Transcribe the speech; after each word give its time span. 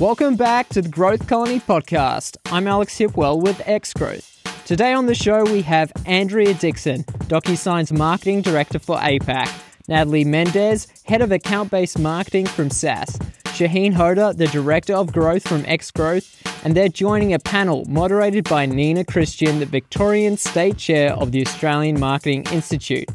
Welcome 0.00 0.34
back 0.34 0.70
to 0.70 0.82
the 0.82 0.88
Growth 0.88 1.28
Colony 1.28 1.60
podcast. 1.60 2.36
I'm 2.46 2.66
Alex 2.66 2.98
Hipwell 2.98 3.40
with 3.40 3.62
X 3.64 3.92
Growth. 3.92 4.40
Today 4.66 4.92
on 4.92 5.06
the 5.06 5.14
show, 5.14 5.44
we 5.44 5.62
have 5.62 5.92
Andrea 6.04 6.52
Dixon, 6.52 7.04
DocuSign's 7.28 7.92
marketing 7.92 8.42
director 8.42 8.80
for 8.80 8.96
APAC, 8.96 9.48
Natalie 9.86 10.24
Mendez, 10.24 10.88
head 11.04 11.22
of 11.22 11.30
account 11.30 11.70
based 11.70 11.96
marketing 11.96 12.46
from 12.46 12.70
SAS, 12.70 13.16
Shaheen 13.54 13.94
Hoda, 13.94 14.36
the 14.36 14.48
director 14.48 14.94
of 14.94 15.12
growth 15.12 15.46
from 15.46 15.64
X 15.64 15.92
Growth, 15.92 16.42
and 16.64 16.76
they're 16.76 16.88
joining 16.88 17.32
a 17.32 17.38
panel 17.38 17.84
moderated 17.84 18.48
by 18.48 18.66
Nina 18.66 19.04
Christian, 19.04 19.60
the 19.60 19.66
Victorian 19.66 20.36
State 20.36 20.76
Chair 20.76 21.12
of 21.12 21.30
the 21.30 21.46
Australian 21.46 22.00
Marketing 22.00 22.44
Institute. 22.50 23.08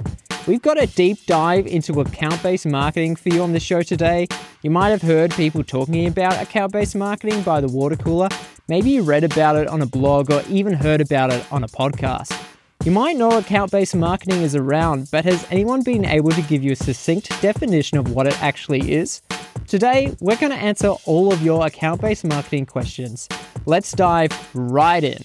We've 0.48 0.62
got 0.62 0.82
a 0.82 0.88
deep 0.88 1.26
dive 1.26 1.68
into 1.68 2.00
account 2.02 2.42
based 2.42 2.66
marketing 2.66 3.16
for 3.16 3.30
you 3.30 3.44
on 3.44 3.54
the 3.54 3.60
show 3.60 3.82
today. 3.82 4.28
You 4.62 4.71
might 4.71 4.89
have 4.89 5.02
heard 5.02 5.32
people 5.32 5.64
talking 5.64 6.07
about 6.07 6.42
account 6.42 6.71
based 6.71 6.96
marketing 6.96 7.43
by 7.43 7.61
the 7.61 7.68
water 7.68 7.96
cooler. 7.96 8.30
Maybe 8.68 8.89
you 8.89 9.04
read 9.04 9.24
about 9.24 9.57
it 9.57 9.68
on 9.68 9.82
a 9.82 9.86
blog 9.86 10.32
or 10.32 10.42
even 10.50 10.74
heard 10.74 11.02
about 11.02 11.32
it 11.32 11.46
on 11.52 11.64
a 11.64 11.68
podcast. 11.68 12.36
You 12.86 12.92
might 12.92 13.18
know 13.18 13.38
account 13.38 13.71
based 13.71 13.96
marketing 13.96 14.42
is 14.42 14.56
around, 14.56 15.10
but 15.11 15.25
has 15.25 15.46
anyone 15.52 15.83
been 15.83 16.06
able 16.06 16.32
to 16.32 16.42
give 16.44 16.64
you 16.64 16.71
a 16.71 16.75
succinct 16.75 17.30
definition 17.42 17.97
of 17.97 18.11
what 18.11 18.25
it 18.25 18.42
actually 18.42 18.94
is? 18.94 19.21
Today, 19.68 20.16
we're 20.19 20.38
going 20.38 20.52
to 20.52 20.58
answer 20.58 20.96
all 21.06 21.32
of 21.32 21.44
your 21.44 21.66
account 21.68 22.02
based 22.02 22.24
marketing 22.24 22.66
questions. 22.66 23.28
Let's 23.66 23.92
dive 23.92 24.32
right 24.56 25.04
in. 25.04 25.21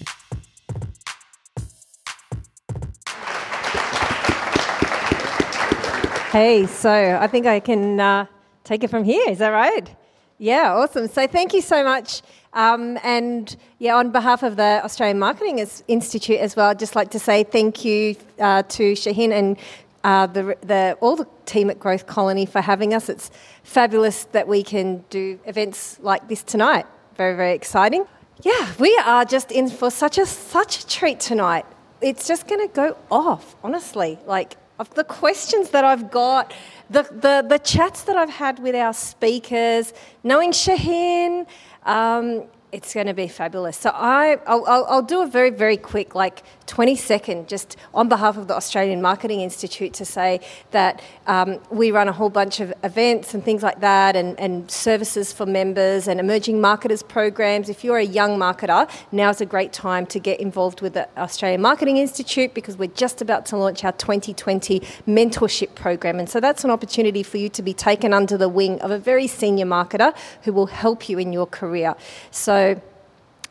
Hey, 6.35 6.65
so 6.65 6.91
I 6.91 7.27
think 7.27 7.45
I 7.45 7.61
can 7.61 7.97
uh, 7.97 8.25
take 8.65 8.83
it 8.83 8.89
from 8.89 9.05
here. 9.05 9.23
Is 9.29 9.37
that 9.37 9.51
right? 9.51 9.89
Yeah, 10.37 10.73
awesome. 10.73 11.07
So 11.07 11.27
thank 11.27 11.53
you 11.53 11.61
so 11.61 11.81
much. 11.81 12.23
Um, 12.51 12.99
and 13.03 13.55
yeah, 13.79 13.95
on 13.95 14.11
behalf 14.11 14.43
of 14.43 14.57
the 14.57 14.81
Australian 14.83 15.17
Marketing 15.17 15.65
Institute 15.87 16.39
as 16.39 16.57
well, 16.57 16.71
I'd 16.71 16.79
just 16.79 16.93
like 16.93 17.11
to 17.11 17.19
say 17.19 17.45
thank 17.45 17.85
you 17.85 18.17
uh, 18.37 18.63
to 18.63 18.83
Shaheen 18.95 19.31
and 19.31 19.57
uh, 20.03 20.27
the, 20.27 20.57
the, 20.59 20.97
all 20.99 21.15
the 21.15 21.25
team 21.45 21.69
at 21.69 21.79
Growth 21.79 22.05
Colony 22.05 22.45
for 22.45 22.59
having 22.59 22.93
us. 22.93 23.07
It's 23.07 23.31
fabulous 23.63 24.25
that 24.33 24.45
we 24.45 24.61
can 24.61 25.05
do 25.09 25.39
events 25.45 25.99
like 26.01 26.27
this 26.27 26.43
tonight. 26.43 26.85
Very, 27.15 27.37
very 27.37 27.53
exciting. 27.53 28.05
Yeah, 28.43 28.73
we 28.77 28.93
are 29.05 29.23
just 29.23 29.53
in 29.53 29.69
for 29.69 29.89
such 29.89 30.17
a 30.17 30.25
such 30.25 30.83
a 30.83 30.87
treat 30.87 31.21
tonight. 31.21 31.65
It's 32.01 32.27
just 32.27 32.45
going 32.45 32.67
to 32.67 32.73
go 32.73 32.97
off, 33.09 33.55
honestly. 33.63 34.19
Like 34.25 34.57
of 34.79 34.93
the 34.93 35.03
questions 35.03 35.69
that 35.69 35.85
I've 35.85 36.11
got, 36.11 36.53
the, 36.89 37.03
the, 37.03 37.45
the 37.47 37.59
chats 37.59 38.03
that 38.03 38.17
I've 38.17 38.29
had 38.29 38.59
with 38.59 38.75
our 38.75 38.93
speakers, 38.93 39.93
knowing 40.23 40.51
Shaheen, 40.51 41.47
um, 41.83 42.43
it's 42.71 42.93
going 42.93 43.07
to 43.07 43.13
be 43.13 43.27
fabulous. 43.27 43.77
So 43.77 43.91
I, 43.93 44.37
I'll, 44.45 44.65
I'll, 44.65 45.01
do 45.01 45.21
a 45.21 45.27
very, 45.27 45.49
very 45.49 45.77
quick, 45.77 46.13
like 46.13 46.43
20 46.67 46.95
second, 46.95 47.47
just 47.47 47.77
on 47.93 48.09
behalf 48.09 48.37
of 48.37 48.47
the 48.47 48.55
Australian 48.55 49.01
Marketing 49.01 49.41
Institute 49.41 49.93
to 49.93 50.05
say 50.05 50.39
that 50.71 51.01
um, 51.27 51.59
we 51.69 51.91
run 51.91 52.07
a 52.07 52.11
whole 52.11 52.29
bunch 52.29 52.59
of 52.59 52.73
events 52.83 53.33
and 53.33 53.43
things 53.43 53.61
like 53.61 53.79
that 53.81 54.15
and, 54.15 54.39
and 54.39 54.69
services 54.69 55.31
for 55.31 55.45
members 55.45 56.07
and 56.07 56.19
emerging 56.19 56.59
marketers 56.61 57.03
programs. 57.03 57.69
If 57.69 57.83
you're 57.83 57.97
a 57.97 58.05
young 58.05 58.37
marketer, 58.39 58.89
now's 59.11 59.41
a 59.41 59.45
great 59.45 59.73
time 59.73 60.05
to 60.07 60.19
get 60.19 60.39
involved 60.39 60.81
with 60.81 60.93
the 60.93 61.07
Australian 61.17 61.61
Marketing 61.61 61.97
Institute 61.97 62.53
because 62.53 62.77
we're 62.77 62.87
just 62.87 63.21
about 63.21 63.45
to 63.47 63.57
launch 63.57 63.83
our 63.83 63.93
2020 63.93 64.79
mentorship 65.07 65.75
program. 65.75 66.19
And 66.19 66.29
so 66.29 66.39
that's 66.39 66.63
an 66.63 66.71
opportunity 66.71 67.23
for 67.23 67.37
you 67.37 67.49
to 67.49 67.61
be 67.61 67.73
taken 67.73 68.13
under 68.13 68.37
the 68.37 68.49
wing 68.49 68.81
of 68.81 68.91
a 68.91 68.97
very 68.99 69.27
senior 69.27 69.65
marketer 69.65 70.15
who 70.43 70.53
will 70.53 70.67
help 70.67 71.09
you 71.09 71.19
in 71.19 71.31
your 71.31 71.45
career. 71.45 71.95
So 72.31 72.81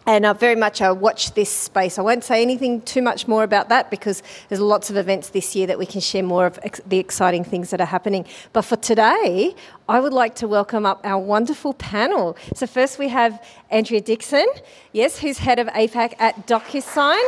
and 0.07 0.27
I 0.27 0.33
very 0.35 0.57
much 0.57 0.81
watch 0.81 1.33
this 1.33 1.51
space. 1.51 1.99
I 1.99 2.03
won't 2.03 2.25
say 2.25 2.43
anything 2.43 2.83
too 2.83 3.01
much 3.01 3.27
more 3.27 3.43
about 3.43 3.69
that 3.71 3.91
because 3.91 4.23
there's 4.49 4.61
lots 4.61 4.91
of 4.91 4.97
events 4.97 5.31
this 5.31 5.57
year 5.57 5.67
that 5.67 5.79
we 5.79 5.87
can 5.87 6.01
share 6.01 6.23
more 6.23 6.47
of 6.47 6.59
ex- 6.63 6.81
the 6.87 6.99
exciting 6.99 7.43
things 7.43 7.71
that 7.71 7.81
are 7.81 7.87
happening. 7.87 8.27
But 8.53 8.63
for 8.63 8.77
today, 8.77 9.55
I 9.89 10.01
would 10.01 10.13
like 10.13 10.35
to 10.37 10.49
welcome 10.49 10.85
up 10.85 11.01
our 11.05 11.19
wonderful 11.19 11.75
panel. 11.75 12.37
So 12.55 12.67
first 12.67 12.99
we 12.99 13.09
have 13.09 13.43
Andrea 13.71 14.01
Dixon, 14.01 14.47
yes, 14.93 15.19
who's 15.19 15.39
head 15.39 15.59
of 15.59 15.69
APAC 15.69 16.15
at 16.19 16.47
DocuSign. 16.47 17.23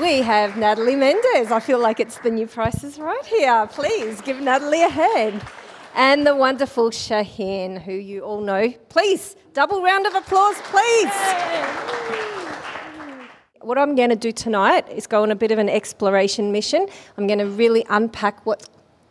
We 0.00 0.22
have 0.22 0.56
Natalie 0.56 0.94
Mendez. 0.94 1.50
I 1.50 1.58
feel 1.58 1.80
like 1.80 1.98
it's 1.98 2.18
the 2.18 2.30
new 2.30 2.46
prices 2.46 3.00
right 3.00 3.26
here. 3.26 3.66
Please 3.72 4.20
give 4.20 4.40
Natalie 4.40 4.84
a 4.84 4.88
hand 4.88 5.42
and 5.94 6.26
the 6.26 6.34
wonderful 6.34 6.90
Shaheen, 6.90 7.82
who 7.82 7.92
you 7.92 8.20
all 8.22 8.40
know. 8.40 8.72
Please, 8.88 9.36
double 9.52 9.82
round 9.82 10.06
of 10.06 10.14
applause, 10.14 10.56
please. 10.62 11.12
What 13.60 13.76
I'm 13.76 13.94
going 13.94 14.10
to 14.10 14.16
do 14.16 14.32
tonight 14.32 14.88
is 14.88 15.06
go 15.06 15.22
on 15.22 15.30
a 15.30 15.34
bit 15.34 15.50
of 15.50 15.58
an 15.58 15.68
exploration 15.68 16.50
mission. 16.50 16.86
I'm 17.16 17.26
going 17.26 17.40
to 17.40 17.46
really 17.46 17.84
unpack 17.90 18.46
what's 18.46 18.68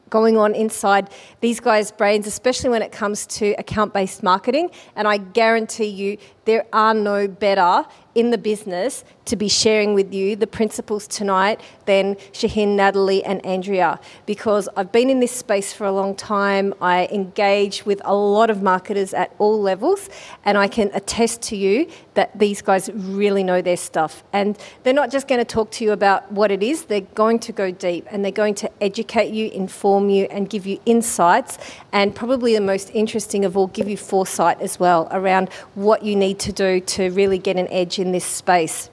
going 0.10 0.38
on 0.38 0.56
inside 0.56 1.10
these 1.40 1.60
guys' 1.60 1.92
brains, 1.92 2.26
especially 2.26 2.70
when 2.70 2.82
it 2.82 2.92
comes 2.92 3.28
to 3.28 3.52
account 3.60 3.94
based 3.94 4.24
marketing. 4.24 4.72
And 4.96 5.08
I 5.08 5.18
guarantee 5.18 5.86
you, 5.86 6.18
there 6.46 6.66
are 6.74 6.94
no 6.94 7.28
better 7.28 7.86
in 8.16 8.32
the 8.32 8.38
business 8.38 9.04
to 9.26 9.36
be 9.36 9.48
sharing 9.48 9.94
with 9.94 10.14
you 10.14 10.36
the 10.36 10.48
principles 10.48 11.08
tonight 11.08 11.62
than 11.86 12.16
Shaheen, 12.34 12.76
Natalie, 12.76 13.24
and 13.24 13.46
Andrea 13.46 14.00
because 14.26 14.68
I've 14.76 14.92
been 14.92 15.10
in 15.10 15.20
this 15.20 15.32
space 15.32 15.72
for 15.72 15.86
a 15.86 15.92
long 15.92 16.16
time. 16.16 16.74
I 16.82 17.08
engage 17.12 17.86
with 17.86 18.02
a 18.06 18.16
lot 18.16 18.50
of 18.50 18.62
marketers 18.64 19.14
at 19.14 19.34
all 19.38 19.62
levels, 19.62 20.10
and 20.46 20.58
I 20.58 20.68
can 20.68 20.90
attest 20.94 21.42
to 21.44 21.56
you 21.56 21.90
that 22.16 22.38
these 22.38 22.62
guys 22.62 22.90
really 22.94 23.44
know 23.44 23.62
their 23.62 23.78
stuff. 23.78 24.24
And 24.34 24.58
they're 24.84 24.94
not 24.94 25.12
just 25.12 25.28
going 25.28 25.40
to 25.40 25.46
talk 25.46 25.72
to 25.72 25.86
you 25.86 25.92
about 25.92 26.32
what 26.32 26.52
it 26.52 26.64
is, 26.64 26.86
they're 26.86 27.02
going 27.02 27.40
to 27.40 27.52
go 27.52 27.72
deep 27.72 28.06
and 28.12 28.26
they're 28.26 28.32
going 28.32 28.56
to 28.56 28.84
educate 28.84 29.32
you, 29.32 29.50
inform 29.52 30.10
you, 30.10 30.26
and 30.26 30.50
give 30.50 30.66
you 30.66 30.80
insights. 30.86 31.58
And 31.94 32.16
probably 32.16 32.56
the 32.56 32.62
most 32.62 32.90
interesting 32.94 33.46
of 33.46 33.56
all, 33.56 33.68
give 33.68 33.88
you 33.88 33.98
foresight 33.98 34.60
as 34.60 34.80
well 34.80 35.08
around 35.12 35.50
what 35.76 36.04
you 36.04 36.16
need 36.16 36.40
to 36.40 36.52
do 36.52 36.82
to 36.82 37.10
really 37.12 37.38
get 37.38 37.56
an 37.58 37.68
edge 37.70 37.99
in 38.00 38.12
this 38.12 38.26
space. 38.26 38.90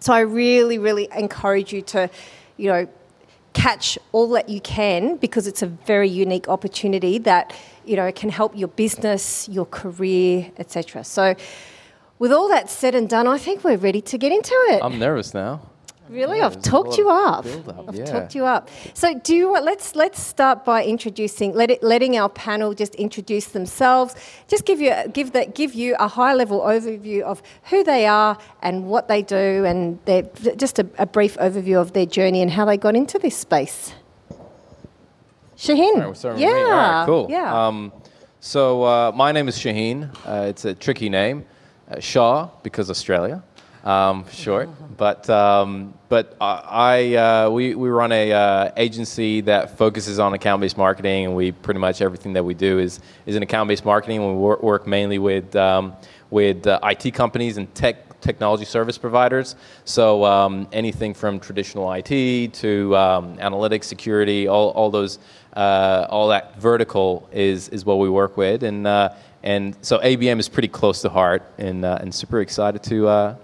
So 0.00 0.12
I 0.12 0.20
really, 0.20 0.78
really 0.78 1.08
encourage 1.16 1.72
you 1.72 1.82
to, 1.82 2.10
you 2.56 2.68
know, 2.68 2.88
catch 3.54 3.98
all 4.12 4.28
that 4.30 4.48
you 4.48 4.60
can 4.60 5.16
because 5.16 5.46
it's 5.46 5.62
a 5.62 5.66
very 5.66 6.08
unique 6.08 6.48
opportunity 6.48 7.18
that, 7.18 7.54
you 7.86 7.96
know, 7.96 8.10
can 8.12 8.28
help 8.28 8.56
your 8.56 8.68
business, 8.68 9.48
your 9.48 9.66
career, 9.66 10.50
etc. 10.58 11.04
So 11.04 11.34
with 12.18 12.32
all 12.32 12.48
that 12.48 12.68
said 12.68 12.94
and 12.94 13.08
done, 13.08 13.26
I 13.26 13.38
think 13.38 13.64
we're 13.64 13.76
ready 13.76 14.02
to 14.02 14.18
get 14.18 14.32
into 14.32 14.54
it. 14.68 14.82
I'm 14.82 14.98
nervous 14.98 15.32
now. 15.32 15.62
Really, 16.10 16.38
yeah, 16.38 16.46
I've 16.46 16.60
talked 16.60 16.98
you 16.98 17.08
up. 17.08 17.46
up. 17.46 17.88
I've 17.88 17.94
yeah. 17.94 18.04
talked 18.04 18.34
you 18.34 18.44
up. 18.44 18.68
So, 18.92 19.18
do 19.18 19.34
you, 19.34 19.52
let's 19.52 19.96
let's 19.96 20.20
start 20.22 20.62
by 20.62 20.84
introducing, 20.84 21.54
let 21.54 21.70
it, 21.70 21.82
letting 21.82 22.18
our 22.18 22.28
panel 22.28 22.74
just 22.74 22.94
introduce 22.96 23.46
themselves. 23.46 24.14
Just 24.46 24.66
give 24.66 24.82
you 24.82 24.92
give 25.14 25.32
that 25.32 25.54
give 25.54 25.72
you 25.72 25.96
a 25.98 26.06
high 26.06 26.34
level 26.34 26.60
overview 26.60 27.22
of 27.22 27.42
who 27.64 27.82
they 27.82 28.06
are 28.06 28.36
and 28.60 28.86
what 28.86 29.08
they 29.08 29.22
do, 29.22 29.64
and 29.64 29.98
just 30.58 30.78
a, 30.78 30.86
a, 30.98 31.06
brief 31.06 31.38
overview 31.38 31.80
of 31.80 31.94
their 31.94 32.06
journey 32.06 32.42
and 32.42 32.50
how 32.50 32.66
they 32.66 32.76
got 32.76 32.94
into 32.94 33.18
this 33.18 33.36
space. 33.36 33.94
Shaheen, 35.56 36.22
right, 36.24 36.38
yeah, 36.38 36.50
right, 36.50 37.06
cool. 37.06 37.28
Yeah. 37.30 37.66
Um, 37.66 37.92
so 38.40 38.82
uh, 38.82 39.12
my 39.14 39.32
name 39.32 39.48
is 39.48 39.56
Shaheen. 39.56 40.14
Uh, 40.26 40.48
it's 40.48 40.66
a 40.66 40.74
tricky 40.74 41.08
name, 41.08 41.46
uh, 41.90 41.98
Shah 41.98 42.50
because 42.62 42.90
Australia 42.90 43.42
um, 43.84 44.24
short. 44.30 44.68
But 44.96 45.28
um, 45.30 45.94
but 46.08 46.36
I 46.40 47.14
uh, 47.14 47.50
we 47.50 47.74
we 47.74 47.88
run 47.88 48.12
a 48.12 48.32
uh, 48.32 48.72
agency 48.76 49.42
that 49.42 49.76
focuses 49.76 50.18
on 50.18 50.34
account 50.34 50.60
based 50.60 50.78
marketing, 50.78 51.26
and 51.26 51.36
we 51.36 51.52
pretty 51.52 51.80
much 51.80 52.00
everything 52.00 52.32
that 52.32 52.44
we 52.44 52.54
do 52.54 52.78
is 52.78 53.00
is 53.26 53.36
in 53.36 53.42
account 53.42 53.68
based 53.68 53.84
marketing. 53.84 54.26
We 54.26 54.34
work, 54.34 54.62
work 54.62 54.86
mainly 54.86 55.18
with 55.18 55.54
um, 55.54 55.94
with 56.30 56.66
uh, 56.66 56.80
IT 56.82 57.12
companies 57.14 57.58
and 57.58 57.72
tech 57.74 58.20
technology 58.20 58.64
service 58.64 58.96
providers. 58.96 59.54
So 59.84 60.24
um, 60.24 60.66
anything 60.72 61.12
from 61.12 61.38
traditional 61.38 61.92
IT 61.92 62.54
to 62.54 62.96
um, 62.96 63.36
analytics, 63.36 63.84
security, 63.84 64.48
all 64.48 64.70
all 64.70 64.90
those. 64.90 65.18
Uh, 65.54 66.04
all 66.10 66.26
that 66.26 66.58
vertical 66.58 67.28
is 67.30 67.68
is 67.68 67.84
what 67.84 68.00
we 68.00 68.10
work 68.10 68.36
with, 68.36 68.64
and 68.64 68.88
uh, 68.88 69.08
and 69.44 69.76
so 69.82 69.98
ABM 69.98 70.40
is 70.40 70.48
pretty 70.48 70.66
close 70.66 71.00
to 71.02 71.08
heart, 71.08 71.48
and 71.58 71.84
uh, 71.84 71.98
and 72.00 72.12
super 72.12 72.40
excited 72.40 72.82
to 72.82 73.36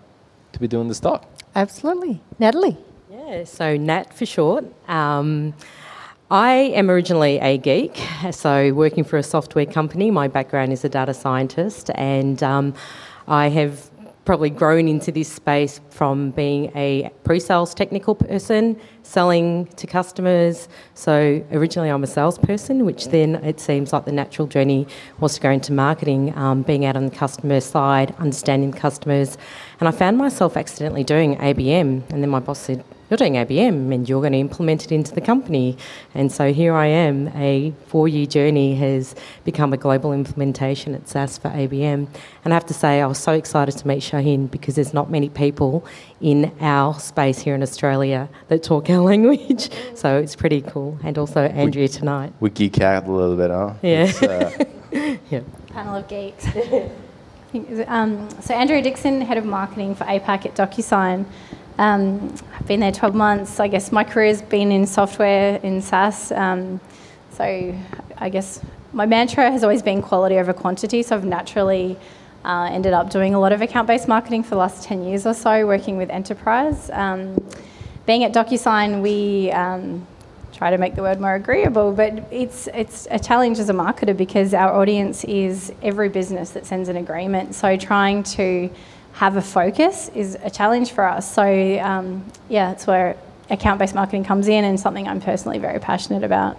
to 0.53 0.61
be 0.61 0.69
doing 0.69 0.89
this 0.89 1.01
talk. 1.01 1.27
Absolutely. 1.55 2.21
Natalie? 2.39 2.77
Yeah, 3.11 3.45
so 3.45 3.77
Nat 3.77 4.15
for 4.15 4.27
short. 4.27 4.65
Um, 4.89 5.55
I 6.31 6.53
am 6.53 6.91
originally 6.91 7.39
a 7.41 7.59
geek, 7.59 8.01
so 8.31 8.73
working 8.73 9.03
for 9.03 9.17
a 9.17 9.23
software 9.23 9.67
company. 9.67 10.13
My 10.13 10.29
background 10.29 10.73
is 10.73 10.85
a 10.85 10.89
data 10.89 11.13
scientist, 11.13 11.91
and 11.97 12.41
um, 12.43 12.75
I 13.27 13.49
have 13.49 13.90
probably 14.25 14.51
grown 14.51 14.87
into 14.87 15.11
this 15.11 15.31
space 15.33 15.81
from 15.91 16.31
being 16.33 16.71
a 16.77 17.11
pre-sales 17.25 17.75
technical 17.75 18.15
person, 18.15 18.79
selling 19.03 19.67
to 19.77 19.87
customers. 19.87 20.69
So 20.95 21.45
originally 21.53 21.89
I'm 21.89 22.05
a 22.05 22.07
salesperson, 22.07 22.85
which 22.85 23.09
then 23.09 23.37
it 23.37 23.61
seems 23.61 23.93
like 23.93 24.05
the 24.05 24.13
natural 24.13 24.47
journey 24.47 24.87
was 25.21 25.35
to 25.35 25.41
go 25.41 25.51
into 25.51 25.73
marketing, 25.73 26.37
um, 26.37 26.63
being 26.63 26.85
out 26.85 26.97
on 26.97 27.07
the 27.07 27.15
customer 27.15 27.61
side, 27.61 28.15
understanding 28.19 28.73
customers. 28.73 29.39
And 29.81 29.89
I 29.89 29.93
found 29.93 30.19
myself 30.19 30.57
accidentally 30.57 31.05
doing 31.05 31.37
ABM, 31.37 32.03
and 32.11 32.23
then 32.23 32.29
my 32.29 32.41
boss 32.41 32.61
said, 32.61 32.85
you're 33.11 33.17
doing 33.17 33.35
ABM 33.35 33.93
and 33.93 34.09
you're 34.09 34.21
going 34.21 34.33
to 34.33 34.39
implement 34.39 34.85
it 34.85 34.93
into 34.93 35.13
the 35.13 35.21
company. 35.21 35.77
And 36.15 36.31
so 36.31 36.53
here 36.53 36.75
I 36.75 36.87
am, 36.87 37.29
a 37.35 37.75
four 37.89 38.07
year 38.07 38.25
journey 38.25 38.77
has 38.77 39.17
become 39.45 39.73
a 39.73 39.77
global 39.77 40.13
implementation 40.13 40.95
at 40.95 41.09
SAS 41.09 41.37
for 41.37 41.49
ABM. 41.51 42.09
And 42.45 42.53
I 42.53 42.57
have 42.57 42.67
to 42.67 42.75
say, 42.75 43.01
I 43.01 43.07
was 43.07 43.19
so 43.19 43.33
excited 43.33 43.77
to 43.79 43.89
meet 43.89 44.03
Shaheen 44.03 44.49
because 44.49 44.77
there's 44.77 44.95
not 44.95 45.11
many 45.11 45.29
people 45.29 45.85
in 46.21 46.53
our 46.61 46.99
space 47.01 47.41
here 47.41 47.55
in 47.57 47.63
Australia 47.63 48.29
that 48.47 48.63
talk 48.63 48.89
our 48.89 49.01
language. 49.01 49.71
So 49.95 50.17
it's 50.17 50.37
pretty 50.37 50.63
cool. 50.63 50.99
And 51.03 51.19
also 51.19 51.43
Andrea 51.43 51.89
tonight. 51.89 52.33
We 52.39 52.51
geek 52.51 52.81
out 52.81 53.07
a 53.07 53.13
little 53.13 53.37
bit, 53.37 53.51
huh? 53.51 53.75
Yeah. 53.83 54.13
Uh, 54.23 55.17
yeah. 55.31 55.41
Panel 55.71 55.97
of 55.97 56.09
geeks. 56.09 56.47
um, 57.89 58.29
so 58.41 58.55
Andrea 58.55 58.83
Dixon, 58.83 59.21
head 59.21 59.37
of 59.37 59.45
marketing 59.45 59.97
for 59.97 60.05
APAC 60.05 60.47
at 60.47 60.55
DocuSign. 60.55 61.25
Um, 61.81 62.35
I've 62.55 62.67
been 62.67 62.81
there 62.81 62.93
12 62.93 63.15
months. 63.15 63.59
I 63.59 63.67
guess 63.67 63.91
my 63.91 64.05
career's 64.05 64.43
been 64.43 64.71
in 64.71 64.87
software 64.87 65.57
in 65.63 65.81
SaaS. 65.81 66.31
Um, 66.31 66.79
so 67.31 67.75
I 68.19 68.29
guess 68.29 68.61
my 68.93 69.07
mantra 69.07 69.51
has 69.51 69.63
always 69.63 69.81
been 69.81 70.03
quality 70.03 70.37
over 70.37 70.53
quantity. 70.53 71.03
So 71.03 71.17
I've 71.17 71.25
naturally 71.25 71.99
uh, 72.45 72.69
ended 72.71 72.93
up 72.93 73.09
doing 73.09 73.35
a 73.35 73.41
lot 73.41 73.53
of 73.53 73.63
account-based 73.63 74.09
marketing 74.09 74.43
for 74.43 74.51
the 74.51 74.57
last 74.57 74.85
10 74.85 75.05
years 75.05 75.25
or 75.25 75.33
so, 75.33 75.67
working 75.67 75.97
with 75.97 76.11
enterprise. 76.11 76.91
Um, 76.93 77.43
being 78.05 78.25
at 78.25 78.35
DocuSign, 78.35 79.01
we 79.01 79.51
um, 79.53 80.07
try 80.53 80.71
to 80.71 80.77
make 80.77 80.97
the 80.97 81.03
word 81.03 81.19
more 81.19 81.35
agreeable, 81.35 81.93
but 81.93 82.31
it's 82.31 82.67
it's 82.75 83.09
a 83.11 83.19
challenge 83.19 83.59
as 83.59 83.71
a 83.71 83.73
marketer 83.73 84.15
because 84.15 84.53
our 84.53 84.75
audience 84.75 85.25
is 85.25 85.73
every 85.83 86.11
business 86.11 86.51
that 86.51 86.67
sends 86.67 86.91
an 86.91 86.99
agreement. 86.99 87.55
So 87.55 87.79
trying 87.79 88.23
to 88.35 88.69
have 89.21 89.37
a 89.37 89.43
focus 89.43 90.09
is 90.15 90.39
a 90.43 90.49
challenge 90.49 90.93
for 90.93 91.05
us. 91.05 91.31
So, 91.31 91.43
um, 91.81 92.25
yeah, 92.49 92.71
that's 92.71 92.87
where 92.87 93.19
account 93.51 93.79
based 93.79 93.95
marketing 93.95 94.25
comes 94.25 94.49
in 94.49 94.65
and 94.65 94.81
something 94.81 95.07
I'm 95.07 95.21
personally 95.21 95.59
very 95.59 95.79
passionate 95.79 96.25
about. 96.25 96.57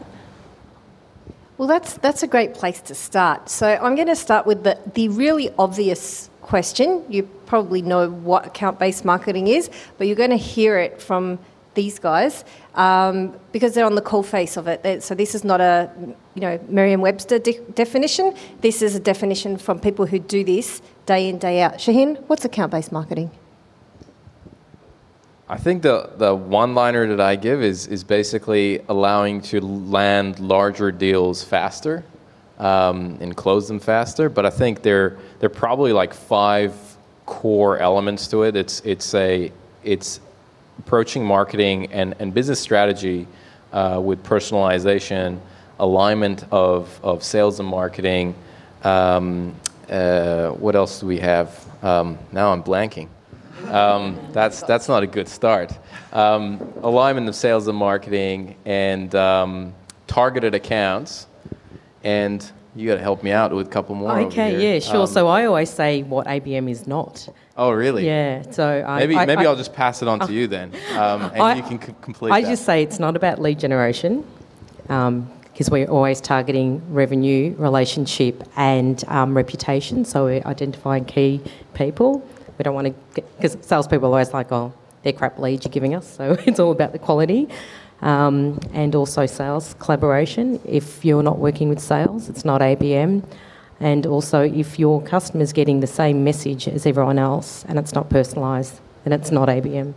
Well, 1.57 1.67
that's, 1.67 1.95
that's 1.95 2.21
a 2.21 2.27
great 2.27 2.53
place 2.53 2.79
to 2.81 2.93
start. 2.93 3.49
So, 3.49 3.67
I'm 3.67 3.95
going 3.95 4.09
to 4.09 4.15
start 4.15 4.45
with 4.45 4.63
the, 4.63 4.77
the 4.93 5.09
really 5.09 5.49
obvious 5.57 6.29
question. 6.43 7.03
You 7.09 7.23
probably 7.47 7.81
know 7.81 8.11
what 8.11 8.45
account 8.45 8.77
based 8.77 9.05
marketing 9.05 9.47
is, 9.47 9.71
but 9.97 10.05
you're 10.05 10.15
going 10.15 10.29
to 10.29 10.35
hear 10.53 10.77
it 10.77 11.01
from 11.01 11.39
these 11.73 11.99
guys 11.99 12.43
um, 12.75 13.33
because 13.51 13.73
they're 13.73 13.85
on 13.85 13.95
the 13.95 14.01
coal 14.01 14.23
face 14.23 14.57
of 14.57 14.67
it. 14.67 15.03
So 15.03 15.15
this 15.15 15.35
is 15.35 15.43
not 15.43 15.61
a 15.61 15.89
you 16.35 16.41
know 16.41 16.59
Merriam-Webster 16.67 17.39
de- 17.39 17.59
definition. 17.73 18.35
This 18.61 18.81
is 18.81 18.95
a 18.95 18.99
definition 18.99 19.57
from 19.57 19.79
people 19.79 20.05
who 20.05 20.19
do 20.19 20.43
this 20.43 20.81
day 21.05 21.29
in 21.29 21.37
day 21.37 21.61
out. 21.61 21.75
Shaheen, 21.75 22.21
what's 22.27 22.45
account-based 22.45 22.91
marketing? 22.91 23.31
I 25.51 25.57
think 25.57 25.81
the, 25.81 26.09
the 26.15 26.33
one 26.33 26.75
liner 26.75 27.05
that 27.07 27.19
I 27.19 27.35
give 27.35 27.61
is, 27.61 27.85
is 27.87 28.05
basically 28.05 28.79
allowing 28.87 29.41
to 29.41 29.59
land 29.59 30.39
larger 30.39 30.93
deals 30.93 31.43
faster 31.43 32.05
um, 32.57 33.17
and 33.19 33.35
close 33.35 33.67
them 33.67 33.81
faster. 33.81 34.29
But 34.29 34.45
I 34.45 34.49
think 34.49 34.81
there, 34.81 35.17
there 35.39 35.47
are 35.47 35.53
probably 35.53 35.91
like 35.91 36.13
five 36.13 36.73
core 37.25 37.77
elements 37.79 38.27
to 38.27 38.43
it. 38.43 38.55
It's, 38.55 38.79
it's, 38.85 39.13
a, 39.13 39.51
it's 39.83 40.21
approaching 40.85 41.23
marketing 41.23 41.91
and, 41.91 42.15
and 42.19 42.33
business 42.33 42.59
strategy 42.59 43.27
uh, 43.71 44.01
with 44.03 44.23
personalization, 44.23 45.39
alignment 45.79 46.43
of, 46.51 46.99
of 47.03 47.23
sales 47.23 47.59
and 47.59 47.69
marketing. 47.69 48.33
Um, 48.83 49.55
uh, 49.89 50.49
what 50.49 50.75
else 50.75 50.99
do 50.99 51.05
we 51.05 51.19
have? 51.19 51.47
Um, 51.83 52.17
now 52.31 52.51
I'm 52.51 52.63
blanking. 52.63 53.09
Um, 53.67 54.17
that's, 54.31 54.63
that's 54.63 54.87
not 54.87 55.03
a 55.03 55.07
good 55.07 55.27
start. 55.27 55.71
Um, 56.11 56.73
alignment 56.81 57.29
of 57.29 57.35
sales 57.35 57.67
and 57.67 57.77
marketing 57.77 58.55
and 58.65 59.13
um, 59.13 59.73
targeted 60.07 60.55
accounts. 60.55 61.27
And 62.03 62.43
you 62.75 62.87
got 62.87 62.95
to 62.95 63.01
help 63.01 63.23
me 63.23 63.31
out 63.31 63.53
with 63.53 63.67
a 63.67 63.69
couple 63.69 63.95
more. 63.95 64.19
Okay, 64.21 64.73
yeah, 64.73 64.79
sure. 64.79 65.07
so 65.07 65.27
I 65.27 65.45
always 65.45 65.69
say 65.69 66.03
what 66.03 66.27
ABM 66.27 66.69
is 66.69 66.87
not. 66.87 67.27
Oh, 67.57 67.71
really? 67.71 68.05
Yeah. 68.05 68.43
So 68.51 68.83
I, 68.87 68.99
maybe 68.99 69.15
I, 69.15 69.25
maybe 69.25 69.45
I, 69.45 69.49
will 69.49 69.57
just 69.57 69.73
pass 69.73 70.01
it 70.01 70.07
on 70.07 70.19
to 70.21 70.33
you 70.33 70.47
then, 70.47 70.73
um, 70.93 71.23
and 71.23 71.41
I, 71.41 71.55
you 71.55 71.63
can 71.63 71.81
c- 71.81 71.93
complete. 72.01 72.31
I 72.31 72.41
that. 72.41 72.49
just 72.49 72.65
say 72.65 72.81
it's 72.81 72.99
not 72.99 73.15
about 73.15 73.39
lead 73.39 73.59
generation, 73.59 74.25
because 74.83 75.07
um, 75.07 75.29
we're 75.69 75.87
always 75.87 76.21
targeting 76.21 76.81
revenue, 76.93 77.53
relationship, 77.57 78.43
and 78.55 79.03
um, 79.07 79.35
reputation. 79.35 80.05
So 80.05 80.25
we're 80.25 80.43
identifying 80.45 81.05
key 81.05 81.41
people. 81.73 82.27
We 82.57 82.63
don't 82.63 82.73
want 82.73 82.87
to 82.87 83.21
because 83.37 83.57
salespeople 83.61 84.07
are 84.07 84.11
always 84.11 84.33
like, 84.33 84.51
oh, 84.51 84.73
they're 85.03 85.13
crap 85.13 85.39
leads 85.39 85.65
you're 85.65 85.71
giving 85.71 85.93
us. 85.93 86.07
So 86.07 86.37
it's 86.45 86.59
all 86.59 86.71
about 86.71 86.93
the 86.93 86.99
quality. 86.99 87.49
Um, 88.01 88.59
and 88.73 88.95
also 88.95 89.27
sales 89.27 89.75
collaboration. 89.77 90.59
If 90.65 91.05
you're 91.05 91.21
not 91.21 91.37
working 91.37 91.69
with 91.69 91.79
sales, 91.79 92.29
it's 92.29 92.43
not 92.43 92.61
ABM. 92.61 93.23
And 93.79 94.05
also, 94.05 94.41
if 94.41 94.79
your 94.79 95.01
customer's 95.01 95.53
getting 95.53 95.79
the 95.79 95.87
same 95.87 96.23
message 96.23 96.67
as 96.67 96.85
everyone 96.85 97.19
else 97.19 97.65
and 97.67 97.77
it's 97.79 97.93
not 97.93 98.09
personalised, 98.09 98.79
then 99.03 99.13
it's 99.13 99.31
not 99.31 99.49
ABM. 99.49 99.93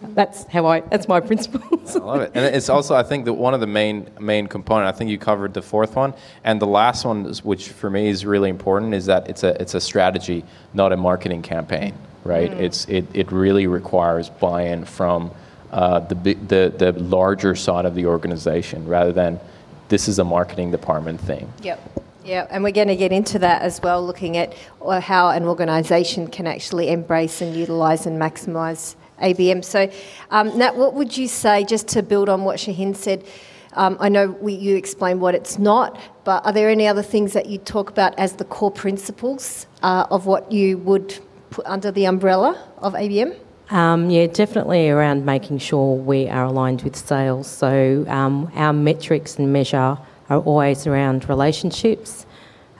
That's 0.00 0.44
how 0.44 0.66
I. 0.66 0.80
That's 0.80 1.08
my 1.08 1.20
principles. 1.30 1.96
I 1.96 2.00
love 2.00 2.20
it, 2.20 2.32
and 2.34 2.44
it's 2.44 2.68
also 2.68 2.94
I 2.94 3.02
think 3.02 3.24
that 3.24 3.34
one 3.34 3.54
of 3.54 3.60
the 3.60 3.66
main 3.66 4.08
main 4.20 4.46
component. 4.46 4.88
I 4.88 4.96
think 4.96 5.10
you 5.10 5.18
covered 5.18 5.54
the 5.54 5.62
fourth 5.62 5.96
one, 5.96 6.14
and 6.44 6.60
the 6.60 6.66
last 6.66 7.04
one, 7.04 7.26
is, 7.26 7.44
which 7.44 7.68
for 7.68 7.90
me 7.90 8.08
is 8.08 8.24
really 8.24 8.50
important, 8.50 8.94
is 8.94 9.06
that 9.06 9.28
it's 9.28 9.42
a 9.42 9.60
it's 9.60 9.74
a 9.74 9.80
strategy, 9.80 10.44
not 10.72 10.92
a 10.92 10.96
marketing 10.96 11.42
campaign. 11.42 11.94
Right? 12.24 12.50
Mm. 12.50 12.60
It's 12.60 12.84
it 12.88 13.06
it 13.12 13.32
really 13.32 13.66
requires 13.66 14.30
buy-in 14.30 14.84
from 14.84 15.32
uh, 15.72 16.00
the 16.00 16.34
the 16.34 16.74
the 16.76 16.92
larger 16.92 17.54
side 17.54 17.84
of 17.84 17.94
the 17.94 18.06
organization 18.06 18.86
rather 18.86 19.12
than 19.12 19.40
this 19.88 20.08
is 20.08 20.18
a 20.18 20.24
marketing 20.24 20.70
department 20.70 21.20
thing. 21.20 21.50
Yep. 21.62 22.04
Yeah, 22.24 22.46
and 22.50 22.62
we're 22.62 22.72
going 22.72 22.88
to 22.88 22.96
get 22.96 23.10
into 23.10 23.38
that 23.38 23.62
as 23.62 23.80
well, 23.80 24.04
looking 24.04 24.36
at 24.36 24.54
uh, 24.82 25.00
how 25.00 25.30
an 25.30 25.44
organisation 25.44 26.26
can 26.26 26.46
actually 26.46 26.90
embrace 26.90 27.40
and 27.40 27.56
utilise 27.56 28.04
and 28.04 28.20
maximise 28.20 28.96
ABM. 29.22 29.64
So, 29.64 29.90
um, 30.30 30.56
Nat, 30.58 30.76
what 30.76 30.92
would 30.92 31.16
you 31.16 31.26
say, 31.26 31.64
just 31.64 31.88
to 31.88 32.02
build 32.02 32.28
on 32.28 32.44
what 32.44 32.58
Shaheen 32.58 32.94
said? 32.94 33.24
Um, 33.72 33.96
I 33.98 34.10
know 34.10 34.28
we, 34.28 34.52
you 34.52 34.76
explained 34.76 35.22
what 35.22 35.34
it's 35.34 35.58
not, 35.58 35.98
but 36.24 36.44
are 36.44 36.52
there 36.52 36.68
any 36.68 36.86
other 36.86 37.02
things 37.02 37.32
that 37.32 37.46
you 37.46 37.56
talk 37.56 37.88
about 37.88 38.18
as 38.18 38.34
the 38.34 38.44
core 38.44 38.70
principles 38.70 39.66
uh, 39.82 40.06
of 40.10 40.26
what 40.26 40.52
you 40.52 40.76
would 40.78 41.18
put 41.48 41.64
under 41.64 41.90
the 41.90 42.04
umbrella 42.04 42.62
of 42.78 42.92
ABM? 42.92 43.38
Um, 43.70 44.08
yeah, 44.08 44.26
definitely 44.26 44.88
around 44.88 45.26
making 45.26 45.58
sure 45.58 45.94
we 45.94 46.28
are 46.28 46.44
aligned 46.44 46.82
with 46.82 46.96
sales. 46.96 47.46
So 47.46 48.04
um, 48.08 48.50
our 48.54 48.72
metrics 48.72 49.36
and 49.36 49.52
measure 49.52 49.98
are 50.30 50.38
always 50.40 50.86
around 50.86 51.28
relationships, 51.28 52.26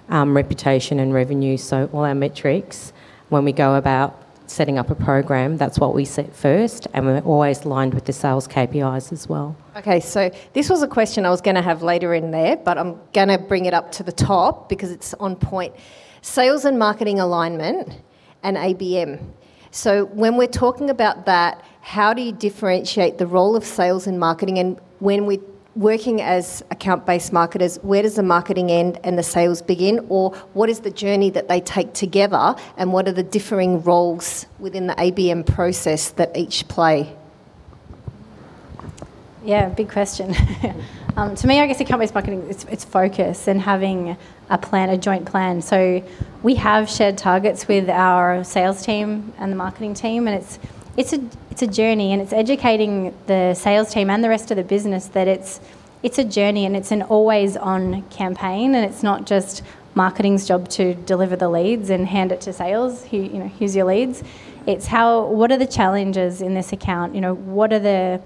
um, 0.08 0.34
reputation, 0.34 0.98
and 0.98 1.12
revenue. 1.12 1.56
So, 1.56 1.88
all 1.92 2.04
our 2.04 2.14
metrics, 2.14 2.92
when 3.28 3.44
we 3.44 3.52
go 3.52 3.74
about 3.74 4.22
setting 4.46 4.78
up 4.78 4.90
a 4.90 4.94
program, 4.94 5.56
that's 5.56 5.78
what 5.78 5.94
we 5.94 6.04
set 6.04 6.34
first, 6.34 6.86
and 6.94 7.04
we're 7.06 7.20
always 7.20 7.64
aligned 7.64 7.94
with 7.94 8.06
the 8.06 8.12
sales 8.12 8.48
KPIs 8.48 9.12
as 9.12 9.28
well. 9.28 9.54
Okay, 9.76 10.00
so 10.00 10.30
this 10.54 10.70
was 10.70 10.82
a 10.82 10.88
question 10.88 11.26
I 11.26 11.30
was 11.30 11.40
going 11.40 11.56
to 11.56 11.62
have 11.62 11.82
later 11.82 12.14
in 12.14 12.30
there, 12.30 12.56
but 12.56 12.78
I'm 12.78 12.98
going 13.12 13.28
to 13.28 13.38
bring 13.38 13.66
it 13.66 13.74
up 13.74 13.92
to 13.92 14.02
the 14.02 14.12
top 14.12 14.68
because 14.68 14.90
it's 14.90 15.14
on 15.14 15.36
point. 15.36 15.74
Sales 16.22 16.64
and 16.64 16.78
marketing 16.78 17.20
alignment 17.20 18.00
and 18.42 18.56
ABM. 18.56 19.22
So, 19.70 20.06
when 20.06 20.36
we're 20.36 20.46
talking 20.46 20.90
about 20.90 21.26
that, 21.26 21.62
how 21.80 22.14
do 22.14 22.22
you 22.22 22.32
differentiate 22.32 23.18
the 23.18 23.26
role 23.26 23.56
of 23.56 23.64
sales 23.64 24.06
and 24.06 24.18
marketing? 24.18 24.58
And 24.58 24.78
when 24.98 25.26
we're 25.26 25.40
working 25.78 26.20
as 26.20 26.62
account 26.70 27.06
based 27.06 27.32
marketers, 27.32 27.76
where 27.82 28.02
does 28.02 28.16
the 28.16 28.22
marketing 28.22 28.70
end 28.70 28.98
and 29.04 29.18
the 29.18 29.22
sales 29.22 29.62
begin? 29.62 30.04
Or 30.08 30.32
what 30.52 30.68
is 30.68 30.80
the 30.80 30.90
journey 30.90 31.30
that 31.30 31.48
they 31.48 31.60
take 31.60 31.94
together? 31.94 32.56
And 32.76 32.92
what 32.92 33.06
are 33.08 33.12
the 33.12 33.22
differing 33.22 33.82
roles 33.82 34.46
within 34.58 34.86
the 34.88 34.94
ABM 34.94 35.46
process 35.46 36.10
that 36.10 36.36
each 36.36 36.66
play? 36.68 37.14
Yeah, 39.44 39.68
big 39.68 39.88
question. 39.88 40.34
um, 41.16 41.36
to 41.36 41.46
me, 41.46 41.60
I 41.60 41.66
guess 41.66 41.80
account 41.80 42.00
based 42.00 42.14
marketing, 42.14 42.46
it's, 42.50 42.64
it's 42.64 42.84
focus 42.84 43.46
and 43.46 43.60
having 43.60 44.16
a 44.50 44.58
plan, 44.58 44.90
a 44.90 44.96
joint 44.96 45.26
plan. 45.26 45.60
So 45.62 46.02
we 46.42 46.54
have 46.56 46.88
shared 46.88 47.18
targets 47.18 47.68
with 47.68 47.88
our 47.88 48.44
sales 48.44 48.82
team 48.84 49.32
and 49.38 49.52
the 49.52 49.56
marketing 49.56 49.94
team, 49.94 50.26
and 50.26 50.36
it's 50.36 50.58
it's 50.96 51.12
a 51.12 51.20
it's 51.50 51.62
a 51.62 51.66
journey 51.66 52.12
and 52.12 52.20
it's 52.22 52.32
educating 52.32 53.14
the 53.26 53.54
sales 53.54 53.92
team 53.92 54.10
and 54.10 54.22
the 54.22 54.28
rest 54.28 54.50
of 54.50 54.56
the 54.56 54.64
business 54.64 55.06
that 55.08 55.28
it's 55.28 55.60
it's 56.02 56.18
a 56.18 56.24
journey 56.24 56.64
and 56.64 56.76
it's 56.76 56.92
an 56.92 57.02
always 57.02 57.56
on 57.56 58.02
campaign 58.10 58.74
and 58.74 58.84
it's 58.84 59.02
not 59.02 59.26
just 59.26 59.62
marketing's 59.94 60.46
job 60.46 60.68
to 60.68 60.94
deliver 60.94 61.34
the 61.34 61.48
leads 61.48 61.90
and 61.90 62.06
hand 62.06 62.30
it 62.30 62.40
to 62.40 62.52
sales. 62.52 63.04
Here, 63.04 63.22
you 63.22 63.38
know, 63.38 63.48
here's 63.48 63.74
your 63.74 63.86
leads. 63.86 64.22
It's 64.66 64.86
how. 64.86 65.26
What 65.26 65.50
are 65.50 65.56
the 65.56 65.66
challenges 65.66 66.40
in 66.40 66.54
this 66.54 66.72
account? 66.72 67.14
You 67.14 67.20
know, 67.20 67.34
what 67.34 67.72
are 67.72 67.78
the 67.78 68.20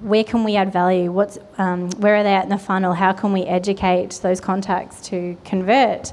where 0.00 0.24
can 0.24 0.44
we 0.44 0.56
add 0.56 0.72
value? 0.72 1.12
What's, 1.12 1.38
um, 1.58 1.90
where 1.92 2.16
are 2.16 2.22
they 2.22 2.34
at 2.34 2.44
in 2.44 2.50
the 2.50 2.58
funnel? 2.58 2.94
How 2.94 3.12
can 3.12 3.32
we 3.32 3.44
educate 3.44 4.18
those 4.22 4.40
contacts 4.40 5.00
to 5.08 5.36
convert? 5.44 6.12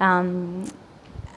Um, 0.00 0.70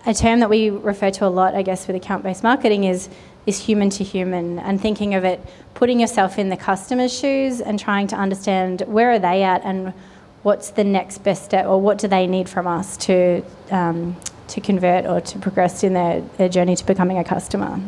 a 0.05 0.13
term 0.13 0.39
that 0.39 0.50
we 0.50 0.70
refer 0.70 1.12
to 1.12 1.25
a 1.25 1.29
lot, 1.29 1.53
I 1.55 1.62
guess, 1.62 1.88
with 1.88 1.96
account-based 1.96 2.43
marketing 2.43 2.86
is 2.86 3.10
is 3.48 3.58
human 3.58 3.89
to 3.89 4.03
human, 4.03 4.60
and 4.60 4.79
thinking 4.79 5.15
of 5.15 5.24
it, 5.24 5.39
putting 5.74 6.00
yourself 6.00 6.38
in 6.38 6.50
the 6.50 6.58
customer's 6.58 7.12
shoes 7.12 7.60
and 7.60 7.79
trying 7.79 8.05
to 8.05 8.15
understand 8.15 8.84
where 8.86 9.10
are 9.12 9.17
they 9.17 9.41
at 9.41 9.63
and 9.63 9.93
what's 10.43 10.70
the 10.70 10.84
next 10.84 11.24
best 11.24 11.46
step, 11.46 11.65
or 11.65 11.81
what 11.81 11.98
do 11.98 12.08
they 12.08 12.27
need 12.27 12.48
from 12.48 12.67
us 12.67 12.98
to 12.98 13.43
um, 13.72 14.15
to 14.51 14.62
convert 14.62 15.05
or 15.05 15.22
to 15.22 15.39
progress 15.39 15.84
in 15.84 15.93
their, 15.93 16.22
their 16.38 16.50
journey 16.50 16.75
to 16.75 16.86
becoming 16.86 17.17
a 17.17 17.24
customer. 17.24 17.79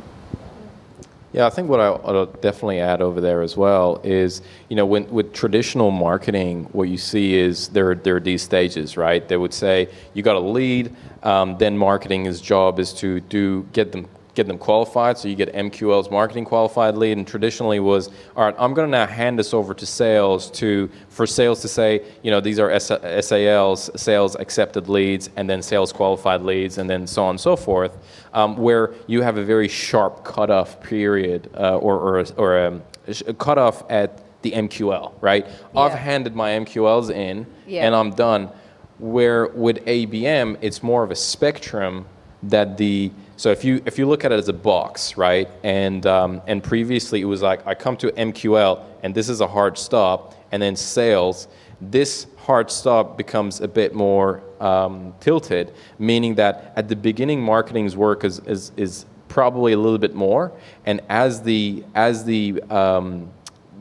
Yeah, 1.33 1.47
I 1.47 1.49
think 1.49 1.67
what 1.67 1.79
I'll, 1.79 2.27
definitely 2.27 2.79
add 2.79 3.01
over 3.01 3.19
there 3.19 3.41
as 3.41 3.57
well 3.57 3.99
is, 4.03 4.43
you 4.69 4.75
know, 4.75 4.85
when, 4.85 5.09
with 5.09 5.33
traditional 5.33 5.89
marketing, 5.89 6.65
what 6.73 6.89
you 6.89 6.97
see 6.97 7.33
is 7.33 7.69
there, 7.69 7.95
there 7.95 8.17
are 8.17 8.19
these 8.19 8.43
stages, 8.43 8.97
right? 8.97 9.27
They 9.27 9.35
would 9.35 9.53
say 9.53 9.89
you 10.13 10.21
got 10.21 10.35
a 10.35 10.39
lead, 10.39 10.95
um, 11.23 11.57
then 11.57 11.75
marketing's 11.75 12.39
job 12.39 12.79
is 12.79 12.93
to 12.93 13.19
do 13.21 13.63
get 13.73 13.91
them 13.91 14.07
get 14.35 14.47
them 14.47 14.57
qualified. 14.57 15.17
So 15.17 15.27
you 15.27 15.35
get 15.35 15.53
MQL's 15.53 16.09
marketing 16.09 16.45
qualified 16.45 16.95
lead, 16.95 17.17
and 17.17 17.27
traditionally 17.27 17.79
was, 17.79 18.09
all 18.35 18.45
right, 18.45 18.55
I'm 18.57 18.73
going 18.73 18.87
to 18.87 18.91
now 18.91 19.05
hand 19.05 19.37
this 19.37 19.53
over 19.53 19.73
to 19.73 19.85
sales 19.85 20.49
to 20.51 20.89
for 21.09 21.27
sales 21.27 21.61
to 21.61 21.67
say, 21.67 22.03
you 22.21 22.31
know, 22.31 22.39
these 22.39 22.59
are 22.59 22.77
SALs, 22.79 23.89
sales 23.95 24.35
accepted 24.35 24.89
leads, 24.89 25.29
and 25.35 25.49
then 25.49 25.61
sales 25.61 25.91
qualified 25.91 26.41
leads, 26.41 26.77
and 26.77 26.89
then 26.89 27.05
so 27.05 27.23
on 27.23 27.31
and 27.31 27.39
so 27.39 27.55
forth, 27.55 27.97
um, 28.33 28.57
where 28.57 28.93
you 29.07 29.21
have 29.21 29.37
a 29.37 29.43
very 29.43 29.67
sharp 29.67 30.23
cutoff 30.23 30.81
period 30.81 31.49
uh, 31.55 31.77
or 31.77 31.97
or, 31.97 32.25
or 32.37 32.65
um, 32.65 32.83
a 33.27 33.33
cutoff 33.33 33.83
at 33.91 34.23
the 34.41 34.51
MQL, 34.51 35.13
right? 35.21 35.45
Yeah. 35.45 35.79
I've 35.79 35.93
handed 35.93 36.35
my 36.35 36.51
MQLs 36.51 37.11
in, 37.11 37.45
yeah. 37.65 37.85
and 37.85 37.95
I'm 37.95 38.11
done. 38.11 38.49
Where 38.99 39.47
with 39.47 39.83
ABM, 39.85 40.59
it's 40.61 40.83
more 40.83 41.03
of 41.03 41.11
a 41.11 41.15
spectrum 41.15 42.05
that 42.43 42.77
the 42.77 43.11
so 43.35 43.51
if 43.51 43.63
you 43.63 43.81
if 43.85 43.97
you 43.97 44.07
look 44.07 44.23
at 44.25 44.31
it 44.31 44.39
as 44.39 44.49
a 44.49 44.53
box, 44.53 45.17
right, 45.17 45.49
and 45.63 46.05
um, 46.05 46.41
and 46.47 46.63
previously 46.63 47.21
it 47.21 47.25
was 47.25 47.41
like 47.41 47.65
I 47.65 47.73
come 47.73 47.97
to 47.97 48.11
MQL 48.11 48.83
and 49.01 49.13
this 49.13 49.29
is 49.29 49.41
a 49.41 49.47
hard 49.47 49.77
stop, 49.77 50.35
and 50.51 50.61
then 50.61 50.75
sales, 50.75 51.47
this 51.81 52.27
hard 52.37 52.69
stop 52.69 53.17
becomes 53.17 53.61
a 53.61 53.67
bit 53.67 53.95
more 53.95 54.43
um, 54.59 55.13
tilted, 55.19 55.73
meaning 55.99 56.35
that 56.35 56.73
at 56.75 56.87
the 56.87 56.95
beginning 56.95 57.41
marketing's 57.41 57.95
work 57.95 58.23
is, 58.23 58.39
is 58.39 58.71
is 58.77 59.05
probably 59.27 59.73
a 59.73 59.77
little 59.77 59.97
bit 59.97 60.13
more, 60.13 60.51
and 60.85 61.01
as 61.09 61.41
the 61.41 61.83
as 61.95 62.23
the 62.23 62.61
um, 62.69 63.29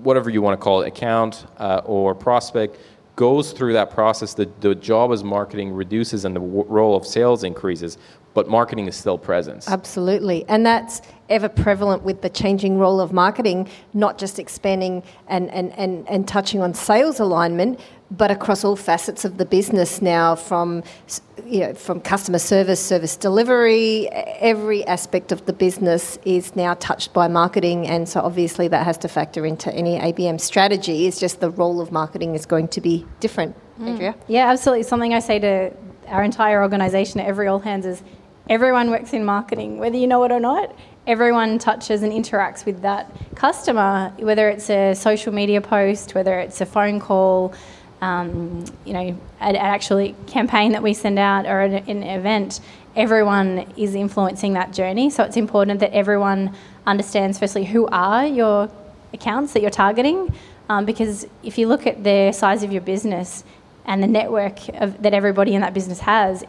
whatever 0.02 0.30
you 0.30 0.42
want 0.42 0.58
to 0.58 0.62
call 0.62 0.82
it, 0.82 0.88
account 0.88 1.46
uh, 1.58 1.82
or 1.84 2.14
prospect 2.14 2.78
goes 3.14 3.52
through 3.52 3.74
that 3.74 3.90
process, 3.90 4.34
the, 4.34 4.50
the 4.60 4.74
job 4.74 5.12
as 5.12 5.22
marketing 5.22 5.70
reduces 5.72 6.24
and 6.24 6.34
the 6.34 6.40
w- 6.40 6.64
role 6.64 6.96
of 6.96 7.06
sales 7.06 7.44
increases 7.44 7.98
but 8.34 8.48
marketing 8.48 8.86
is 8.86 8.96
still 8.96 9.18
present. 9.18 9.64
Absolutely. 9.68 10.44
And 10.48 10.64
that's 10.64 11.02
ever 11.28 11.48
prevalent 11.48 12.02
with 12.02 12.22
the 12.22 12.30
changing 12.30 12.78
role 12.78 13.00
of 13.00 13.12
marketing, 13.12 13.68
not 13.94 14.18
just 14.18 14.38
expanding 14.38 15.02
and, 15.28 15.50
and, 15.50 15.72
and, 15.78 16.08
and 16.08 16.28
touching 16.28 16.60
on 16.60 16.74
sales 16.74 17.20
alignment, 17.20 17.80
but 18.12 18.30
across 18.30 18.62
all 18.62 18.76
facets 18.76 19.24
of 19.24 19.38
the 19.38 19.44
business 19.44 20.02
now 20.02 20.34
from 20.34 20.82
you 21.46 21.60
know 21.60 21.74
from 21.74 21.98
customer 22.00 22.38
service 22.38 22.84
service 22.84 23.16
delivery 23.16 24.08
every 24.10 24.86
aspect 24.86 25.32
of 25.32 25.46
the 25.46 25.52
business 25.52 26.18
is 26.24 26.54
now 26.54 26.74
touched 26.74 27.12
by 27.14 27.26
marketing 27.26 27.86
and 27.86 28.06
so 28.06 28.20
obviously 28.20 28.68
that 28.68 28.84
has 28.84 28.98
to 28.98 29.08
factor 29.08 29.46
into 29.46 29.72
any 29.74 29.98
ABM 29.98 30.38
strategy 30.38 31.06
it's 31.06 31.18
just 31.18 31.40
the 31.40 31.50
role 31.50 31.80
of 31.80 31.90
marketing 31.90 32.34
is 32.34 32.44
going 32.44 32.68
to 32.68 32.80
be 32.80 33.06
different 33.20 33.56
mm. 33.80 33.88
Andrea 33.88 34.14
yeah 34.28 34.50
absolutely 34.50 34.82
something 34.82 35.14
I 35.14 35.20
say 35.20 35.38
to 35.38 35.74
our 36.08 36.22
entire 36.22 36.60
organization 36.62 37.18
at 37.20 37.26
every 37.26 37.46
all 37.46 37.60
hands 37.60 37.86
is 37.86 38.02
Everyone 38.48 38.90
works 38.90 39.12
in 39.12 39.24
marketing, 39.24 39.78
whether 39.78 39.96
you 39.96 40.06
know 40.06 40.22
it 40.24 40.32
or 40.32 40.40
not. 40.40 40.74
Everyone 41.06 41.58
touches 41.58 42.02
and 42.02 42.12
interacts 42.12 42.64
with 42.64 42.82
that 42.82 43.10
customer, 43.34 44.12
whether 44.18 44.48
it's 44.48 44.68
a 44.70 44.94
social 44.94 45.32
media 45.32 45.60
post, 45.60 46.14
whether 46.14 46.38
it's 46.38 46.60
a 46.60 46.66
phone 46.66 47.00
call, 47.00 47.54
um, 48.00 48.64
you 48.84 48.92
know, 48.92 49.18
an, 49.40 49.56
actually 49.56 50.14
campaign 50.26 50.72
that 50.72 50.82
we 50.82 50.92
send 50.92 51.18
out 51.18 51.46
or 51.46 51.60
an, 51.60 51.74
an 51.88 52.02
event. 52.02 52.60
Everyone 52.94 53.72
is 53.76 53.94
influencing 53.94 54.52
that 54.54 54.72
journey, 54.72 55.08
so 55.08 55.24
it's 55.24 55.36
important 55.36 55.80
that 55.80 55.92
everyone 55.92 56.54
understands 56.86 57.38
firstly 57.38 57.64
who 57.64 57.86
are 57.86 58.26
your 58.26 58.68
accounts 59.14 59.52
that 59.52 59.62
you're 59.62 59.70
targeting, 59.70 60.34
um, 60.68 60.84
because 60.84 61.26
if 61.42 61.58
you 61.58 61.68
look 61.68 61.86
at 61.86 62.02
the 62.02 62.32
size 62.32 62.62
of 62.62 62.72
your 62.72 62.82
business 62.82 63.44
and 63.84 64.02
the 64.02 64.06
network 64.06 64.68
of, 64.80 65.02
that 65.02 65.14
everybody 65.14 65.54
in 65.54 65.60
that 65.60 65.74
business 65.74 66.00
has, 66.00 66.44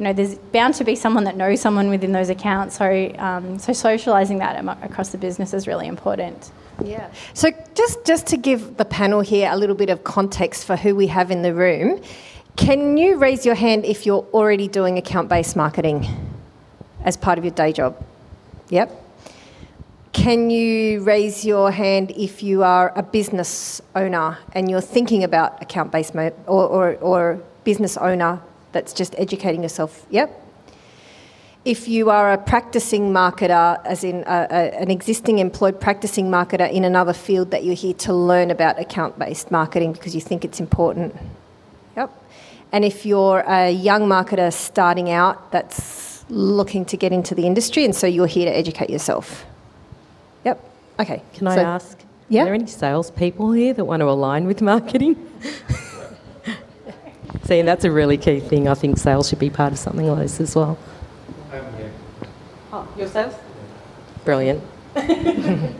you 0.00 0.04
know, 0.04 0.14
there's 0.14 0.36
bound 0.36 0.72
to 0.76 0.82
be 0.82 0.96
someone 0.96 1.24
that 1.24 1.36
knows 1.36 1.60
someone 1.60 1.90
within 1.90 2.12
those 2.12 2.30
accounts. 2.30 2.78
So, 2.78 3.14
um, 3.18 3.58
so 3.58 3.72
socialising 3.72 4.38
that 4.38 4.56
across 4.82 5.10
the 5.10 5.18
business 5.18 5.52
is 5.52 5.66
really 5.66 5.86
important. 5.86 6.50
Yeah. 6.82 7.10
So, 7.34 7.50
just 7.74 8.02
just 8.06 8.26
to 8.28 8.38
give 8.38 8.78
the 8.78 8.86
panel 8.86 9.20
here 9.20 9.50
a 9.52 9.58
little 9.58 9.76
bit 9.76 9.90
of 9.90 10.02
context 10.02 10.64
for 10.64 10.74
who 10.74 10.96
we 10.96 11.08
have 11.08 11.30
in 11.30 11.42
the 11.42 11.52
room, 11.52 12.00
can 12.56 12.96
you 12.96 13.18
raise 13.18 13.44
your 13.44 13.54
hand 13.54 13.84
if 13.84 14.06
you're 14.06 14.24
already 14.32 14.68
doing 14.68 14.96
account-based 14.96 15.54
marketing 15.54 16.06
as 17.04 17.18
part 17.18 17.36
of 17.36 17.44
your 17.44 17.52
day 17.52 17.70
job? 17.70 18.02
Yep. 18.70 18.88
Can 20.14 20.48
you 20.48 21.02
raise 21.02 21.44
your 21.44 21.70
hand 21.70 22.10
if 22.12 22.42
you 22.42 22.62
are 22.62 22.90
a 22.96 23.02
business 23.02 23.82
owner 23.94 24.38
and 24.54 24.70
you're 24.70 24.80
thinking 24.80 25.24
about 25.24 25.60
account-based 25.60 26.14
mo- 26.14 26.32
or, 26.46 26.66
or, 26.66 26.94
or 27.02 27.42
business 27.64 27.98
owner 27.98 28.40
that's 28.72 28.92
just 28.92 29.14
educating 29.18 29.62
yourself. 29.62 30.06
Yep. 30.10 30.48
If 31.64 31.88
you 31.88 32.08
are 32.08 32.32
a 32.32 32.38
practicing 32.38 33.12
marketer, 33.12 33.84
as 33.84 34.02
in 34.02 34.24
a, 34.26 34.46
a, 34.50 34.80
an 34.80 34.90
existing 34.90 35.40
employed 35.40 35.78
practicing 35.78 36.30
marketer 36.30 36.70
in 36.70 36.84
another 36.84 37.12
field 37.12 37.50
that 37.50 37.64
you're 37.64 37.74
here 37.74 37.92
to 37.94 38.14
learn 38.14 38.50
about 38.50 38.80
account 38.80 39.18
based 39.18 39.50
marketing 39.50 39.92
because 39.92 40.14
you 40.14 40.22
think 40.22 40.44
it's 40.44 40.58
important. 40.58 41.14
Yep. 41.96 42.10
And 42.72 42.84
if 42.84 43.04
you're 43.04 43.40
a 43.46 43.70
young 43.70 44.02
marketer 44.08 44.50
starting 44.52 45.10
out 45.10 45.52
that's 45.52 46.24
looking 46.30 46.86
to 46.86 46.96
get 46.96 47.12
into 47.12 47.34
the 47.34 47.46
industry, 47.46 47.84
and 47.84 47.94
so 47.94 48.06
you're 48.06 48.26
here 48.26 48.46
to 48.46 48.56
educate 48.56 48.88
yourself. 48.88 49.44
Yep. 50.44 50.64
Okay. 51.00 51.22
Can 51.34 51.46
I 51.46 51.56
ask? 51.56 51.98
Yeah. 52.30 52.42
Are 52.42 52.44
there 52.46 52.54
any 52.54 52.68
salespeople 52.68 53.52
here 53.52 53.74
that 53.74 53.84
want 53.84 54.00
to 54.00 54.08
align 54.08 54.46
with 54.46 54.62
marketing? 54.62 55.16
See, 57.50 57.62
that's 57.62 57.84
a 57.84 57.90
really 57.90 58.16
key 58.16 58.38
thing. 58.38 58.68
I 58.68 58.74
think 58.74 58.96
sales 58.96 59.28
should 59.28 59.40
be 59.40 59.50
part 59.50 59.72
of 59.72 59.78
something 59.80 60.06
like 60.06 60.20
this 60.20 60.40
as 60.40 60.54
well. 60.54 60.78
Oh, 62.72 62.86
yourself? 62.96 63.42
Brilliant. 64.24 64.62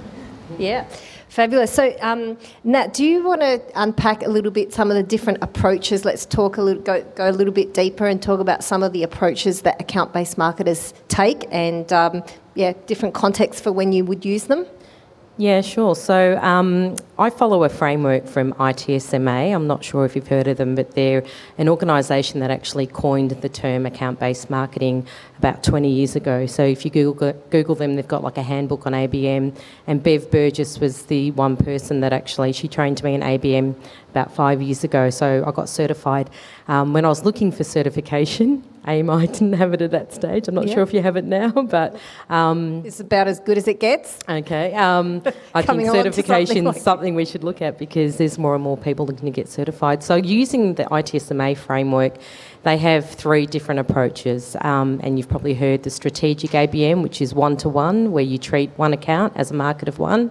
yeah. 0.58 0.88
Fabulous. 1.28 1.70
So, 1.70 1.94
um, 2.00 2.36
Nat, 2.64 2.92
do 2.92 3.04
you 3.04 3.24
want 3.24 3.42
to 3.42 3.62
unpack 3.76 4.24
a 4.24 4.28
little 4.28 4.50
bit 4.50 4.72
some 4.72 4.90
of 4.90 4.96
the 4.96 5.04
different 5.04 5.38
approaches? 5.42 6.04
Let's 6.04 6.26
talk 6.26 6.56
a 6.56 6.62
little, 6.62 6.82
go, 6.82 7.04
go 7.14 7.30
a 7.30 7.30
little 7.30 7.54
bit 7.54 7.72
deeper 7.72 8.08
and 8.08 8.20
talk 8.20 8.40
about 8.40 8.64
some 8.64 8.82
of 8.82 8.92
the 8.92 9.04
approaches 9.04 9.62
that 9.62 9.80
account-based 9.80 10.36
marketers 10.36 10.92
take, 11.06 11.46
and 11.52 11.92
um, 11.92 12.24
yeah, 12.56 12.72
different 12.86 13.14
contexts 13.14 13.62
for 13.62 13.70
when 13.70 13.92
you 13.92 14.04
would 14.04 14.24
use 14.24 14.42
them. 14.46 14.66
Yeah, 15.40 15.62
sure. 15.62 15.96
So 15.96 16.36
um, 16.42 16.96
I 17.18 17.30
follow 17.30 17.64
a 17.64 17.70
framework 17.70 18.26
from 18.26 18.52
ITSMA. 18.52 19.54
I'm 19.54 19.66
not 19.66 19.82
sure 19.82 20.04
if 20.04 20.14
you've 20.14 20.28
heard 20.28 20.46
of 20.46 20.58
them, 20.58 20.74
but 20.74 20.90
they're 20.90 21.24
an 21.56 21.66
organisation 21.66 22.40
that 22.40 22.50
actually 22.50 22.86
coined 22.86 23.30
the 23.30 23.48
term 23.48 23.86
account 23.86 24.20
based 24.20 24.50
marketing 24.50 25.06
about 25.40 25.64
20 25.64 25.90
years 25.90 26.16
ago. 26.16 26.44
So 26.44 26.62
if 26.62 26.84
you 26.84 26.90
Google, 26.90 27.32
Google 27.48 27.74
them, 27.74 27.96
they've 27.96 28.06
got 28.06 28.22
like 28.22 28.36
a 28.36 28.42
handbook 28.42 28.86
on 28.86 28.92
ABM. 28.92 29.56
And 29.86 30.02
Bev 30.02 30.30
Burgess 30.30 30.78
was 30.78 31.06
the 31.06 31.30
one 31.30 31.56
person 31.56 32.00
that 32.00 32.12
actually, 32.12 32.52
she 32.52 32.68
trained 32.68 33.02
me 33.02 33.14
in 33.14 33.22
ABM 33.22 33.74
about 34.10 34.34
five 34.34 34.60
years 34.60 34.84
ago. 34.84 35.08
So 35.08 35.42
I 35.46 35.50
got 35.52 35.70
certified. 35.70 36.28
Um, 36.68 36.92
when 36.92 37.06
I 37.06 37.08
was 37.08 37.24
looking 37.24 37.52
for 37.52 37.64
certification, 37.64 38.62
AMI 38.86 39.26
didn't 39.26 39.54
have 39.54 39.74
it 39.74 39.82
at 39.82 39.90
that 39.90 40.12
stage. 40.12 40.48
I'm 40.48 40.54
not 40.54 40.66
yeah. 40.66 40.74
sure 40.74 40.82
if 40.82 40.94
you 40.94 41.02
have 41.02 41.16
it 41.16 41.24
now, 41.24 41.50
but 41.62 41.96
um, 42.28 42.82
it's 42.84 43.00
about 43.00 43.28
as 43.28 43.38
good 43.40 43.58
as 43.58 43.68
it 43.68 43.78
gets. 43.78 44.18
Okay, 44.28 44.74
um, 44.74 45.22
I 45.54 45.62
think 45.62 45.84
certification 45.90 46.66
is 46.66 46.80
something 46.80 47.14
we 47.14 47.26
should 47.26 47.44
look 47.44 47.60
at 47.60 47.78
because 47.78 48.16
there's 48.16 48.38
more 48.38 48.54
and 48.54 48.64
more 48.64 48.76
people 48.76 49.06
looking 49.06 49.26
to 49.26 49.30
get 49.30 49.48
certified. 49.48 50.02
So 50.02 50.16
using 50.16 50.74
the 50.74 50.84
ITSMA 50.84 51.56
framework, 51.58 52.16
they 52.62 52.76
have 52.76 53.08
three 53.08 53.46
different 53.46 53.80
approaches, 53.80 54.56
um, 54.60 55.00
and 55.02 55.18
you've 55.18 55.28
probably 55.28 55.54
heard 55.54 55.82
the 55.82 55.90
strategic 55.90 56.50
ABM, 56.50 57.02
which 57.02 57.22
is 57.22 57.32
one 57.32 57.56
to 57.58 57.68
one, 57.68 58.12
where 58.12 58.24
you 58.24 58.36
treat 58.36 58.70
one 58.76 58.92
account 58.92 59.32
as 59.36 59.50
a 59.50 59.54
market 59.54 59.88
of 59.88 59.98
one. 59.98 60.30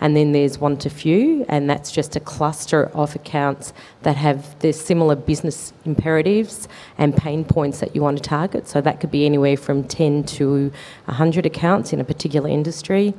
And 0.00 0.16
then 0.16 0.32
there's 0.32 0.58
one 0.58 0.76
to 0.78 0.90
few, 0.90 1.46
and 1.48 1.70
that's 1.70 1.92
just 1.92 2.16
a 2.16 2.20
cluster 2.20 2.86
of 2.86 3.14
accounts 3.14 3.72
that 4.02 4.16
have 4.16 4.58
the 4.58 4.72
similar 4.72 5.14
business 5.14 5.72
imperatives 5.84 6.66
and 6.98 7.16
pain 7.16 7.44
points 7.44 7.78
that 7.78 7.94
you 7.94 8.02
want 8.02 8.18
to 8.18 8.22
target. 8.22 8.66
So 8.66 8.80
that 8.80 8.98
could 8.98 9.12
be 9.12 9.24
anywhere 9.24 9.56
from 9.56 9.84
10 9.84 10.24
to 10.24 10.72
100 11.04 11.46
accounts 11.46 11.92
in 11.92 12.00
a 12.00 12.04
particular 12.04 12.48
industry. 12.48 13.14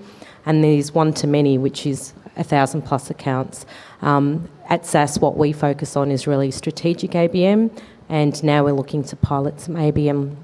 And 0.45 0.62
there's 0.62 0.93
one 0.93 1.13
to 1.13 1.25
many, 1.25 1.57
which 1.57 1.86
is 1.86 2.13
a 2.36 2.43
thousand 2.43 2.81
plus 2.81 3.10
accounts. 3.10 3.65
Um, 4.01 4.50
at 4.69 4.86
SAS, 4.86 5.19
what 5.19 5.38
we 5.38 5.53
focus 5.53 5.95
on 5.95 6.12
is 6.12 6.27
really 6.27 6.51
strategic 6.51 7.12
ABM, 7.12 7.72
and 8.13 8.43
now 8.43 8.63
we're 8.63 8.74
looking 8.74 9.03
to 9.03 9.15
pilot 9.15 9.60
some 9.60 9.74
ABM 9.74 10.36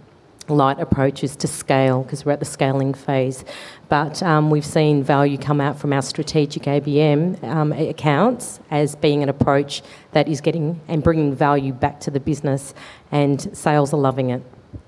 light 0.48 0.80
approaches 0.80 1.36
to 1.36 1.48
scale 1.48 2.02
because 2.02 2.26
we're 2.26 2.32
at 2.32 2.40
the 2.40 2.46
scaling 2.46 2.96
phase. 2.96 3.46
But 3.90 4.24
um, 4.24 4.50
we've 4.50 4.66
seen 4.66 5.04
value 5.04 5.38
come 5.38 5.62
out 5.62 5.78
from 5.78 5.94
our 5.94 6.02
strategic 6.02 6.64
ABM 6.64 7.44
um, 7.44 7.72
accounts 7.72 8.60
as 8.72 8.96
being 8.96 9.22
an 9.22 9.30
approach 9.30 9.84
that 10.14 10.28
is 10.28 10.42
getting 10.42 10.82
and 10.88 11.04
bringing 11.04 11.36
value 11.36 11.72
back 11.72 12.00
to 12.00 12.10
the 12.10 12.20
business, 12.20 12.74
and 13.12 13.56
sales 13.56 13.94
are 13.94 14.00
loving 14.00 14.32
it. 14.32 14.42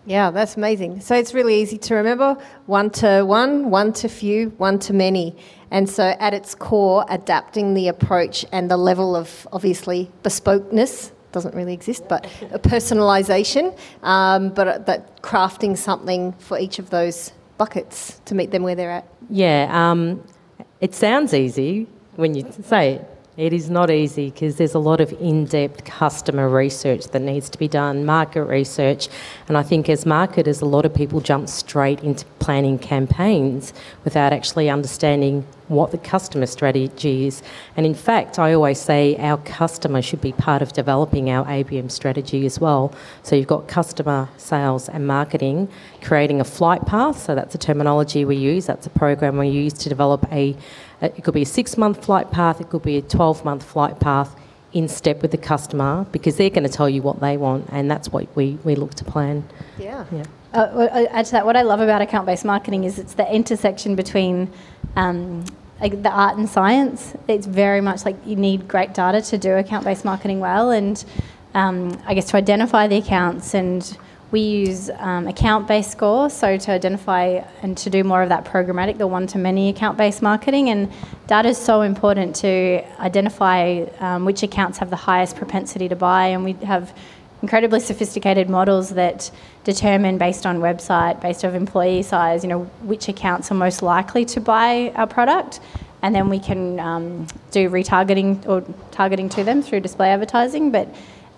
Yeah, 0.08 0.32
that's 0.32 0.58
amazing. 0.58 1.02
So 1.02 1.14
it's 1.14 1.36
really 1.36 1.62
easy 1.62 1.78
to 1.78 1.94
remember 1.94 2.36
one 2.66 2.90
to 3.02 3.22
one, 3.22 3.70
one 3.70 3.94
to 3.94 4.10
few, 4.10 4.50
one 4.58 4.80
to 4.80 4.94
many. 4.94 5.38
And 5.70 5.88
so 5.88 6.16
at 6.20 6.34
its 6.34 6.56
core, 6.56 7.06
adapting 7.10 7.76
the 7.76 7.90
approach 7.90 8.44
and 8.52 8.72
the 8.72 8.78
level 8.78 9.16
of 9.16 9.48
obviously 9.54 10.10
bespokeness 10.24 11.12
doesn't 11.32 11.56
really 11.56 11.74
exist, 11.74 12.08
but 12.08 12.26
a 12.52 12.60
personalisation, 12.60 13.78
um, 14.04 14.50
but 14.50 14.86
that 14.86 15.22
crafting 15.22 15.78
something 15.78 16.34
for 16.34 16.58
each 16.60 16.80
of 16.80 16.90
those 16.90 17.32
buckets 17.58 18.20
to 18.26 18.36
meet 18.36 18.52
them 18.52 18.64
where 18.64 18.76
they're 18.76 18.92
at. 18.92 19.08
Yeah, 19.30 19.70
um, 19.72 20.24
it 20.80 20.94
sounds 20.94 21.34
easy 21.34 21.88
when 22.16 22.36
you 22.36 22.52
say 22.64 22.94
it. 22.94 23.11
It 23.42 23.54
is 23.54 23.72
not 23.72 23.90
easy 23.90 24.30
because 24.30 24.58
there's 24.58 24.76
a 24.76 24.80
lot 24.80 25.02
of 25.02 25.12
in 25.14 25.46
depth 25.46 25.84
customer 25.84 26.48
research 26.48 27.06
that 27.08 27.24
needs 27.24 27.50
to 27.50 27.58
be 27.58 27.68
done, 27.68 28.06
market 28.06 28.44
research. 28.44 29.10
And 29.48 29.58
I 29.58 29.64
think 29.64 29.90
as 29.90 30.06
marketers, 30.06 30.62
a 30.62 30.66
lot 30.66 30.86
of 30.86 30.94
people 30.94 31.22
jump 31.22 31.50
straight 31.50 32.02
into 32.02 32.24
planning 32.38 32.78
campaigns 32.78 33.74
without 34.04 34.32
actually 34.32 34.70
understanding 34.70 35.44
what 35.70 35.90
the 35.90 35.98
customer 35.98 36.46
strategy 36.46 37.26
is. 37.26 37.42
And 37.76 37.86
in 37.86 37.96
fact, 37.96 38.38
I 38.38 38.54
always 38.54 38.80
say 38.80 39.16
our 39.18 39.38
customer 39.38 40.04
should 40.04 40.22
be 40.22 40.34
part 40.34 40.62
of 40.62 40.74
developing 40.74 41.32
our 41.32 41.46
ABM 41.46 41.90
strategy 41.90 42.46
as 42.46 42.60
well. 42.60 42.94
So 43.24 43.36
you've 43.36 43.48
got 43.48 43.68
customer 43.68 44.30
sales 44.38 44.88
and 44.88 45.08
marketing 45.08 45.68
creating 46.02 46.42
a 46.42 46.44
flight 46.44 46.86
path. 46.86 47.24
So 47.24 47.34
that's 47.34 47.56
a 47.56 47.58
terminology 47.58 48.24
we 48.24 48.36
use, 48.36 48.68
that's 48.68 48.86
a 48.86 48.92
program 48.92 49.38
we 49.38 49.50
use 49.50 49.74
to 49.74 49.90
develop 49.90 50.32
a 50.32 50.56
it 51.02 51.24
could 51.24 51.34
be 51.34 51.42
a 51.42 51.46
six 51.46 51.78
month 51.78 52.06
flight 52.06 52.32
path, 52.32 52.62
it 52.62 52.70
could 52.70 52.84
be 52.84 52.98
a 52.98 53.02
12 53.02 53.44
month 53.44 53.64
flight 53.64 54.00
path 54.00 54.36
in 54.74 54.88
step 54.88 55.22
with 55.22 55.32
the 55.32 55.38
customer 55.38 56.06
because 56.12 56.38
they're 56.38 56.50
going 56.50 56.64
to 56.64 56.70
tell 56.70 56.90
you 56.90 57.02
what 57.02 57.20
they 57.20 57.38
want, 57.38 57.68
and 57.72 57.90
that's 57.90 58.10
what 58.10 58.34
we, 58.36 58.58
we 58.64 58.76
look 58.76 58.94
to 58.96 59.06
plan. 59.06 59.48
Yeah. 59.78 60.06
Yeah. 60.12 60.24
Uh, 60.54 61.08
add 61.12 61.26
to 61.26 61.32
that, 61.32 61.46
what 61.46 61.56
I 61.56 61.62
love 61.62 61.80
about 61.80 62.02
account 62.02 62.26
based 62.26 62.44
marketing 62.44 62.84
is 62.84 63.00
it's 63.00 63.14
the 63.14 63.34
intersection 63.34 63.96
between 63.96 64.52
um, 64.98 65.46
like 65.80 66.04
the 66.04 66.10
art 66.10 66.38
and 66.38 66.48
science. 66.48 67.14
It's 67.28 67.46
very 67.46 67.82
much 67.82 68.06
like 68.06 68.16
you 68.26 68.36
need 68.36 68.68
great 68.68 68.94
data 68.94 69.22
to 69.22 69.38
do 69.38 69.54
account 69.54 69.86
based 69.86 70.06
marketing 70.06 70.40
well, 70.40 70.72
and 70.72 71.04
um, 71.54 72.02
I 72.06 72.14
guess 72.14 72.28
to 72.32 72.38
identify 72.38 72.88
the 72.88 72.98
accounts 72.98 73.54
and 73.54 73.98
we 74.32 74.40
use 74.40 74.90
um, 74.98 75.28
account 75.28 75.68
based 75.68 75.92
score, 75.92 76.30
so 76.30 76.58
to 76.58 76.72
identify 76.72 77.44
and 77.62 77.78
to 77.78 77.90
do 77.90 78.04
more 78.04 78.24
of 78.24 78.30
that 78.30 78.46
programmatic, 78.46 78.98
the 78.98 79.08
one 79.08 79.28
to 79.28 79.38
many 79.38 79.70
account 79.70 79.98
based 79.98 80.22
marketing. 80.22 80.70
And 80.70 80.92
data 81.28 81.50
is 81.50 81.58
so 81.58 81.82
important 81.82 82.36
to 82.38 82.84
identify 83.00 83.86
um, 84.00 84.26
which 84.26 84.42
accounts 84.42 84.78
have 84.78 84.90
the 84.90 84.96
highest 84.96 85.36
propensity 85.36 85.90
to 85.90 85.96
buy. 85.96 86.28
And 86.28 86.46
we 86.46 86.54
have 86.66 86.96
incredibly 87.42 87.80
sophisticated 87.80 88.50
models 88.50 88.92
that 88.92 89.32
determine 89.64 90.18
based 90.18 90.46
on 90.46 90.60
website, 90.60 91.22
based 91.22 91.44
on 91.44 91.54
employee 91.56 92.04
size, 92.04 92.44
you 92.44 92.50
know, 92.50 92.64
which 92.84 93.08
accounts 93.10 93.52
are 93.52 93.56
most 93.56 93.82
likely 93.82 94.24
to 94.26 94.40
buy 94.40 94.92
our 94.96 95.08
product. 95.08 95.60
And 96.04 96.16
then 96.16 96.30
we 96.30 96.40
can 96.40 96.80
um, 96.80 97.28
do 97.52 97.70
retargeting 97.70 98.48
or 98.48 98.64
targeting 98.92 99.30
to 99.30 99.44
them 99.44 99.62
through 99.62 99.82
display 99.82 100.10
advertising. 100.10 100.72
But 100.72 100.88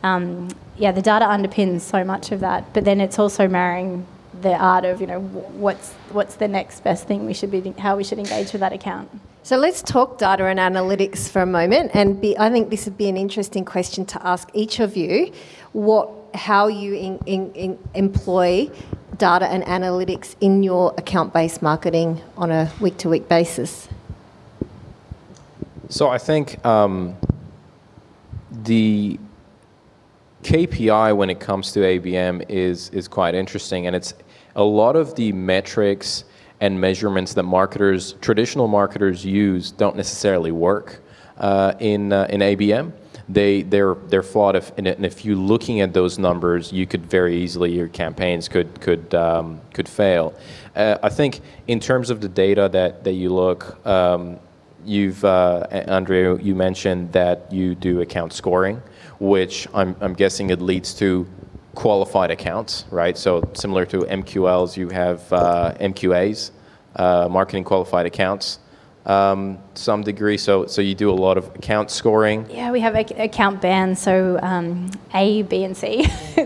um, 0.03 0.49
yeah, 0.77 0.91
the 0.91 1.01
data 1.01 1.25
underpins 1.25 1.81
so 1.81 2.03
much 2.03 2.31
of 2.31 2.39
that. 2.41 2.73
But 2.73 2.85
then 2.85 3.01
it's 3.01 3.17
also 3.17 3.47
marrying 3.47 4.05
the 4.41 4.55
art 4.55 4.83
of 4.83 4.99
you 4.99 5.07
know 5.07 5.21
what's 5.21 5.93
what's 6.11 6.35
the 6.35 6.47
next 6.47 6.83
best 6.83 7.07
thing 7.07 7.25
we 7.25 7.33
should 7.33 7.51
be 7.51 7.61
how 7.77 7.95
we 7.95 8.03
should 8.03 8.19
engage 8.19 8.51
with 8.51 8.59
that 8.59 8.73
account. 8.73 9.09
So 9.43 9.57
let's 9.57 9.81
talk 9.81 10.17
data 10.17 10.45
and 10.45 10.57
analytics 10.57 11.29
for 11.29 11.41
a 11.41 11.45
moment, 11.45 11.91
and 11.93 12.21
be, 12.21 12.37
I 12.37 12.49
think 12.49 12.69
this 12.69 12.85
would 12.85 12.97
be 12.97 13.09
an 13.09 13.17
interesting 13.17 13.65
question 13.65 14.05
to 14.05 14.25
ask 14.25 14.49
each 14.53 14.79
of 14.79 14.95
you: 14.95 15.33
what, 15.73 16.09
how 16.33 16.67
you 16.67 16.93
in, 16.93 17.19
in, 17.25 17.53
in 17.53 17.79
employ 17.93 18.69
data 19.17 19.45
and 19.45 19.63
analytics 19.63 20.35
in 20.39 20.63
your 20.63 20.93
account-based 20.97 21.61
marketing 21.61 22.21
on 22.37 22.51
a 22.51 22.71
week-to-week 22.79 23.27
basis. 23.27 23.87
So 25.89 26.09
I 26.09 26.17
think 26.17 26.65
um, 26.65 27.15
the 28.49 29.19
KPI 30.43 31.15
when 31.15 31.29
it 31.29 31.39
comes 31.39 31.71
to 31.71 31.79
ABM 31.79 32.45
is 32.49 32.89
is 32.89 33.07
quite 33.07 33.33
interesting, 33.33 33.87
and 33.87 33.95
it's 33.95 34.13
a 34.55 34.63
lot 34.63 34.95
of 34.95 35.15
the 35.15 35.31
metrics 35.31 36.25
and 36.59 36.79
measurements 36.79 37.33
that 37.33 37.43
marketers, 37.43 38.13
traditional 38.21 38.67
marketers, 38.67 39.25
use 39.25 39.71
don't 39.71 39.95
necessarily 39.95 40.51
work 40.51 41.01
uh, 41.37 41.73
in 41.79 42.13
uh, 42.13 42.27
in 42.29 42.41
ABM. 42.41 42.91
They 43.29 43.61
they're 43.63 43.95
they're 43.95 44.23
flawed. 44.23 44.55
If, 44.57 44.71
and 44.77 44.87
if 44.87 45.23
you're 45.23 45.37
looking 45.37 45.81
at 45.81 45.93
those 45.93 46.19
numbers, 46.19 46.73
you 46.73 46.85
could 46.85 47.05
very 47.05 47.37
easily 47.37 47.73
your 47.73 47.87
campaigns 47.87 48.49
could 48.49 48.81
could 48.81 49.15
um, 49.15 49.61
could 49.73 49.87
fail. 49.87 50.37
Uh, 50.75 50.97
I 51.01 51.09
think 51.09 51.41
in 51.67 51.79
terms 51.79 52.09
of 52.09 52.19
the 52.19 52.29
data 52.29 52.69
that 52.71 53.03
that 53.03 53.13
you 53.13 53.33
look. 53.33 53.85
Um, 53.87 54.39
you've 54.85 55.23
uh, 55.23 55.65
Andrea, 55.71 56.35
you 56.39 56.55
mentioned 56.55 57.13
that 57.13 57.49
you 57.53 57.73
do 57.73 58.01
account 58.01 58.33
scoring 58.33 58.81
which 59.19 59.67
I'm, 59.73 59.95
I'm 60.01 60.13
guessing 60.13 60.49
it 60.49 60.61
leads 60.61 60.93
to 60.95 61.27
qualified 61.75 62.31
accounts, 62.31 62.85
right? 62.91 63.17
So 63.17 63.49
similar 63.53 63.85
to 63.87 63.99
MQLs, 63.99 64.77
you 64.77 64.89
have 64.89 65.31
uh, 65.33 65.73
MQAs, 65.79 66.51
uh, 66.95 67.27
marketing 67.29 67.63
qualified 67.63 68.05
accounts, 68.05 68.59
um, 69.05 69.57
some 69.73 70.01
degree. 70.01 70.37
So 70.37 70.65
so 70.65 70.81
you 70.81 70.95
do 70.95 71.09
a 71.09 71.13
lot 71.13 71.37
of 71.37 71.47
account 71.55 71.91
scoring. 71.91 72.49
Yeah, 72.49 72.71
we 72.71 72.79
have 72.79 72.95
account 72.95 73.61
bands, 73.61 74.01
so 74.01 74.39
um, 74.41 74.91
A, 75.13 75.43
B, 75.43 75.63
and 75.63 75.75
C. 75.75 76.05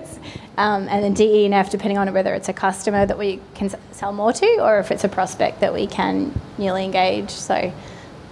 um, 0.58 0.88
and 0.88 1.04
then 1.04 1.14
D, 1.14 1.24
E, 1.42 1.46
and 1.46 1.54
F, 1.54 1.70
depending 1.70 1.98
on 1.98 2.12
whether 2.14 2.34
it's 2.34 2.50
a 2.50 2.54
customer 2.54 3.06
that 3.06 3.18
we 3.18 3.40
can 3.54 3.70
sell 3.92 4.14
more 4.14 4.34
to 4.34 4.60
or 4.62 4.80
if 4.80 4.92
it's 4.92 5.04
a 5.04 5.10
prospect 5.10 5.60
that 5.60 5.74
we 5.74 5.88
can 5.88 6.40
newly 6.58 6.86
engage. 6.86 7.30
So, 7.30 7.72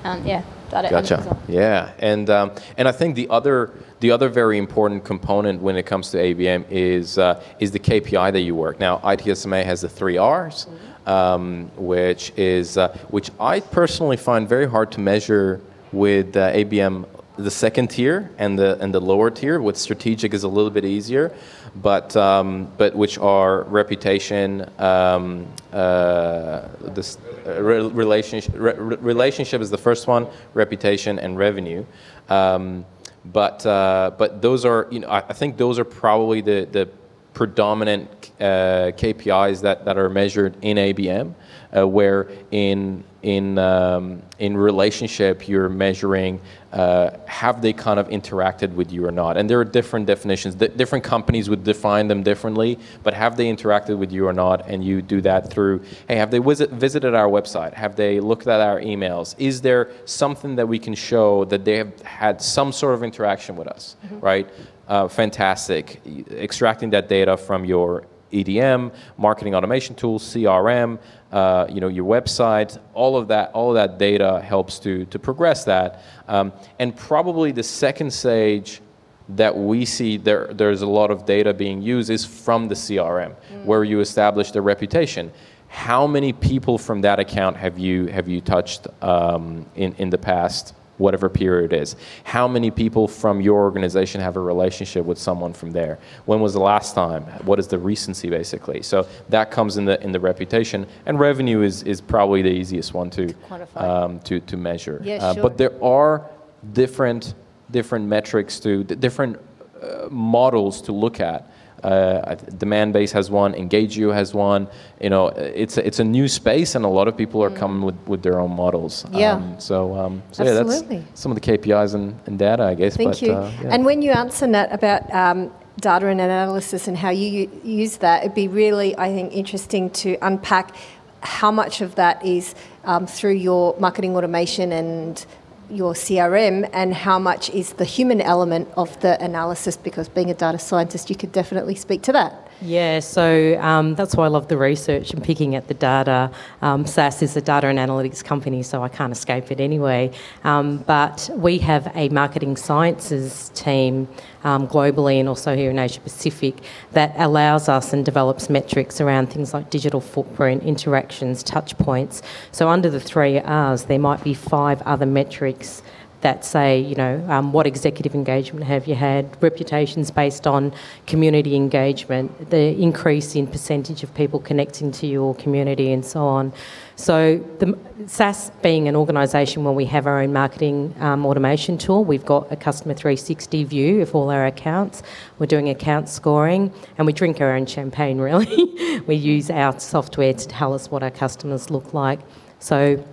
um, 0.04 0.26
yeah, 0.26 0.44
that 0.72 0.90
gotcha. 0.90 1.38
Yeah, 1.48 1.92
and 2.00 2.30
um, 2.30 2.52
and 2.78 2.88
I 2.88 2.92
think 2.92 3.16
the 3.16 3.30
other 3.30 3.72
the 4.00 4.12
other 4.12 4.30
very 4.30 4.58
important 4.58 5.04
component 5.04 5.62
when 5.62 5.78
it 5.78 5.86
comes 5.86 6.12
to 6.12 6.18
ABM 6.18 6.66
is 6.70 7.18
uh, 7.18 7.42
is 7.60 7.72
the 7.72 7.80
KPI 7.80 8.34
that 8.34 8.42
you 8.42 8.56
work. 8.56 8.80
Now, 8.80 8.98
ITSMA 9.00 9.64
has 9.64 9.82
the 9.82 9.90
three 9.90 10.18
R's, 10.18 10.68
um, 11.06 11.72
which 11.78 12.34
is 12.36 12.78
uh, 12.78 12.98
which 13.10 13.32
I 13.40 13.60
personally 13.60 14.18
find 14.18 14.48
very 14.48 14.70
hard 14.70 14.92
to 14.94 15.00
measure 15.00 15.62
with 15.92 16.36
uh, 16.36 16.52
ABM 16.52 17.06
the 17.38 17.52
second 17.52 17.90
tier 17.90 18.32
and 18.38 18.58
the 18.58 18.78
and 18.80 18.94
the 18.94 19.00
lower 19.00 19.30
tier. 19.30 19.62
With 19.62 19.78
strategic 19.78 20.34
is 20.34 20.44
a 20.44 20.48
little 20.48 20.72
bit 20.72 20.86
easier, 20.86 21.34
but 21.76 22.16
um, 22.16 22.72
but 22.78 22.96
which 22.96 23.18
are 23.18 23.64
reputation, 23.64 24.70
um, 24.80 25.48
uh, 25.74 26.68
this 26.82 27.18
uh, 27.46 27.62
relationship 27.62 28.54
re- 28.56 28.74
relationship 28.74 29.62
is 29.62 29.70
the 29.70 29.78
first 29.78 30.08
one, 30.08 30.28
reputation 30.54 31.20
and 31.20 31.38
revenue. 31.38 31.86
Um, 32.30 32.86
but 33.32 33.66
uh, 33.66 34.12
but 34.18 34.42
those 34.42 34.66
are 34.66 34.88
you 34.92 35.00
know 35.00 35.10
I, 35.10 35.34
think 35.34 35.58
those 35.58 35.80
are 35.80 35.86
probably 35.86 36.42
the 36.42 36.68
the 36.72 36.90
predominant 37.34 38.32
uh, 38.40 38.92
KPIs 38.96 39.62
that, 39.62 39.84
that 39.84 39.98
are 39.98 40.10
measured 40.10 40.56
in 40.62 40.78
ABM, 40.78 41.34
uh, 41.76 41.88
where 41.88 42.30
in 42.52 43.04
in 43.24 43.58
um, 43.58 44.22
in 44.40 44.56
relationship 44.56 45.48
you're 45.48 45.70
measuring 45.70 46.40
uh, 46.76 47.18
have 47.26 47.62
they 47.62 47.72
kind 47.72 48.00
of 48.00 48.10
interacted 48.10 48.74
with 48.74 48.92
you 48.92 49.06
or 49.06 49.12
not, 49.12 49.38
and 49.38 49.50
there 49.50 49.60
are 49.60 49.64
different 49.64 50.06
definitions. 50.06 50.56
D- 50.56 50.68
different 50.68 51.06
companies 51.06 51.50
would 51.50 51.64
define 51.64 52.10
them 52.10 52.22
differently, 52.22 52.78
but 53.02 53.14
have 53.14 53.38
they 53.38 53.46
interacted 53.46 53.98
with 53.98 54.12
you 54.12 54.28
or 54.28 54.34
not? 54.34 54.68
And 54.68 54.84
you 54.84 55.02
do 55.02 55.22
that 55.22 55.50
through 55.50 55.84
hey, 56.10 56.18
have 56.18 56.32
they 56.32 56.40
visit, 56.40 56.72
visited 56.72 57.16
our 57.16 57.30
website? 57.30 57.74
Have 57.74 57.96
they 57.96 58.20
looked 58.20 58.48
at 58.48 58.60
our 58.60 58.82
emails? 58.82 59.36
Is 59.38 59.62
there 59.62 59.90
something 60.04 60.58
that 60.58 60.68
we 60.68 60.78
can 60.78 60.94
show 60.94 61.46
that 61.46 61.64
they 61.64 61.78
have 61.78 62.02
had 62.02 62.42
some 62.42 62.74
sort 62.74 62.94
of 62.94 63.04
interaction 63.04 63.56
with 63.56 63.70
us, 63.70 63.96
mm-hmm. 64.06 64.20
right? 64.20 64.50
Uh, 64.90 65.08
fantastic. 65.08 66.02
Extracting 66.30 66.90
that 66.90 67.08
data 67.08 67.38
from 67.38 67.64
your 67.64 68.06
EDM, 68.44 68.94
marketing 69.18 69.56
automation 69.56 69.96
tools, 69.96 70.24
CRM, 70.24 71.00
uh, 71.32 71.68
you 71.70 71.82
know, 71.82 71.88
your 71.88 72.06
website, 72.06 72.80
all 72.94 73.18
of 73.18 73.28
that, 73.28 73.52
all 73.54 73.70
of 73.70 73.76
that 73.76 73.98
data 73.98 74.42
helps 74.42 74.80
to, 74.80 75.06
to 75.06 75.20
progress 75.20 75.64
that. 75.66 76.02
Um, 76.28 76.54
and 76.80 76.96
probably 76.96 77.52
the 77.52 77.64
second 77.64 78.12
stage 78.12 78.82
that 79.30 79.56
we 79.56 79.86
see 79.86 80.18
there, 80.18 80.48
there's 80.54 80.82
a 80.82 80.88
lot 80.88 81.12
of 81.12 81.26
data 81.26 81.54
being 81.54 81.82
used 81.82 82.10
is 82.10 82.26
from 82.26 82.68
the 82.68 82.76
CRM, 82.76 83.36
mm. 83.36 83.66
where 83.66 83.84
you 83.84 84.00
establish 84.00 84.52
the 84.52 84.62
reputation. 84.62 85.32
How 85.68 86.06
many 86.08 86.32
people 86.32 86.78
from 86.78 87.02
that 87.02 87.20
account 87.20 87.58
have 87.58 87.78
you 87.78 88.06
have 88.06 88.28
you 88.28 88.40
touched 88.40 88.88
um, 89.02 89.66
in 89.76 89.94
in 89.96 90.10
the 90.10 90.18
past? 90.18 90.74
Whatever 90.98 91.30
period 91.30 91.74
it 91.74 91.82
is. 91.82 91.96
How 92.24 92.48
many 92.48 92.72
people 92.72 93.08
from 93.08 93.42
your 93.42 93.62
organization 93.62 94.22
have 94.22 94.38
a 94.38 94.40
relationship 94.40 95.06
with 95.06 95.18
someone 95.18 95.54
from 95.54 95.72
there? 95.72 96.00
When 96.26 96.40
was 96.40 96.54
the 96.54 96.60
last 96.60 96.96
time? 96.96 97.24
What 97.44 97.60
is 97.60 97.68
the 97.68 97.78
recency 97.80 98.30
basically? 98.30 98.82
So 98.82 99.08
that 99.30 99.52
comes 99.52 99.78
in 99.78 99.86
the 99.86 100.02
in 100.02 100.12
the 100.12 100.20
reputation 100.20 100.88
and 101.06 101.20
revenue 101.20 101.62
is, 101.62 101.84
is 101.84 102.02
probably 102.02 102.42
the 102.42 102.52
easiest 102.52 102.94
one 102.94 103.10
to 103.12 103.28
to, 103.28 103.68
um, 103.76 104.20
to, 104.22 104.40
to 104.40 104.58
measure. 104.58 105.02
Yeah, 105.04 105.16
uh, 105.18 105.34
sure. 105.34 105.44
But 105.44 105.58
there 105.58 105.84
are 105.84 106.30
different 106.74 107.34
different 107.72 108.06
metrics 108.06 108.60
to 108.60 108.84
different 108.84 109.40
uh, 109.82 110.08
models 110.10 110.82
to 110.84 110.92
look 110.92 111.20
at. 111.20 111.52
Uh, 111.86 112.36
Demandbase 112.58 113.12
has 113.12 113.30
one, 113.30 113.54
Engagio 113.54 114.12
has 114.12 114.34
one. 114.34 114.68
You 115.00 115.12
know, 115.12 115.28
it's 115.28 115.78
a, 115.78 115.86
it's 115.86 116.00
a 116.00 116.04
new 116.04 116.28
space, 116.28 116.74
and 116.74 116.84
a 116.84 116.88
lot 116.88 117.08
of 117.08 117.16
people 117.16 117.44
are 117.44 117.52
mm. 117.52 117.58
coming 117.58 117.84
with, 117.84 117.96
with 118.08 118.24
their 118.24 118.40
own 118.40 118.56
models. 118.56 119.06
Yeah. 119.12 119.34
Um, 119.34 119.60
so, 119.60 119.96
um, 119.96 120.24
so 120.32 120.44
yeah, 120.44 120.64
that's 120.64 120.84
some 121.14 121.32
of 121.32 121.40
the 121.40 121.46
KPIs 121.58 121.94
and, 121.94 122.20
and 122.26 122.40
data, 122.40 122.64
I 122.64 122.74
guess. 122.74 122.98
Thank 122.98 123.12
but, 123.12 123.22
you. 123.22 123.34
Uh, 123.34 123.52
yeah. 123.62 123.70
And 123.70 123.86
when 123.86 124.02
you 124.02 124.12
answer 124.12 124.48
Nat 124.48 124.70
about 124.72 125.14
um, 125.14 125.52
data 125.80 126.08
and 126.08 126.20
analysis 126.20 126.88
and 126.88 126.98
how 126.98 127.12
you 127.12 127.52
use 127.64 127.98
that, 127.98 128.24
it'd 128.24 128.34
be 128.34 128.48
really, 128.48 128.98
I 128.98 129.14
think, 129.14 129.32
interesting 129.34 129.92
to 129.92 130.18
unpack 130.24 130.76
how 131.22 131.52
much 131.52 131.82
of 131.82 131.96
that 131.96 132.26
is 132.26 132.56
um, 132.84 133.06
through 133.06 133.34
your 133.34 133.76
marketing 133.80 134.16
automation 134.16 134.72
and 134.72 135.24
your 135.70 135.94
CRM 135.94 136.70
and 136.74 136.94
how 136.94 137.20
much 137.20 137.50
is 137.50 137.74
the 137.74 137.86
human 137.86 138.22
element 138.22 138.68
of 138.78 139.00
the 139.02 139.22
analysis 139.24 139.78
because 139.78 140.10
being 140.10 140.30
a 140.30 140.34
data 140.34 140.60
scientist, 140.60 141.10
you 141.10 141.16
could 141.16 141.32
definitely 141.32 141.76
speak 141.76 142.02
to 142.04 142.12
that. 142.14 142.48
Yeah, 142.62 143.00
so 143.02 143.60
um, 143.60 143.96
that's 143.96 144.16
why 144.16 144.26
I 144.26 144.28
love 144.30 144.48
the 144.48 144.58
research 144.58 145.12
and 145.12 145.24
picking 145.24 145.56
at 145.56 145.68
the 145.68 145.74
data. 145.74 146.32
Um, 146.62 146.86
SAS 146.86 147.22
is 147.22 147.36
a 147.36 147.42
data 147.42 147.68
and 147.68 147.78
analytics 147.78 148.24
company, 148.24 148.64
so 148.64 148.82
I 148.82 148.88
can't 148.88 149.12
escape 149.12 149.52
it 149.52 149.60
anyway. 149.60 150.12
Um, 150.44 150.78
but 150.78 151.30
we 151.36 151.58
have 151.60 151.92
a 151.96 152.10
marketing 152.10 152.56
sciences 152.56 153.52
team 153.56 154.08
um, 154.46 154.68
globally 154.68 155.20
and 155.20 155.28
also 155.28 155.56
here 155.56 155.70
in 155.70 155.80
Asia 155.80 156.00
Pacific 156.00 156.56
that 156.94 157.14
allows 157.18 157.68
us 157.68 157.92
and 157.92 158.06
develops 158.06 158.50
metrics 158.50 159.02
around 159.02 159.32
things 159.32 159.54
like 159.54 159.70
digital 159.70 160.00
footprint, 160.00 160.64
interactions, 160.64 161.44
touch 161.44 161.78
points. 161.78 162.22
So 162.52 162.70
under 162.70 162.90
the 162.90 163.00
three 163.00 163.40
R's, 163.40 163.86
there 163.86 164.00
might 164.00 164.24
be 164.24 164.34
five 164.34 164.82
other 164.84 165.06
metrics 165.06 165.84
that 166.26 166.44
say, 166.44 166.80
you 166.80 166.96
know, 166.96 167.24
um, 167.30 167.54
what 167.54 167.68
executive 167.68 168.16
engagement 168.16 168.66
have 168.66 168.88
you 168.88 168.96
had, 168.96 169.24
reputations 169.44 170.10
based 170.10 170.48
on 170.48 170.74
community 171.06 171.56
engagement, 171.56 172.50
the 172.50 172.76
increase 172.82 173.36
in 173.36 173.46
percentage 173.46 174.02
of 174.02 174.12
people 174.16 174.40
connecting 174.40 174.92
to 174.92 175.06
your 175.06 175.36
community, 175.36 175.92
and 175.92 176.04
so 176.04 176.22
on. 176.26 176.52
So, 176.96 177.38
the, 177.60 177.78
SAS 178.08 178.50
being 178.64 178.88
an 178.88 178.96
organisation 178.96 179.64
where 179.64 179.74
we 179.74 179.86
have 179.86 180.08
our 180.08 180.20
own 180.24 180.34
marketing 180.34 180.96
um, 181.00 181.28
automation 181.28 181.78
tool, 181.78 182.04
we've 182.04 182.26
got 182.26 182.52
a 182.52 182.56
customer 182.56 182.96
360 182.96 183.64
view 183.66 184.02
of 184.02 184.16
all 184.16 184.32
our 184.32 184.48
accounts. 184.48 185.04
We're 185.38 185.46
doing 185.46 185.70
account 185.70 186.10
scoring, 186.10 186.74
and 186.98 187.06
we 187.06 187.14
drink 187.14 187.40
our 187.40 187.54
own 187.56 187.68
champagne. 187.68 188.18
Really, 188.26 189.02
we 189.06 189.14
use 189.14 189.52
our 189.52 189.80
software 189.80 190.34
to 190.34 190.48
tell 190.48 190.74
us 190.74 190.90
what 190.90 191.04
our 191.04 191.12
customers 191.12 191.70
look 191.70 191.94
like. 191.94 192.22
So 192.58 193.04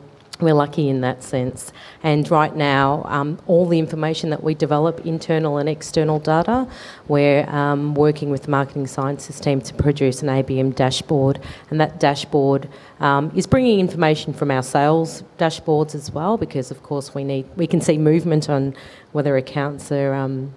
we're 0.41 0.55
lucky 0.55 0.89
in 0.89 1.03
that 1.03 1.23
sense. 1.23 1.73
And 2.03 2.29
right 2.31 2.55
now, 2.55 3.03
um, 3.07 3.39
all 3.47 3.67
the 3.67 3.79
information 3.79 4.31
that 4.31 4.43
we 4.43 4.55
develop, 4.55 5.07
internal 5.07 5.59
and 5.59 5.69
external 5.69 6.19
data, 6.19 6.67
we're 7.07 7.49
um, 7.49 7.95
working 7.95 8.31
with 8.31 8.45
the 8.45 8.51
marketing 8.51 8.87
sciences 8.87 9.39
team 9.41 9.61
to 9.61 9.75
produce 9.75 10.23
an 10.23 10.29
ABM 10.29 10.75
dashboard. 10.75 11.41
And 11.71 11.81
that 11.81 12.01
dashboard 12.01 12.69
um, 13.01 13.31
is 13.37 13.47
bringing 13.47 13.79
information 13.79 14.33
from 14.33 14.51
our 14.51 14.63
sales 14.63 15.23
dashboards 15.39 15.95
as 15.95 16.11
well, 16.11 16.37
because 16.37 16.71
of 16.71 16.83
course 16.83 17.15
we 17.15 17.25
need 17.25 17.47
we 17.57 17.67
can 17.67 17.81
see 17.81 17.99
movement 17.99 18.49
on 18.49 18.75
whether 19.13 19.37
accounts 19.37 19.93
are. 19.93 20.15
Um, 20.15 20.55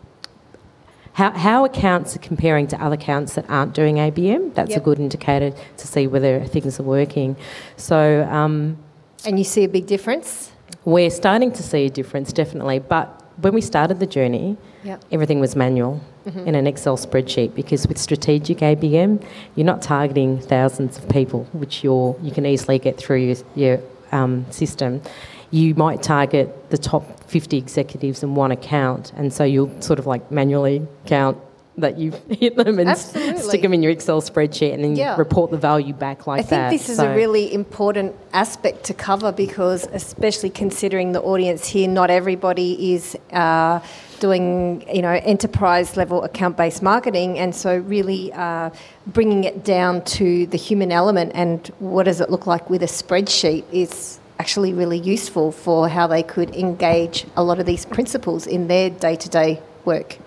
how, 1.13 1.31
how 1.31 1.63
accounts 1.63 2.13
are 2.17 2.19
comparing 2.19 2.67
to 2.67 2.83
other 2.83 2.95
accounts 2.95 3.35
that 3.35 3.49
aren't 3.49 3.73
doing 3.73 3.95
ABM. 3.95 4.53
That's 4.53 4.71
yep. 4.71 4.81
a 4.81 4.83
good 4.83 4.99
indicator 4.99 5.51
to 5.77 5.87
see 5.87 6.07
whether 6.07 6.43
things 6.43 6.77
are 6.77 6.83
working. 6.83 7.37
So, 7.77 8.23
um, 8.29 8.77
and 9.25 9.37
you 9.37 9.43
see 9.43 9.63
a 9.63 9.69
big 9.69 9.87
difference? 9.87 10.51
We're 10.83 11.09
starting 11.09 11.51
to 11.53 11.63
see 11.63 11.85
a 11.85 11.89
difference, 11.89 12.31
definitely. 12.31 12.79
But 12.79 13.23
when 13.37 13.53
we 13.53 13.61
started 13.61 13.99
the 13.99 14.07
journey, 14.07 14.57
yep. 14.83 15.03
everything 15.11 15.39
was 15.39 15.55
manual 15.55 16.01
mm-hmm. 16.25 16.47
in 16.47 16.55
an 16.55 16.67
Excel 16.67 16.97
spreadsheet 16.97 17.55
because 17.55 17.87
with 17.87 17.97
strategic 17.97 18.59
ABM, 18.59 19.23
you're 19.55 19.65
not 19.65 19.81
targeting 19.81 20.39
thousands 20.39 20.97
of 20.97 21.09
people, 21.09 21.45
which 21.53 21.83
you're, 21.83 22.15
you 22.21 22.31
can 22.31 22.45
easily 22.45 22.79
get 22.79 22.97
through 22.97 23.17
your, 23.17 23.37
your 23.55 23.79
um, 24.11 24.45
system. 24.51 25.01
You 25.51 25.75
might 25.75 26.03
target 26.03 26.69
the 26.69 26.77
top 26.77 27.23
50 27.25 27.57
executives 27.57 28.23
in 28.23 28.35
one 28.35 28.51
account, 28.51 29.11
and 29.15 29.31
so 29.31 29.43
you'll 29.43 29.81
sort 29.81 29.99
of 29.99 30.05
like 30.05 30.29
manually 30.31 30.85
count 31.05 31.37
that 31.77 31.97
you 31.97 32.11
hit 32.29 32.55
them 32.55 32.79
and 32.79 32.89
Absolutely. 32.89 33.41
stick 33.41 33.61
them 33.61 33.73
in 33.73 33.83
your 33.83 33.91
Excel 33.91 34.21
spreadsheet 34.21 34.73
and 34.73 34.83
then 34.83 34.95
yeah. 34.95 35.15
report 35.17 35.51
the 35.51 35.57
value 35.57 35.93
back 35.93 36.27
like 36.27 36.47
that. 36.47 36.67
I 36.67 36.69
think 36.69 36.81
this 36.81 36.89
is 36.89 36.97
so. 36.97 37.11
a 37.11 37.15
really 37.15 37.53
important 37.53 38.15
aspect 38.33 38.85
to 38.85 38.93
cover 38.93 39.31
because, 39.31 39.87
especially 39.91 40.49
considering 40.49 41.11
the 41.11 41.21
audience 41.21 41.67
here, 41.67 41.87
not 41.87 42.09
everybody 42.09 42.93
is. 42.93 43.17
Uh, 43.31 43.79
doing 44.21 44.81
you 44.89 45.01
know 45.01 45.11
enterprise 45.11 45.97
level 45.97 46.23
account 46.23 46.55
based 46.55 46.81
marketing 46.81 47.37
and 47.37 47.53
so 47.53 47.79
really 47.79 48.31
uh, 48.31 48.69
bringing 49.07 49.43
it 49.43 49.65
down 49.65 50.01
to 50.05 50.47
the 50.47 50.57
human 50.57 50.89
element 50.89 51.33
and 51.35 51.67
what 51.79 52.03
does 52.03 52.21
it 52.21 52.29
look 52.29 52.47
like 52.47 52.69
with 52.69 52.81
a 52.81 52.87
spreadsheet 52.87 53.65
is 53.73 54.19
actually 54.39 54.73
really 54.73 54.97
useful 54.97 55.51
for 55.51 55.89
how 55.89 56.07
they 56.07 56.23
could 56.23 56.53
engage 56.55 57.25
a 57.35 57.43
lot 57.43 57.59
of 57.59 57.65
these 57.65 57.85
principles 57.85 58.47
in 58.47 58.67
their 58.67 58.89
day 58.89 59.15
to 59.15 59.29
day 59.29 59.61
work. 59.85 60.17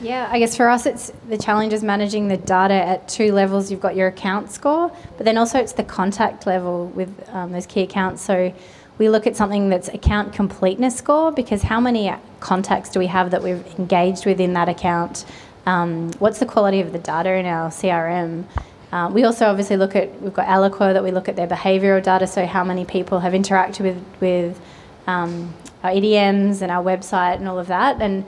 Yeah, 0.00 0.28
I 0.30 0.38
guess 0.38 0.56
for 0.56 0.68
us, 0.68 0.84
it's 0.84 1.10
the 1.28 1.38
challenge 1.38 1.72
is 1.72 1.82
managing 1.82 2.28
the 2.28 2.36
data 2.36 2.74
at 2.74 3.08
two 3.08 3.32
levels. 3.32 3.70
You've 3.70 3.80
got 3.80 3.96
your 3.96 4.08
account 4.08 4.50
score, 4.50 4.92
but 5.16 5.24
then 5.24 5.38
also 5.38 5.58
it's 5.58 5.72
the 5.72 5.84
contact 5.84 6.46
level 6.46 6.88
with 6.88 7.28
um, 7.30 7.52
those 7.52 7.66
key 7.66 7.80
accounts. 7.80 8.20
So 8.22 8.52
we 8.98 9.08
look 9.08 9.26
at 9.26 9.36
something 9.36 9.70
that's 9.70 9.88
account 9.88 10.34
completeness 10.34 10.96
score 10.96 11.32
because 11.32 11.62
how 11.62 11.80
many 11.80 12.12
contacts 12.40 12.90
do 12.90 12.98
we 12.98 13.06
have 13.06 13.30
that 13.30 13.42
we've 13.42 13.64
engaged 13.78 14.26
with 14.26 14.38
in 14.38 14.52
that 14.52 14.68
account? 14.68 15.24
Um, 15.64 16.12
what's 16.18 16.38
the 16.40 16.46
quality 16.46 16.80
of 16.80 16.92
the 16.92 16.98
data 16.98 17.32
in 17.32 17.46
our 17.46 17.70
CRM? 17.70 18.44
Uh, 18.92 19.10
we 19.12 19.24
also 19.24 19.46
obviously 19.46 19.76
look 19.76 19.96
at 19.96 20.20
we've 20.20 20.34
got 20.34 20.46
Eloqua 20.46 20.92
that 20.92 21.02
we 21.02 21.10
look 21.10 21.28
at 21.28 21.36
their 21.36 21.48
behavioural 21.48 22.02
data, 22.02 22.26
so 22.26 22.46
how 22.46 22.64
many 22.64 22.84
people 22.84 23.20
have 23.20 23.32
interacted 23.32 23.80
with 23.80 24.04
with 24.20 24.60
um, 25.06 25.54
our 25.82 25.90
EDMs 25.90 26.62
and 26.62 26.70
our 26.70 26.84
website 26.84 27.36
and 27.36 27.48
all 27.48 27.58
of 27.58 27.66
that, 27.66 28.00
and 28.00 28.24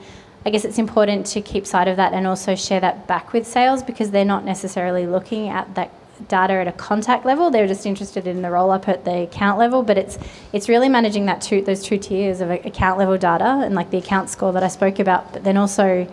I 0.49 0.51
guess 0.51 0.65
it's 0.65 0.79
important 0.79 1.27
to 1.27 1.41
keep 1.41 1.67
sight 1.67 1.87
of 1.87 1.97
that 1.97 2.11
and 2.11 2.25
also 2.25 2.55
share 2.55 2.79
that 2.79 3.05
back 3.05 3.33
with 3.33 3.45
sales 3.45 3.83
because 3.83 4.09
they're 4.09 4.25
not 4.25 4.45
necessarily 4.45 5.05
looking 5.05 5.47
at 5.47 5.75
that 5.75 5.91
data 6.27 6.53
at 6.53 6.67
a 6.67 6.71
contact 6.71 7.23
level. 7.23 7.51
They're 7.51 7.67
just 7.67 7.85
interested 7.85 8.25
in 8.25 8.41
the 8.41 8.49
roll 8.49 8.71
up 8.71 8.87
at 8.87 9.05
the 9.05 9.21
account 9.21 9.59
level. 9.59 9.83
But 9.83 9.99
it's 9.99 10.17
it's 10.51 10.67
really 10.67 10.89
managing 10.89 11.27
that 11.27 11.39
two 11.39 11.61
those 11.61 11.83
two 11.83 11.99
tiers 11.99 12.41
of 12.41 12.49
account 12.49 12.97
level 12.97 13.15
data 13.15 13.61
and 13.63 13.75
like 13.75 13.91
the 13.91 13.99
account 13.99 14.31
score 14.31 14.51
that 14.53 14.63
I 14.63 14.69
spoke 14.69 14.97
about, 14.97 15.31
but 15.33 15.43
then 15.43 15.55
also 15.55 16.11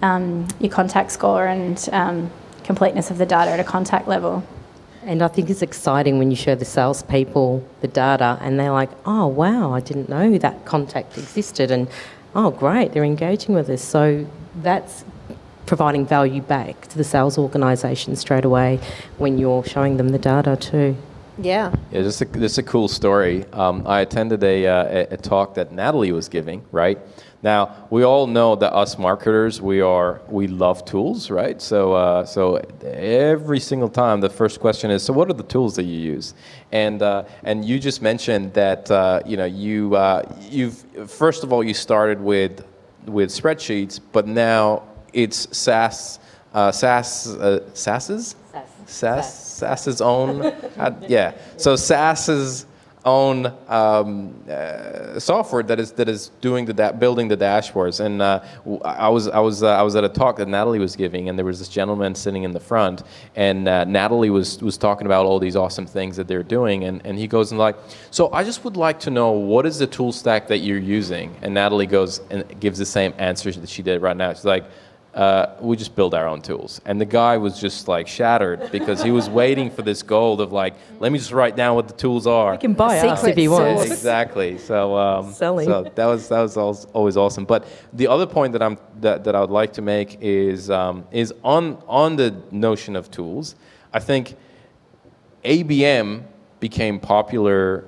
um, 0.00 0.48
your 0.60 0.72
contact 0.72 1.10
score 1.10 1.44
and 1.44 1.86
um, 1.92 2.30
completeness 2.62 3.10
of 3.10 3.18
the 3.18 3.26
data 3.26 3.50
at 3.50 3.60
a 3.60 3.64
contact 3.64 4.08
level. 4.08 4.42
And 5.02 5.20
I 5.20 5.28
think 5.28 5.50
it's 5.50 5.60
exciting 5.60 6.16
when 6.18 6.30
you 6.30 6.38
show 6.38 6.54
the 6.54 6.64
salespeople 6.64 7.62
the 7.82 7.88
data 7.88 8.38
and 8.40 8.58
they're 8.58 8.72
like, 8.72 8.88
oh, 9.04 9.26
wow, 9.26 9.74
I 9.74 9.80
didn't 9.80 10.08
know 10.08 10.38
that 10.38 10.64
contact 10.64 11.18
existed. 11.18 11.70
And 11.70 11.86
oh, 12.34 12.50
great, 12.50 12.92
they're 12.92 13.04
engaging 13.04 13.54
with 13.54 13.68
us. 13.68 13.82
So 13.82 14.26
that's 14.62 15.04
providing 15.66 16.06
value 16.06 16.42
back 16.42 16.88
to 16.88 16.98
the 16.98 17.04
sales 17.04 17.38
organisation 17.38 18.16
straight 18.16 18.44
away 18.44 18.78
when 19.18 19.38
you're 19.38 19.64
showing 19.64 19.96
them 19.96 20.10
the 20.10 20.18
data 20.18 20.56
too. 20.56 20.96
Yeah. 21.38 21.74
Yeah, 21.90 22.02
this 22.02 22.20
is 22.20 22.22
a, 22.22 22.24
this 22.26 22.52
is 22.52 22.58
a 22.58 22.62
cool 22.62 22.86
story. 22.86 23.44
Um, 23.52 23.82
I 23.86 24.00
attended 24.00 24.44
a, 24.44 24.66
uh, 24.66 24.84
a, 24.84 25.14
a 25.14 25.16
talk 25.16 25.54
that 25.54 25.72
Natalie 25.72 26.12
was 26.12 26.28
giving, 26.28 26.64
right? 26.70 26.98
Now 27.44 27.86
we 27.90 28.04
all 28.04 28.26
know 28.26 28.56
that 28.56 28.72
us 28.72 28.96
marketers 28.96 29.60
we 29.60 29.82
are 29.82 30.22
we 30.28 30.46
love 30.46 30.86
tools, 30.86 31.30
right? 31.30 31.60
So 31.60 31.92
uh, 31.92 32.24
so 32.24 32.56
every 32.82 33.60
single 33.60 33.90
time 33.90 34.22
the 34.22 34.30
first 34.30 34.60
question 34.60 34.90
is, 34.90 35.02
so 35.02 35.12
what 35.12 35.28
are 35.28 35.34
the 35.34 35.42
tools 35.42 35.76
that 35.76 35.84
you 35.84 36.00
use? 36.00 36.32
And 36.72 37.02
uh, 37.02 37.24
and 37.42 37.62
you 37.62 37.78
just 37.78 38.00
mentioned 38.00 38.54
that 38.54 38.90
uh, 38.90 39.20
you 39.26 39.36
know 39.36 39.44
you 39.44 39.94
uh, 39.94 40.22
you've 40.40 40.82
first 41.06 41.44
of 41.44 41.52
all 41.52 41.62
you 41.62 41.74
started 41.74 42.18
with 42.18 42.64
with 43.04 43.28
spreadsheets, 43.28 44.00
but 44.12 44.26
now 44.26 44.84
it's 45.12 45.46
SAS 45.54 46.20
uh, 46.54 46.72
SAS 46.72 47.26
uh, 47.26 47.60
SAS's 47.74 48.36
SAS, 48.86 49.58
SAS's 49.58 50.00
own, 50.00 50.52
yeah. 51.08 51.32
So 51.56 51.76
SAS's 51.76 52.66
own 53.04 53.52
um, 53.68 54.34
uh, 54.48 55.18
software 55.18 55.62
that 55.62 55.78
is 55.78 55.92
that 55.92 56.08
is 56.08 56.30
doing 56.40 56.64
the 56.64 56.72
da- 56.72 56.92
building 56.92 57.28
the 57.28 57.36
dashboards. 57.36 58.00
And 58.00 58.22
uh, 58.22 58.42
I 58.84 59.08
was 59.08 59.28
I 59.28 59.40
was 59.40 59.62
uh, 59.62 59.68
I 59.68 59.82
was 59.82 59.96
at 59.96 60.04
a 60.04 60.08
talk 60.08 60.36
that 60.36 60.48
Natalie 60.48 60.78
was 60.78 60.96
giving, 60.96 61.28
and 61.28 61.38
there 61.38 61.44
was 61.44 61.58
this 61.58 61.68
gentleman 61.68 62.14
sitting 62.14 62.44
in 62.44 62.52
the 62.52 62.60
front, 62.60 63.02
and 63.36 63.68
uh, 63.68 63.84
Natalie 63.84 64.30
was 64.30 64.60
was 64.62 64.78
talking 64.78 65.06
about 65.06 65.26
all 65.26 65.38
these 65.38 65.56
awesome 65.56 65.86
things 65.86 66.16
that 66.16 66.28
they're 66.28 66.42
doing, 66.42 66.84
and, 66.84 67.04
and 67.04 67.18
he 67.18 67.26
goes 67.26 67.50
and 67.52 67.58
like, 67.58 67.76
so 68.10 68.32
I 68.32 68.44
just 68.44 68.64
would 68.64 68.76
like 68.76 69.00
to 69.00 69.10
know 69.10 69.30
what 69.32 69.66
is 69.66 69.78
the 69.78 69.86
tool 69.86 70.12
stack 70.12 70.48
that 70.48 70.58
you're 70.58 70.78
using, 70.78 71.36
and 71.42 71.52
Natalie 71.54 71.86
goes 71.86 72.20
and 72.30 72.44
gives 72.60 72.78
the 72.78 72.86
same 72.86 73.12
answer 73.18 73.52
that 73.52 73.68
she 73.68 73.82
did 73.82 74.00
right 74.00 74.16
now. 74.16 74.32
She's 74.32 74.44
like 74.44 74.64
uh, 75.14 75.54
we 75.60 75.76
just 75.76 75.94
build 75.94 76.12
our 76.12 76.26
own 76.26 76.42
tools. 76.42 76.80
And 76.84 77.00
the 77.00 77.04
guy 77.04 77.36
was 77.36 77.60
just 77.60 77.86
like 77.86 78.08
shattered 78.08 78.72
because 78.72 79.00
he 79.00 79.12
was 79.12 79.30
waiting 79.30 79.70
for 79.70 79.82
this 79.82 80.02
gold 80.02 80.40
of 80.40 80.52
like, 80.52 80.74
let 80.98 81.12
me 81.12 81.18
just 81.18 81.30
write 81.30 81.54
down 81.54 81.76
what 81.76 81.86
the 81.86 81.94
tools 81.94 82.26
are. 82.26 82.54
You 82.54 82.58
can 82.58 82.74
buy 82.74 82.98
us 82.98 83.20
Secret 83.20 83.32
if 83.32 83.38
you 83.38 83.50
want. 83.52 83.86
exactly. 83.86 84.58
So, 84.58 84.96
um, 84.96 85.32
Selling. 85.32 85.66
so 85.66 85.84
that 85.94 86.06
was 86.06 86.28
that 86.28 86.40
was 86.40 86.56
always 86.56 87.16
awesome. 87.16 87.44
But 87.44 87.66
the 87.92 88.08
other 88.08 88.26
point 88.26 88.52
that 88.54 88.62
I'm 88.62 88.76
that, 89.00 89.22
that 89.24 89.36
I 89.36 89.40
would 89.40 89.50
like 89.50 89.72
to 89.74 89.82
make 89.82 90.18
is 90.20 90.68
um, 90.68 91.06
is 91.12 91.32
on 91.44 91.80
on 91.86 92.16
the 92.16 92.34
notion 92.50 92.96
of 92.96 93.10
tools. 93.10 93.54
I 93.92 94.00
think 94.00 94.34
ABM 95.44 96.24
became 96.58 96.98
popular. 96.98 97.84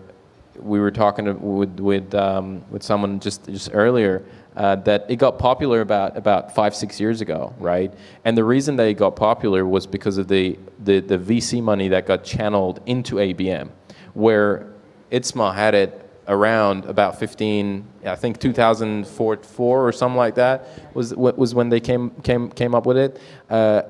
We 0.57 0.79
were 0.79 0.93
talking 0.93 1.57
with 1.57 1.81
with 1.81 2.15
um, 2.15 2.65
with 2.71 2.85
someone 2.85 3.19
just 3.19 3.47
just 3.47 3.71
earlier 3.73 4.25
uh, 4.57 4.77
that 4.77 5.05
it 5.09 5.17
got 5.17 5.39
popular 5.39 5.81
about 5.81 6.17
about 6.17 6.55
five 6.55 6.75
six 6.75 6.99
years 6.99 7.21
ago, 7.21 7.55
right? 7.59 7.93
And 8.25 8.37
the 8.37 8.45
reason 8.45 8.77
that 8.77 8.89
it 8.89 8.95
got 8.95 9.15
popular 9.15 9.67
was 9.67 9.87
because 9.87 10.19
of 10.19 10.29
the 10.29 10.59
the, 10.83 11.01
the 11.01 11.19
VC 11.19 11.63
money 11.63 11.89
that 11.89 12.07
got 12.07 12.25
channeled 12.25 12.81
into 12.87 13.17
ABM, 13.17 13.71
where 14.15 14.73
ITSMA 15.13 15.55
had 15.55 15.75
it 15.75 16.03
around 16.29 16.85
about 16.87 17.19
15 17.19 17.87
i 18.05 18.17
think 18.17 18.41
2004 18.41 19.37
four 19.37 19.87
or 19.87 19.93
something 19.93 20.17
like 20.17 20.35
that 20.35 20.67
was 20.93 21.15
was 21.15 21.55
when 21.55 21.69
they 21.69 21.79
came 21.79 22.11
came 22.23 22.51
came 22.51 22.75
up 22.75 22.85
with 22.85 22.97
it 22.97 23.21
uh, 23.49 23.83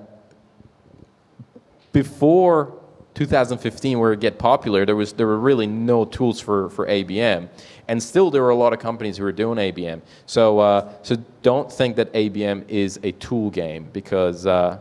before 1.92 2.78
2015 3.14 3.98
where 3.98 4.12
it 4.12 4.20
get 4.20 4.38
popular 4.38 4.84
there 4.84 4.96
was 4.96 5.14
there 5.14 5.26
were 5.26 5.38
really 5.38 5.66
no 5.66 6.04
tools 6.04 6.38
for 6.38 6.68
for 6.68 6.86
abm 6.86 7.48
and 7.88 8.02
still 8.02 8.30
there 8.30 8.44
are 8.44 8.50
a 8.50 8.56
lot 8.56 8.72
of 8.72 8.78
companies 8.78 9.16
who 9.16 9.24
are 9.24 9.32
doing 9.32 9.58
abm 9.58 10.00
so 10.26 10.58
uh, 10.58 10.92
so 11.02 11.16
don't 11.42 11.72
think 11.72 11.96
that 11.96 12.12
abm 12.12 12.66
is 12.68 12.98
a 13.02 13.12
tool 13.12 13.50
game 13.50 13.88
because 13.92 14.46
uh, 14.46 14.78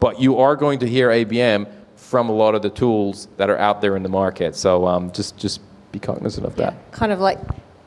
but 0.00 0.20
you 0.20 0.38
are 0.38 0.56
going 0.56 0.78
to 0.78 0.86
hear 0.86 1.08
abm 1.08 1.66
from 1.96 2.28
a 2.28 2.32
lot 2.32 2.54
of 2.54 2.62
the 2.62 2.70
tools 2.70 3.28
that 3.36 3.50
are 3.50 3.58
out 3.58 3.80
there 3.80 3.96
in 3.96 4.02
the 4.02 4.08
market 4.08 4.54
so 4.54 4.86
um, 4.86 5.10
just 5.12 5.36
just 5.36 5.60
be 5.92 5.98
cognizant 5.98 6.46
of 6.46 6.54
that 6.56 6.74
Kind 6.92 7.12
of 7.12 7.20
like 7.20 7.38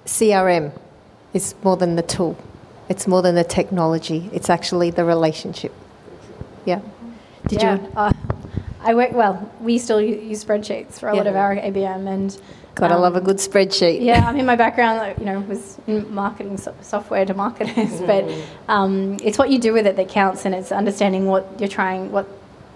CRM 0.06 0.72
is 1.34 1.56
more 1.64 1.78
than 1.78 1.96
the 1.96 2.02
tool, 2.02 2.38
it's 2.90 3.08
more 3.08 3.22
than 3.22 3.36
the 3.36 3.44
technology, 3.44 4.30
it's 4.34 4.50
actually 4.50 4.90
the 4.92 5.06
relationship. 5.06 5.74
Yeah. 6.66 6.82
Did 7.48 7.62
yeah. 7.62 7.80
you? 7.80 7.92
Uh, 7.96 8.14
I 8.84 8.96
work 8.96 9.12
well. 9.12 9.52
We 9.60 9.78
still 9.78 10.02
use 10.02 10.44
spreadsheets 10.44 11.00
for 11.00 11.10
a 11.10 11.16
lot 11.16 11.28
of 11.28 11.36
our 11.36 11.56
ABM, 11.56 12.08
and 12.08 12.42
Gotta 12.76 12.96
um, 12.96 13.02
love 13.02 13.16
a 13.16 13.22
good 13.22 13.38
spreadsheet. 13.38 14.02
Yeah, 14.02 14.26
I 14.28 14.32
mean, 14.32 14.46
my 14.46 14.56
background, 14.56 15.16
you 15.20 15.26
know, 15.26 15.42
was 15.42 15.78
in 15.88 16.14
marketing 16.14 16.58
so- 16.58 16.76
software 16.82 17.26
to 17.26 17.34
marketers, 17.34 18.00
but 18.08 18.26
um, 18.68 19.18
it's 19.24 19.38
what 19.38 19.50
you 19.50 19.60
do 19.60 19.74
with 19.74 19.86
it 19.86 19.96
that 19.98 20.10
counts, 20.10 20.46
and 20.46 20.56
it's 20.56 20.72
understanding 20.72 21.26
what 21.26 21.60
you're 21.60 21.70
trying, 21.70 22.12
what, 22.12 22.26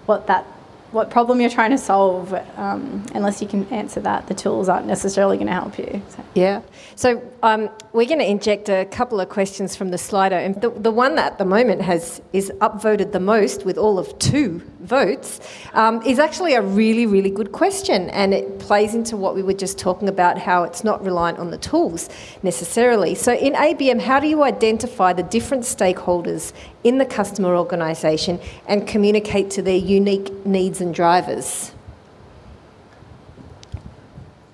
what 0.04 0.26
that, 0.26 0.44
what 0.92 1.10
problem 1.10 1.40
you're 1.40 1.50
trying 1.50 1.70
to 1.70 1.78
solve. 1.78 2.34
Um, 2.56 3.06
unless 3.14 3.40
you 3.40 3.48
can 3.48 3.66
answer 3.72 4.00
that, 4.00 4.26
the 4.26 4.34
tools 4.34 4.68
aren't 4.68 4.86
necessarily 4.86 5.38
going 5.38 5.48
to 5.48 5.54
help 5.54 5.78
you. 5.78 6.02
So. 6.10 6.24
Yeah. 6.34 6.62
So 6.94 7.22
um, 7.42 7.70
we're 7.96 8.06
going 8.06 8.18
to 8.18 8.30
inject 8.30 8.68
a 8.68 8.84
couple 8.84 9.20
of 9.20 9.30
questions 9.30 9.74
from 9.74 9.90
the 9.90 9.96
Slido, 9.96 10.32
and 10.32 10.54
the, 10.60 10.68
the 10.68 10.90
one 10.90 11.14
that 11.14 11.32
at 11.32 11.38
the 11.38 11.46
moment 11.46 11.80
has 11.80 12.20
is 12.34 12.52
upvoted 12.60 13.12
the 13.12 13.20
most 13.20 13.64
with 13.64 13.78
all 13.78 13.98
of 13.98 14.16
two 14.18 14.60
votes 14.80 15.40
um, 15.72 16.02
is 16.02 16.18
actually 16.18 16.52
a 16.52 16.60
really 16.60 17.06
really 17.06 17.30
good 17.30 17.52
question, 17.52 18.10
and 18.10 18.34
it 18.34 18.58
plays 18.58 18.94
into 18.94 19.16
what 19.16 19.34
we 19.34 19.42
were 19.42 19.54
just 19.54 19.78
talking 19.78 20.10
about, 20.10 20.36
how 20.36 20.62
it's 20.62 20.84
not 20.84 21.02
reliant 21.02 21.38
on 21.38 21.50
the 21.50 21.56
tools 21.56 22.10
necessarily. 22.42 23.14
So 23.14 23.32
in 23.32 23.54
ABM, 23.54 24.02
how 24.02 24.20
do 24.20 24.28
you 24.28 24.42
identify 24.42 25.14
the 25.14 25.22
different 25.22 25.62
stakeholders 25.62 26.52
in 26.84 26.98
the 26.98 27.06
customer 27.06 27.56
organisation 27.56 28.38
and 28.68 28.86
communicate 28.86 29.48
to 29.52 29.62
their 29.62 29.78
unique 29.78 30.44
needs 30.44 30.82
and 30.82 30.94
drivers? 30.94 31.72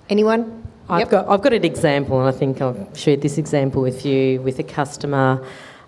Anyone? 0.09 0.62
I've 0.93 1.01
Yep. 1.01 1.11
got 1.11 1.29
I've 1.29 1.41
got 1.41 1.53
an 1.55 1.65
example, 1.65 2.21
and 2.21 2.29
I 2.29 2.33
think 2.39 2.61
I've 2.61 2.87
shared 2.95 3.23
this 3.23 3.39
example 3.39 3.81
with 3.81 4.05
you 4.05 4.43
with 4.43 4.59
a 4.59 4.63
customer 4.63 5.43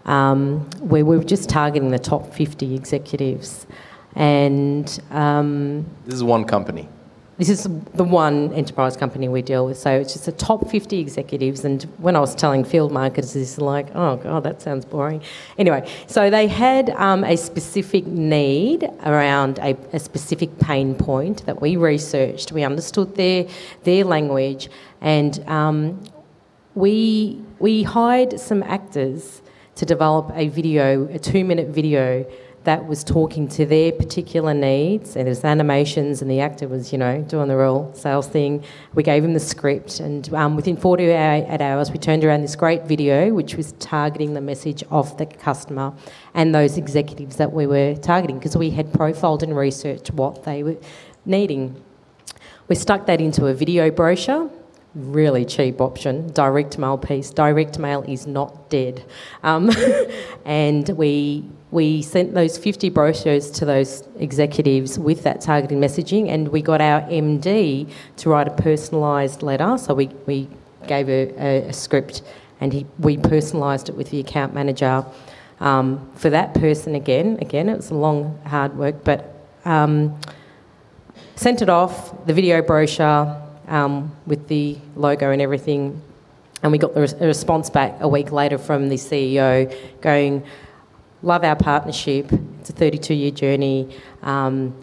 um, 0.07 0.61
where 0.81 1.05
we 1.05 1.19
were 1.19 1.25
just 1.25 1.51
targeting 1.51 1.91
the 1.91 1.99
top 1.99 2.33
50 2.33 2.75
executives, 2.75 3.67
and 4.15 4.99
um, 5.11 5.85
this 6.07 6.15
is 6.15 6.25
one 6.25 6.45
company 6.47 6.89
this 7.37 7.49
is 7.49 7.65
the 7.95 8.05
one 8.05 8.53
enterprise 8.53 8.97
company 8.97 9.29
we 9.29 9.43
deal 9.43 9.67
with. 9.67 9.77
So 9.77 9.91
it's 9.91 10.13
just 10.13 10.27
the 10.27 10.33
top 10.33 10.71
50 10.71 10.99
executives. 10.99 11.65
And 11.65 11.83
when 11.99 12.15
I 12.15 12.21
was 12.21 12.35
telling 12.35 12.65
field 12.65 12.93
marketers, 12.93 13.35
it's 13.35 13.59
like, 13.59 13.89
oh 13.95 14.17
god, 14.17 14.45
that 14.45 14.63
sounds 14.63 14.85
boring. 14.85 15.21
Anyway, 15.59 15.91
so 16.07 16.31
they 16.31 16.47
had 16.47 16.91
um, 16.91 17.25
a 17.25 17.37
specific 17.37 18.07
need 18.07 18.89
around 19.05 19.59
a, 19.59 19.77
a 19.93 19.99
specific 19.99 20.59
pain 20.61 20.95
point 20.95 21.45
that 21.47 21.61
we 21.61 21.77
researched. 21.77 22.53
We 22.53 22.63
understood 22.63 23.17
their 23.17 23.47
their 23.83 24.05
language, 24.05 24.69
and 25.01 25.39
um, 25.49 26.05
we 26.75 27.43
we 27.59 27.83
hired 27.83 28.39
some 28.39 28.63
actors 28.63 29.43
to 29.75 29.85
develop 29.85 30.31
a 30.35 30.49
video, 30.49 31.09
a 31.09 31.19
two 31.19 31.45
minute 31.45 31.69
video 31.69 32.25
that 32.65 32.87
was 32.87 33.05
talking 33.05 33.47
to 33.49 33.67
their 33.67 33.93
particular 33.93 34.55
needs. 34.55 35.17
And 35.17 35.27
there's 35.27 35.45
animations, 35.45 36.23
and 36.23 36.31
the 36.31 36.41
actor 36.41 36.67
was, 36.67 36.93
you 36.93 36.99
know, 36.99 37.23
doing 37.23 37.49
the 37.49 37.57
real 37.57 37.93
sales 37.95 38.27
thing. 38.27 38.65
We 38.95 39.03
gave 39.03 39.23
him 39.23 39.35
the 39.35 39.41
script, 39.41 40.01
and 40.01 40.33
um, 40.35 40.57
within 40.57 40.77
48 40.77 41.61
hours, 41.61 41.91
we 41.91 41.99
turned 41.99 42.25
around 42.25 42.43
this 42.43 42.57
great 42.57 42.85
video, 42.85 43.33
which 43.33 43.55
was 43.55 43.73
targeting 43.73 44.35
the 44.35 44.41
message 44.41 44.83
of 44.91 45.17
the 45.19 45.27
customer 45.27 45.93
and 46.33 46.55
those 46.55 46.77
executives 46.77 47.37
that 47.37 47.53
we 47.53 47.67
were 47.67 47.95
targeting, 47.97 48.39
because 48.39 48.57
we 48.57 48.71
had 48.71 48.93
profiled 48.93 49.43
and 49.43 49.57
researched 49.57 50.11
what 50.13 50.45
they 50.45 50.63
were 50.63 50.77
needing. 51.25 51.83
We 52.67 52.77
stuck 52.77 53.07
that 53.07 53.21
into 53.21 53.47
a 53.47 53.55
video 53.55 53.91
brochure. 53.91 54.51
Really 54.95 55.45
cheap 55.45 55.81
option, 55.81 56.33
direct 56.33 56.79
mail 56.79 56.97
piece. 56.97 57.31
Direct 57.31 57.81
mail 57.81 58.05
is 58.07 58.29
not 58.29 58.71
dead. 58.71 59.05
Um, 59.43 59.71
and 60.45 60.89
we, 60.91 61.45
we 61.75 62.03
sent 62.03 62.35
those 62.35 62.57
50 62.57 62.89
brochures 62.91 63.51
to 63.51 63.65
those 63.65 64.07
executives 64.21 64.97
with 64.97 65.25
that 65.25 65.41
targeted 65.41 65.77
messaging, 65.77 66.29
and 66.29 66.47
we 66.47 66.63
got 66.63 66.81
our 66.81 67.01
MD 67.01 67.91
to 68.19 68.31
write 68.31 68.47
a 68.47 68.53
personalised 68.53 69.43
letter. 69.43 69.77
So 69.77 69.93
we, 69.93 70.07
we 70.25 70.49
gave 70.87 71.09
a, 71.09 71.35
a, 71.37 71.69
a 71.71 71.73
script 71.73 72.23
and 72.61 72.73
he, 72.73 72.87
we 73.01 73.17
personalised 73.17 73.89
it 73.89 73.97
with 73.97 74.11
the 74.11 74.21
account 74.21 74.55
manager. 74.55 75.05
Um, 75.59 76.09
for 76.15 76.31
that 76.31 76.55
person, 76.55 76.95
again, 76.95 77.39
again, 77.41 77.69
it 77.69 77.77
was 77.77 77.91
a 77.91 77.95
long, 77.95 78.39
hard 78.47 78.77
work, 78.79 79.03
but 79.03 79.35
um, 79.65 80.17
sent 81.35 81.61
it 81.61 81.69
off, 81.69 82.25
the 82.27 82.35
video 82.35 82.63
brochure 82.63 83.37
um, 83.67 84.15
with 84.27 84.47
the 84.47 84.79
logo 84.95 85.33
and 85.33 85.43
everything, 85.43 86.01
and 86.63 86.71
we 86.71 86.79
got 86.79 86.95
the 86.95 87.01
res- 87.01 87.15
response 87.15 87.69
back 87.69 87.97
a 87.99 88.07
week 88.07 88.31
later 88.31 88.59
from 88.59 88.89
the 88.89 88.97
CEO 88.97 89.77
going, 90.01 90.45
Love 91.25 91.43
our 91.43 91.57
partnership, 91.57 92.31
it's 92.61 92.69
a 92.69 92.75
32 92.75 93.15
year 93.15 93.31
journey. 93.31 93.89
Um, 94.23 94.75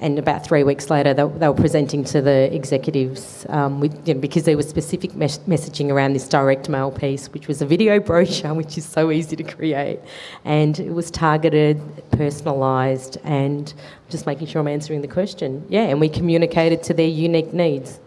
and 0.00 0.18
about 0.18 0.44
three 0.44 0.62
weeks 0.62 0.90
later, 0.90 1.14
they, 1.14 1.26
they 1.26 1.48
were 1.48 1.54
presenting 1.54 2.04
to 2.04 2.20
the 2.20 2.54
executives 2.54 3.46
um, 3.48 3.80
with, 3.80 4.06
you 4.06 4.12
know, 4.12 4.20
because 4.20 4.44
there 4.44 4.54
was 4.56 4.68
specific 4.68 5.14
mes- 5.14 5.38
messaging 5.48 5.90
around 5.90 6.12
this 6.12 6.28
direct 6.28 6.68
mail 6.68 6.90
piece, 6.90 7.28
which 7.32 7.48
was 7.48 7.62
a 7.62 7.66
video 7.66 7.98
brochure, 8.08 8.52
which 8.52 8.76
is 8.76 8.84
so 8.84 9.10
easy 9.10 9.34
to 9.36 9.42
create, 9.42 10.00
and 10.44 10.78
it 10.78 10.92
was 10.92 11.10
targeted, 11.10 11.78
personalised, 12.10 13.16
and 13.24 13.72
just 14.10 14.26
making 14.26 14.48
sure 14.48 14.60
I'm 14.60 14.68
answering 14.68 15.00
the 15.00 15.08
question. 15.08 15.64
Yeah, 15.70 15.84
and 15.84 15.98
we 15.98 16.10
communicated 16.10 16.82
to 16.82 16.92
their 16.92 17.08
unique 17.08 17.54
needs 17.54 17.98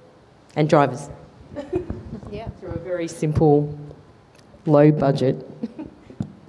and 0.55 0.69
drivers. 0.69 1.09
Yeah. 2.31 2.47
Through 2.59 2.73
a 2.73 2.77
very 2.77 3.07
simple, 3.07 3.75
low 4.67 4.91
budget. 4.91 5.43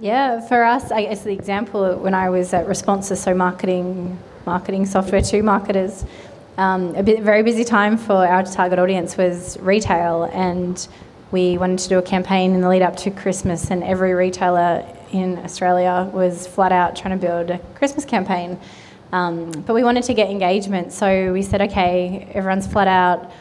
Yeah, 0.01 0.41
for 0.41 0.63
us, 0.63 0.91
I 0.91 1.03
guess 1.03 1.21
the 1.21 1.31
example 1.31 1.95
when 1.97 2.15
I 2.15 2.31
was 2.31 2.55
at 2.55 2.65
Responsys, 2.65 3.17
so 3.17 3.35
marketing, 3.35 4.17
marketing 4.47 4.87
software 4.87 5.21
to 5.21 5.43
marketers, 5.43 6.05
um, 6.57 6.95
a 6.95 7.03
bit, 7.03 7.21
very 7.21 7.43
busy 7.43 7.63
time 7.63 7.97
for 7.97 8.15
our 8.15 8.41
target 8.41 8.79
audience 8.79 9.15
was 9.15 9.59
retail, 9.59 10.23
and 10.33 10.87
we 11.29 11.59
wanted 11.59 11.77
to 11.77 11.89
do 11.89 11.99
a 11.99 12.01
campaign 12.01 12.55
in 12.55 12.61
the 12.61 12.67
lead 12.67 12.81
up 12.81 12.95
to 12.95 13.11
Christmas, 13.11 13.69
and 13.69 13.83
every 13.83 14.15
retailer 14.15 14.83
in 15.11 15.37
Australia 15.37 16.09
was 16.11 16.47
flat 16.47 16.71
out 16.71 16.95
trying 16.95 17.19
to 17.19 17.23
build 17.23 17.51
a 17.51 17.59
Christmas 17.75 18.03
campaign. 18.03 18.59
Um, 19.11 19.51
but 19.51 19.75
we 19.75 19.83
wanted 19.83 20.03
to 20.05 20.15
get 20.15 20.31
engagement, 20.31 20.93
so 20.93 21.31
we 21.31 21.43
said, 21.43 21.61
okay, 21.61 22.27
everyone's 22.33 22.65
flat 22.65 22.87
out. 22.87 23.31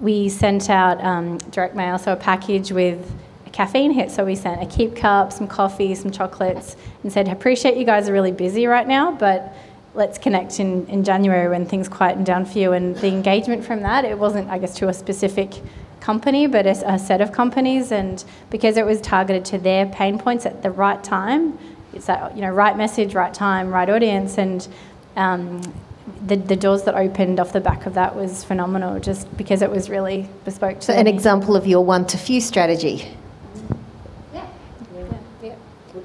We 0.00 0.30
sent 0.30 0.68
out 0.68 1.00
um, 1.04 1.38
direct 1.52 1.76
mail, 1.76 1.96
so 1.96 2.12
a 2.12 2.16
package 2.16 2.72
with 2.72 3.08
caffeine 3.56 3.90
hit. 3.90 4.10
So 4.10 4.22
we 4.22 4.34
sent 4.34 4.62
a 4.62 4.66
keep 4.66 4.94
cup, 4.94 5.32
some 5.32 5.48
coffee, 5.48 5.94
some 5.94 6.10
chocolates, 6.10 6.76
and 7.02 7.10
said, 7.10 7.26
I 7.26 7.32
appreciate 7.32 7.78
you 7.78 7.86
guys 7.86 8.06
are 8.06 8.12
really 8.12 8.30
busy 8.30 8.66
right 8.66 8.86
now, 8.86 9.12
but 9.12 9.56
let's 9.94 10.18
connect 10.18 10.60
in, 10.60 10.86
in 10.88 11.02
January 11.02 11.48
when 11.48 11.64
things 11.64 11.88
quieten 11.88 12.22
down 12.22 12.44
for 12.44 12.58
you. 12.58 12.74
And 12.74 12.94
the 12.96 13.08
engagement 13.08 13.64
from 13.64 13.80
that, 13.80 14.04
it 14.04 14.18
wasn't, 14.18 14.50
I 14.50 14.58
guess, 14.58 14.76
to 14.76 14.88
a 14.88 14.92
specific 14.92 15.62
company, 16.00 16.46
but 16.46 16.66
a, 16.66 16.92
a 16.92 16.98
set 16.98 17.22
of 17.22 17.32
companies. 17.32 17.92
And 17.92 18.22
because 18.50 18.76
it 18.76 18.84
was 18.84 19.00
targeted 19.00 19.46
to 19.46 19.58
their 19.58 19.86
pain 19.86 20.18
points 20.18 20.44
at 20.44 20.62
the 20.62 20.70
right 20.70 21.02
time, 21.02 21.58
it's 21.94 22.06
that 22.06 22.36
you 22.36 22.42
know 22.42 22.50
right 22.50 22.76
message, 22.76 23.14
right 23.14 23.32
time, 23.32 23.70
right 23.70 23.88
audience, 23.88 24.36
and 24.36 24.68
um, 25.16 25.62
the, 26.26 26.36
the 26.36 26.56
doors 26.56 26.82
that 26.82 26.94
opened 26.94 27.40
off 27.40 27.54
the 27.54 27.60
back 27.60 27.86
of 27.86 27.94
that 27.94 28.14
was 28.14 28.44
phenomenal. 28.44 29.00
Just 29.00 29.34
because 29.38 29.62
it 29.62 29.70
was 29.70 29.88
really 29.88 30.28
bespoke. 30.44 30.82
So, 30.82 30.92
an 30.92 31.06
example 31.06 31.56
of 31.56 31.66
your 31.66 31.82
one 31.82 32.06
to 32.08 32.18
few 32.18 32.42
strategy. 32.42 33.16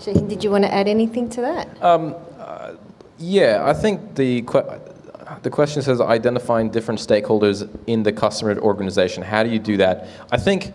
Yeah. 0.08 0.14
Did 0.14 0.44
you 0.44 0.52
want 0.52 0.64
to 0.64 0.74
add 0.74 0.88
anything 0.88 1.30
to 1.32 1.42
that? 1.42 1.82
Um, 1.84 2.16
uh, 2.40 2.74
yeah, 3.18 3.64
I 3.66 3.74
think 3.74 4.16
the 4.16 4.42
que- 4.44 4.80
the 5.44 5.50
question 5.50 5.82
says 5.82 6.02
identifying 6.02 6.70
different 6.70 7.00
stakeholders 7.00 7.68
in 7.88 8.04
the 8.04 8.12
customer 8.12 8.58
organization. 8.60 9.24
How 9.24 9.44
do 9.44 9.50
you 9.50 9.60
do 9.60 9.78
that? 9.78 10.08
I 10.32 10.38
think 10.38 10.74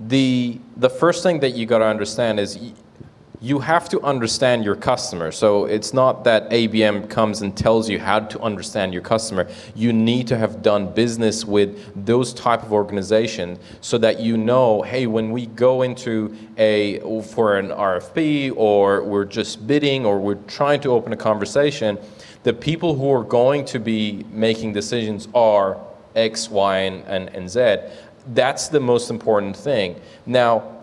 the 0.00 0.60
the 0.76 0.90
first 0.90 1.22
thing 1.22 1.40
that 1.40 1.54
you 1.54 1.66
got 1.66 1.78
to 1.78 1.86
understand 1.86 2.40
is 2.40 2.58
you 3.42 3.58
have 3.58 3.88
to 3.88 4.00
understand 4.02 4.64
your 4.64 4.76
customer. 4.76 5.32
So 5.32 5.64
it's 5.64 5.92
not 5.92 6.22
that 6.24 6.48
ABM 6.50 7.10
comes 7.10 7.42
and 7.42 7.56
tells 7.56 7.90
you 7.90 7.98
how 7.98 8.20
to 8.20 8.40
understand 8.40 8.92
your 8.92 9.02
customer. 9.02 9.48
You 9.74 9.92
need 9.92 10.28
to 10.28 10.38
have 10.38 10.62
done 10.62 10.94
business 10.94 11.44
with 11.44 12.06
those 12.06 12.32
type 12.32 12.62
of 12.62 12.72
organizations 12.72 13.58
so 13.80 13.98
that 13.98 14.20
you 14.20 14.36
know, 14.36 14.82
hey, 14.82 15.08
when 15.08 15.32
we 15.32 15.46
go 15.46 15.82
into 15.82 16.36
a 16.56 17.00
for 17.22 17.56
an 17.58 17.70
RFP 17.70 18.52
or 18.56 19.02
we're 19.02 19.24
just 19.24 19.66
bidding 19.66 20.06
or 20.06 20.20
we're 20.20 20.36
trying 20.46 20.80
to 20.82 20.90
open 20.90 21.12
a 21.12 21.16
conversation, 21.16 21.98
the 22.44 22.52
people 22.52 22.94
who 22.94 23.12
are 23.12 23.24
going 23.24 23.64
to 23.64 23.80
be 23.80 24.24
making 24.30 24.72
decisions 24.72 25.26
are 25.34 25.80
X, 26.14 26.48
Y, 26.48 26.76
and, 26.78 27.04
and, 27.06 27.28
and 27.34 27.50
Z. 27.50 27.78
That's 28.28 28.68
the 28.68 28.78
most 28.78 29.10
important 29.10 29.56
thing. 29.56 30.00
Now, 30.26 30.81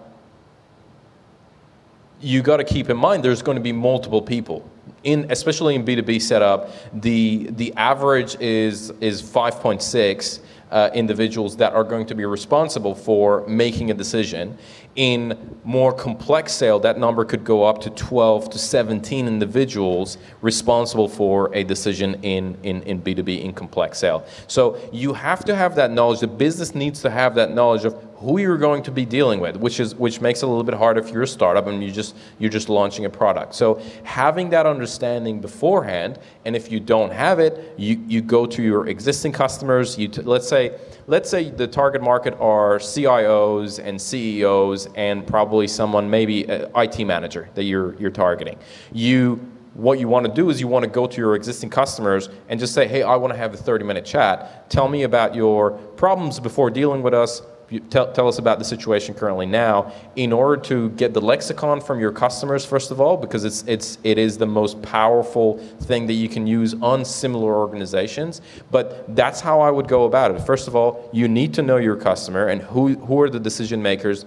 you 2.21 2.41
got 2.41 2.58
to 2.58 2.63
keep 2.63 2.89
in 2.89 2.97
mind 2.97 3.23
there's 3.23 3.41
going 3.41 3.58
to 3.58 3.63
be 3.63 3.71
multiple 3.71 4.21
people. 4.21 4.69
In 5.03 5.32
especially 5.32 5.75
in 5.75 5.86
b2b 5.86 6.21
setup 6.21 6.71
the 6.93 7.47
the 7.51 7.73
average 7.75 8.36
is 8.41 8.91
is 8.99 9.21
5.6 9.21 10.39
uh, 10.71 10.89
individuals 10.93 11.55
that 11.58 11.73
are 11.73 11.84
going 11.84 12.05
to 12.05 12.15
be 12.15 12.25
responsible 12.25 12.93
for 12.93 13.47
making 13.47 13.91
a 13.91 13.93
decision 13.93 14.58
in 14.95 15.58
more 15.63 15.93
complex 15.93 16.52
sale 16.52 16.80
that 16.80 16.97
number 16.97 17.23
could 17.23 17.43
go 17.43 17.63
up 17.63 17.80
to 17.82 17.89
12 17.91 18.49
to 18.49 18.58
17 18.58 19.28
individuals 19.28 20.17
responsible 20.41 21.08
for 21.08 21.54
a 21.56 21.63
decision 21.63 22.15
in, 22.23 22.58
in, 22.63 22.82
in 22.84 23.02
b2b 23.02 23.41
in 23.41 23.54
complex 23.54 23.99
sale 23.99 24.25
so 24.47 24.80
you 24.91 25.13
have 25.13 25.45
to 25.45 25.56
have 25.56 25.75
that 25.75 25.91
knowledge 25.91 26.19
the 26.19 26.28
business 26.28 26.73
needs 26.73 27.02
to 27.02 27.10
have 27.10 27.36
that 27.36 27.54
knowledge 27.54 27.86
of 27.86 27.93
who 28.19 28.38
you're 28.38 28.58
going 28.58 28.84
to 28.84 28.91
be 28.91 29.06
dealing 29.06 29.39
with, 29.39 29.56
which 29.56 29.80
is 29.80 29.95
which 29.95 30.19
makes 30.19 30.43
it 30.43 30.45
a 30.45 30.47
little 30.47 30.63
bit 30.63 30.75
harder 30.75 30.99
if 30.99 31.10
you're 31.10 31.23
a 31.23 31.28
startup 31.28 31.67
and 31.67 31.82
you 31.82 31.89
just 31.89 32.15
you're 32.38 32.49
just 32.49 32.67
launching 32.67 33.06
a 33.06 33.10
product. 33.10 33.56
So 33.56 33.82
having 34.04 34.49
that 34.49 34.65
understanding 34.65 35.39
beforehand, 35.39 36.19
and 36.43 36.54
if 36.54 36.69
you 36.69 36.82
don't 36.82 37.13
have 37.13 37.39
it, 37.39 37.73
you, 37.78 38.04
you 38.08 38.21
go 38.21 38.45
to 38.45 38.62
your 38.62 38.88
existing 38.88 39.32
customers. 39.32 39.97
You 39.97 40.10
t- 40.10 40.21
let's 40.21 40.49
say 40.49 40.78
let's 41.08 41.30
say 41.30 41.49
the 41.49 41.65
target 41.65 42.02
market 42.02 42.34
are 42.41 42.78
CIOs 42.80 43.80
and 43.82 44.02
CEOs 44.02 44.88
and 44.95 45.25
probably 45.25 45.67
someone 45.67 46.10
maybe 46.10 46.45
IT 46.47 46.99
manager 47.06 47.49
that 47.56 47.63
you're 47.63 47.95
you're 47.95 48.12
targeting. 48.12 48.58
You 48.91 49.36
what 49.73 49.99
you 49.99 50.08
want 50.08 50.25
to 50.25 50.34
do 50.34 50.49
is 50.49 50.60
you 50.60 50.67
want 50.67 50.84
to 50.84 50.89
go 50.89 51.08
to 51.08 51.17
your 51.17 51.36
existing 51.36 51.69
customers 51.69 52.30
and 52.49 52.60
just 52.60 52.73
say, 52.73 52.88
hey, 52.88 53.04
I 53.04 53.15
want 53.15 53.34
to 53.34 53.38
have 53.38 53.54
a 53.54 53.58
30 53.58 53.86
minute 53.86 54.06
chat. 54.06 54.69
Tell 54.69 54.88
me 54.88 55.04
about 55.04 55.36
your 55.36 55.71
problems 55.71 56.39
before 56.39 56.69
dealing 56.69 57.02
with 57.02 57.13
us 57.13 57.41
tell, 57.89 58.12
tell 58.12 58.28
us 58.28 58.39
about 58.39 58.60
the 58.60 58.65
situation 58.65 59.13
currently 59.13 59.45
now 59.45 59.91
in 60.15 60.34
order 60.34 60.62
to 60.63 60.89
get 60.91 61.13
the 61.13 61.21
lexicon 61.21 61.80
from 61.80 61.99
your 61.99 62.12
customers 62.12 62.65
first 62.65 62.91
of 62.91 62.99
all 62.99 63.17
because 63.17 63.45
it's 63.45 63.63
it's 63.67 63.97
it 64.04 64.17
is 64.17 64.38
the 64.38 64.45
most 64.45 64.82
powerful 64.82 65.58
thing 65.82 66.08
that 66.08 66.13
you 66.13 66.28
can 66.28 66.47
use 66.47 66.73
on 66.82 67.06
similar 67.06 67.56
organizations 67.56 68.41
but 68.71 69.15
that's 69.15 69.39
how 69.39 69.62
I 69.62 69.69
would 69.69 69.88
go 69.88 70.06
about 70.06 70.32
it 70.32 70.39
first 70.39 70.67
of 70.67 70.75
all 70.75 71.10
you 71.13 71.28
need 71.28 71.54
to 71.56 71.62
know 71.62 71.78
your 71.78 71.95
customer 71.95 72.47
and 72.47 72.62
who 72.62 72.95
who 72.95 73.21
are 73.21 73.30
the 73.30 73.39
decision 73.39 73.82
makers 73.82 74.25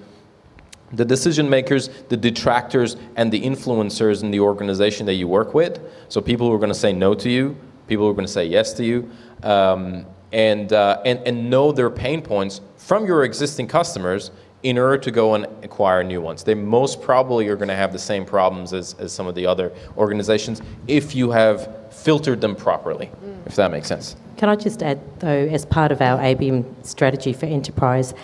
the 0.92 1.04
decision 1.04 1.48
makers, 1.48 1.88
the 2.08 2.16
detractors, 2.16 2.96
and 3.16 3.32
the 3.32 3.40
influencers 3.40 4.22
in 4.22 4.30
the 4.30 4.40
organization 4.40 5.06
that 5.06 5.14
you 5.14 5.26
work 5.26 5.54
with. 5.54 5.80
So 6.08 6.20
people 6.20 6.48
who 6.48 6.54
are 6.54 6.58
going 6.58 6.68
to 6.72 6.74
say 6.74 6.92
no 6.92 7.14
to 7.14 7.30
you, 7.30 7.56
people 7.86 8.04
who 8.04 8.10
are 8.10 8.14
going 8.14 8.26
to 8.26 8.32
say 8.32 8.44
yes 8.44 8.72
to 8.74 8.84
you, 8.84 9.10
um, 9.42 10.06
and, 10.32 10.72
uh, 10.72 11.02
and, 11.04 11.20
and 11.26 11.50
know 11.50 11.72
their 11.72 11.90
pain 11.90 12.22
points 12.22 12.60
from 12.76 13.06
your 13.06 13.24
existing 13.24 13.68
customers 13.68 14.30
in 14.62 14.78
order 14.78 14.96
to 14.96 15.10
go 15.10 15.34
and 15.34 15.46
acquire 15.64 16.04
new 16.04 16.20
ones. 16.20 16.44
They 16.44 16.54
most 16.54 17.02
probably 17.02 17.48
are 17.48 17.56
going 17.56 17.68
to 17.68 17.76
have 17.76 17.92
the 17.92 17.98
same 17.98 18.24
problems 18.24 18.72
as, 18.72 18.94
as 18.94 19.12
some 19.12 19.26
of 19.26 19.34
the 19.34 19.46
other 19.46 19.72
organizations 19.96 20.62
if 20.86 21.14
you 21.14 21.30
have 21.32 21.92
filtered 21.92 22.40
them 22.40 22.54
properly, 22.54 23.06
mm. 23.06 23.46
if 23.46 23.56
that 23.56 23.70
makes 23.70 23.88
sense. 23.88 24.16
Can 24.36 24.48
I 24.48 24.56
just 24.56 24.82
add, 24.82 25.00
though, 25.20 25.28
as 25.28 25.66
part 25.66 25.92
of 25.92 26.00
our 26.00 26.18
ABM 26.18 26.86
strategy 26.86 27.32
for 27.32 27.46
enterprise, 27.46 28.14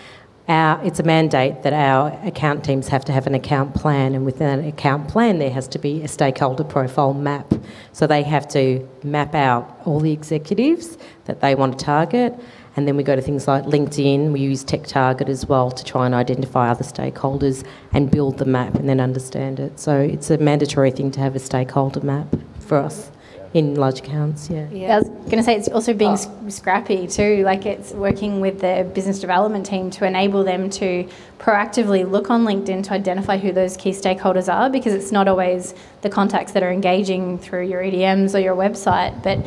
our, 0.48 0.82
it's 0.84 0.98
a 0.98 1.02
mandate 1.02 1.62
that 1.62 1.72
our 1.72 2.18
account 2.26 2.64
teams 2.64 2.88
have 2.88 3.04
to 3.04 3.12
have 3.12 3.26
an 3.26 3.34
account 3.34 3.74
plan, 3.74 4.14
and 4.14 4.24
within 4.24 4.58
an 4.58 4.64
account 4.66 5.08
plan, 5.08 5.38
there 5.38 5.50
has 5.50 5.68
to 5.68 5.78
be 5.78 6.02
a 6.02 6.08
stakeholder 6.08 6.64
profile 6.64 7.14
map. 7.14 7.52
So 7.92 8.06
they 8.06 8.22
have 8.22 8.48
to 8.48 8.88
map 9.02 9.34
out 9.34 9.80
all 9.84 10.00
the 10.00 10.12
executives 10.12 10.96
that 11.26 11.40
they 11.40 11.54
want 11.54 11.78
to 11.78 11.84
target 11.84 12.38
and 12.78 12.87
then 12.87 12.96
we 12.96 13.02
go 13.02 13.16
to 13.16 13.20
things 13.20 13.48
like 13.48 13.64
LinkedIn. 13.64 14.30
We 14.30 14.38
use 14.38 14.64
TechTarget 14.64 15.28
as 15.28 15.46
well 15.46 15.72
to 15.72 15.84
try 15.84 16.06
and 16.06 16.14
identify 16.14 16.70
other 16.70 16.84
stakeholders 16.84 17.66
and 17.92 18.08
build 18.08 18.38
the 18.38 18.44
map 18.44 18.76
and 18.76 18.88
then 18.88 19.00
understand 19.00 19.58
it. 19.58 19.80
So 19.80 19.98
it's 19.98 20.30
a 20.30 20.38
mandatory 20.38 20.92
thing 20.92 21.11
to 21.11 21.20
have 21.20 21.34
a 21.34 21.40
stakeholder 21.40 22.00
map 22.02 22.37
for 22.61 22.78
us 22.78 23.11
in 23.59 23.75
large 23.75 23.99
accounts. 23.99 24.49
Yeah. 24.49 24.68
yeah. 24.71 24.97
I 24.97 24.99
was 25.01 25.09
going 25.09 25.38
to 25.38 25.42
say 25.42 25.57
it's 25.57 25.68
also 25.68 25.92
being 25.92 26.16
oh. 26.18 26.49
scrappy 26.49 27.07
too. 27.07 27.42
Like 27.44 27.66
it's 27.66 27.92
working 27.92 28.40
with 28.40 28.61
the 28.61 28.88
business 28.94 29.18
development 29.18 29.66
team 29.66 29.90
to 29.90 30.07
enable 30.07 30.44
them 30.44 30.71
to 30.71 31.09
proactively 31.38 32.09
look 32.09 32.31
on 32.31 32.44
LinkedIn 32.44 32.85
to 32.85 32.92
identify 32.92 33.37
who 33.37 33.53
those 33.53 33.77
key 33.77 33.90
stakeholders 33.90 34.53
are 34.53 34.71
because 34.71 34.94
it's 34.94 35.12
not 35.12 35.29
always 35.29 35.75
the 36.03 36.11
contacts 36.11 36.53
that 36.53 36.62
are 36.62 36.71
engaging 36.71 37.38
through 37.38 37.66
your 37.66 37.83
EDMs 37.83 38.35
or 38.35 38.38
your 38.38 38.57
website, 38.57 39.23
but 39.23 39.47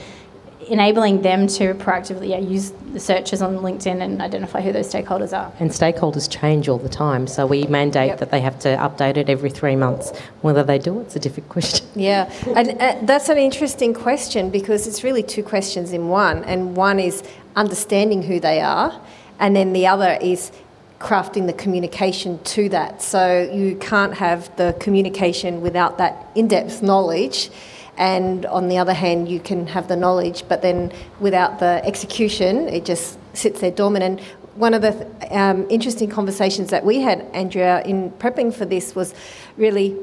enabling 0.72 1.22
them 1.22 1.48
to 1.48 1.74
proactively 1.74 2.30
yeah, 2.30 2.38
use 2.38 2.72
the 2.94 3.00
searches 3.00 3.42
on 3.42 3.58
LinkedIn 3.58 4.02
and 4.02 4.22
identify 4.22 4.62
who 4.62 4.72
those 4.72 4.92
stakeholders 4.92 5.38
are. 5.38 5.52
And 5.60 5.70
stakeholders 5.70 6.32
change 6.32 6.70
all 6.70 6.78
the 6.78 6.90
time, 6.90 7.28
so 7.28 7.46
we 7.46 7.64
mandate 7.64 8.08
yep. 8.08 8.20
that 8.20 8.32
they 8.32 8.40
have 8.40 8.58
to 8.60 8.70
update 8.78 9.18
it 9.18 9.30
every 9.30 9.50
three 9.50 9.76
months. 9.76 10.18
Whether 10.42 10.64
they 10.64 10.80
do 10.80 11.02
it's 11.02 11.16
a 11.16 11.20
different 11.20 11.50
question. 11.50 11.86
Yeah, 12.02 12.32
and 12.56 12.82
uh, 12.82 13.00
that's 13.04 13.28
an 13.28 13.38
interesting 13.38 13.94
question 13.94 14.50
because 14.50 14.88
it's 14.88 15.04
really 15.04 15.24
two 15.24 15.44
questions 15.44 15.92
in 15.92 16.08
one. 16.08 16.44
And 16.46 16.76
one 16.76 17.00
is 17.00 17.22
understanding 17.56 18.24
who 18.24 18.40
they 18.40 18.62
are, 18.62 19.00
and 19.40 19.56
then 19.56 19.74
the 19.74 19.88
other 19.88 20.18
is 20.22 20.52
crafting 21.00 21.48
the 21.48 21.54
communication 21.54 22.42
to 22.44 22.70
that. 22.70 23.02
So 23.02 23.50
you 23.52 23.76
can't 23.76 24.14
have 24.14 24.56
the 24.56 24.76
communication 24.80 25.62
without 25.62 25.98
that 25.98 26.28
in 26.34 26.48
depth 26.48 26.82
knowledge 26.82 27.52
and 28.02 28.48
on 28.48 28.68
the 28.68 28.80
other 28.80 28.96
hand, 28.96 29.30
you 29.30 29.40
can 29.40 29.68
have 29.68 29.88
the 29.88 29.96
knowledge, 29.96 30.44
but 30.48 30.64
then 30.64 30.92
without 31.20 31.60
the 31.60 31.86
execution, 31.86 32.68
it 32.68 32.84
just 32.84 33.20
sits 33.36 33.62
there 33.62 33.70
dormant. 33.70 34.04
And 34.04 34.20
one 34.56 34.74
of 34.74 34.82
the 34.82 35.08
um, 35.30 35.68
interesting 35.70 36.10
conversations 36.10 36.72
that 36.72 36.84
we 36.84 37.02
had, 37.02 37.22
Andrea, 37.34 37.84
in 37.84 38.10
prepping 38.14 38.56
for 38.56 38.66
this 38.66 38.96
was 38.96 39.14
really 39.56 39.96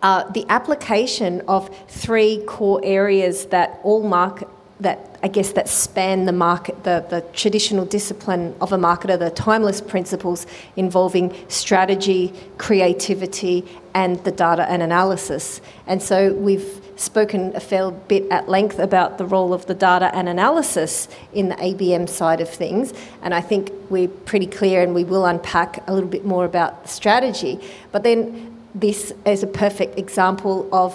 uh, 0.00 0.24
the 0.32 0.46
application 0.48 1.42
of 1.46 1.68
three 1.88 2.42
core 2.46 2.80
areas 2.82 3.46
that 3.46 3.80
all 3.82 4.02
market 4.02 4.48
that 4.80 5.18
I 5.22 5.28
guess 5.28 5.52
that 5.52 5.68
span 5.68 6.24
the 6.24 6.32
market, 6.32 6.82
the, 6.84 7.06
the 7.08 7.20
traditional 7.32 7.84
discipline 7.84 8.54
of 8.60 8.72
a 8.72 8.76
marketer, 8.76 9.16
the 9.18 9.30
timeless 9.30 9.80
principles 9.80 10.46
involving 10.74 11.32
strategy, 11.48 12.32
creativity, 12.58 13.64
and 13.94 14.22
the 14.24 14.32
data 14.32 14.68
and 14.68 14.82
analysis. 14.82 15.60
And 15.86 16.02
so 16.02 16.34
we've 16.34 16.83
spoken 16.96 17.54
a 17.54 17.60
fair 17.60 17.90
bit 17.90 18.30
at 18.30 18.48
length 18.48 18.78
about 18.78 19.18
the 19.18 19.24
role 19.24 19.52
of 19.52 19.66
the 19.66 19.74
data 19.74 20.14
and 20.14 20.28
analysis 20.28 21.08
in 21.32 21.48
the 21.48 21.54
ABM 21.56 22.08
side 22.08 22.40
of 22.40 22.48
things, 22.48 22.92
and 23.22 23.34
I 23.34 23.40
think 23.40 23.70
we're 23.90 24.08
pretty 24.08 24.46
clear 24.46 24.82
and 24.82 24.94
we 24.94 25.04
will 25.04 25.26
unpack 25.26 25.86
a 25.88 25.92
little 25.94 26.08
bit 26.08 26.24
more 26.24 26.44
about 26.44 26.82
the 26.82 26.88
strategy. 26.88 27.60
But 27.92 28.02
then 28.02 28.56
this 28.74 29.12
is 29.24 29.42
a 29.42 29.46
perfect 29.46 29.98
example 29.98 30.68
of 30.72 30.94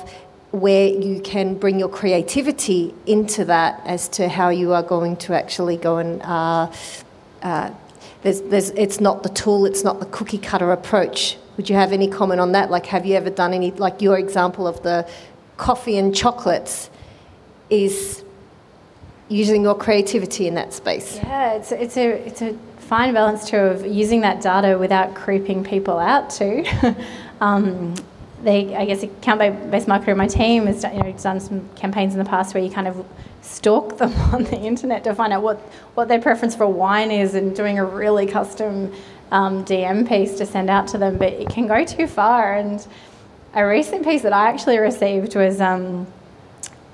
where 0.51 0.87
you 0.87 1.21
can 1.21 1.55
bring 1.55 1.77
your 1.77 1.89
creativity 1.89 2.93
into 3.05 3.45
that 3.45 3.81
as 3.85 4.09
to 4.09 4.27
how 4.27 4.49
you 4.49 4.73
are 4.73 4.83
going 4.83 5.17
to 5.17 5.33
actually 5.33 5.77
go 5.77 5.97
and. 5.97 6.21
Uh, 6.23 6.71
uh, 7.41 7.71
there's, 8.21 8.41
there's, 8.41 8.69
it's 8.71 8.99
not 8.99 9.23
the 9.23 9.29
tool, 9.29 9.65
it's 9.65 9.83
not 9.83 9.99
the 9.99 10.05
cookie 10.07 10.37
cutter 10.37 10.71
approach. 10.71 11.37
Would 11.55 11.69
you 11.69 11.75
have 11.75 11.93
any 11.93 12.07
comment 12.07 12.41
on 12.41 12.51
that? 12.51 12.69
Like, 12.69 12.85
have 12.87 13.05
you 13.05 13.15
ever 13.15 13.29
done 13.29 13.53
any, 13.53 13.71
like 13.71 14.01
your 14.01 14.17
example 14.17 14.67
of 14.67 14.81
the 14.83 15.09
coffee 15.59 15.97
and 15.97 16.15
chocolates 16.15 16.89
is 17.69 18.23
using 19.27 19.61
your 19.61 19.75
creativity 19.75 20.47
in 20.47 20.55
that 20.55 20.73
space? 20.73 21.17
Yeah, 21.17 21.53
it's, 21.53 21.71
it's, 21.71 21.97
a, 21.97 22.09
it's 22.25 22.41
a 22.41 22.53
fine 22.79 23.13
balance 23.13 23.47
too 23.47 23.57
of 23.57 23.85
using 23.85 24.21
that 24.21 24.41
data 24.41 24.77
without 24.79 25.13
creeping 25.13 25.63
people 25.63 25.99
out 25.99 26.29
too. 26.31 26.65
um, 27.41 27.93
they, 28.41 28.73
I 28.73 28.85
guess, 28.85 29.03
account-based 29.03 29.85
marketer 29.85 30.07
in 30.07 30.17
my 30.17 30.27
team 30.27 30.65
has 30.65 30.81
done, 30.81 30.95
you 30.95 31.03
know, 31.03 31.11
done 31.11 31.41
some 31.41 31.69
campaigns 31.75 32.13
in 32.13 32.19
the 32.19 32.29
past 32.29 32.53
where 32.53 32.63
you 32.63 32.71
kind 32.71 32.87
of 32.87 33.05
stalk 33.41 33.97
them 33.97 34.13
on 34.33 34.45
the 34.45 34.57
internet 34.57 35.03
to 35.03 35.13
find 35.13 35.33
out 35.33 35.43
what, 35.43 35.57
what 35.95 36.07
their 36.07 36.21
preference 36.21 36.55
for 36.55 36.67
wine 36.67 37.11
is 37.11 37.35
and 37.35 37.53
doing 37.53 37.77
a 37.77 37.85
really 37.85 38.25
custom 38.25 38.93
um, 39.31 39.65
DM 39.65 40.07
piece 40.07 40.37
to 40.37 40.45
send 40.45 40.69
out 40.69 40.87
to 40.87 40.97
them. 40.97 41.17
But 41.17 41.33
it 41.33 41.49
can 41.49 41.67
go 41.67 41.83
too 41.83 42.07
far. 42.07 42.55
And 42.55 42.87
a 43.53 43.65
recent 43.65 44.03
piece 44.03 44.21
that 44.21 44.33
I 44.33 44.49
actually 44.49 44.77
received 44.77 45.35
was 45.35 45.59
um, 45.61 46.07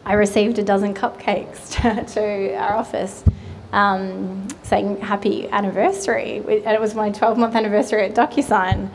I 0.05 0.13
received 0.13 0.59
a 0.59 0.63
dozen 0.63 0.93
cupcakes 0.93 1.71
to, 1.81 2.13
to 2.13 2.55
our 2.55 2.75
office. 2.75 3.23
Um, 3.71 4.47
saying 4.63 5.01
happy 5.01 5.49
anniversary, 5.49 6.37
and 6.37 6.73
it 6.73 6.79
was 6.79 6.95
my 6.95 7.09
12 7.09 7.37
month 7.37 7.55
anniversary 7.55 8.05
at 8.05 8.15
DocuSign. 8.15 8.89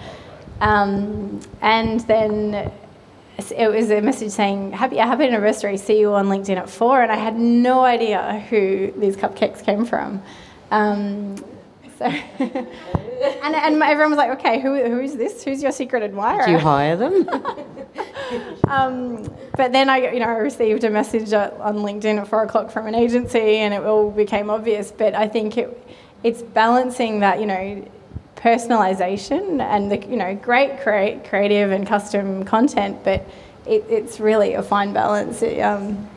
Um, 0.63 1.41
and 1.61 2.01
then 2.01 2.73
it 3.51 3.71
was 3.71 3.91
a 3.91 4.01
message 4.01 4.31
saying 4.31 4.73
happy 4.73 4.97
happy 4.97 5.25
anniversary 5.25 5.77
see 5.77 5.99
you 5.99 6.13
on 6.13 6.27
linkedin 6.27 6.57
at 6.57 6.69
four 6.69 7.01
and 7.01 7.11
i 7.11 7.17
had 7.17 7.39
no 7.39 7.81
idea 7.85 8.45
who 8.51 8.93
these 8.99 9.17
cupcakes 9.17 9.65
came 9.65 9.85
from 9.85 10.23
um, 10.71 11.37
so 12.01 12.07
and, 13.45 13.55
and 13.55 13.83
everyone 13.83 14.11
was 14.11 14.19
like 14.19 14.31
okay 14.31 14.61
who, 14.61 14.75
who 14.75 14.99
is 14.99 15.17
this 15.17 15.45
who's 15.45 15.63
your 15.63 15.71
secret 15.71 16.03
admirer 16.03 16.47
do 16.47 16.53
you 16.53 16.59
hire 16.59 16.97
them 16.97 17.29
um, 18.69 19.23
but 19.57 19.71
then 19.71 19.89
i 19.89 19.99
you 19.99 20.19
know 20.19 20.27
i 20.27 20.39
received 20.39 20.83
a 20.83 20.91
message 20.91 21.33
on 21.33 21.77
linkedin 21.77 22.19
at 22.19 22.27
four 22.27 22.43
o'clock 22.43 22.71
from 22.71 22.87
an 22.87 22.95
agency 22.95 23.59
and 23.59 23.73
it 23.73 23.85
all 23.85 24.11
became 24.11 24.51
obvious 24.51 24.91
but 24.91 25.15
i 25.15 25.29
think 25.29 25.57
it 25.57 25.87
it's 26.25 26.43
balancing 26.43 27.21
that 27.21 27.39
you 27.39 27.47
know 27.47 27.87
personalization 28.41 29.61
and 29.61 29.93
the 29.93 29.99
you 30.07 30.17
know 30.17 30.35
great 30.35 30.81
create, 30.81 31.25
creative 31.25 31.71
and 31.71 31.87
custom 31.87 32.45
content, 32.45 32.99
but 33.05 33.27
it, 33.67 33.85
it's 33.89 34.19
really 34.19 34.55
a 34.55 34.63
fine 34.63 34.93
balance. 34.93 35.43
It, 35.43 35.61
um, 35.61 36.09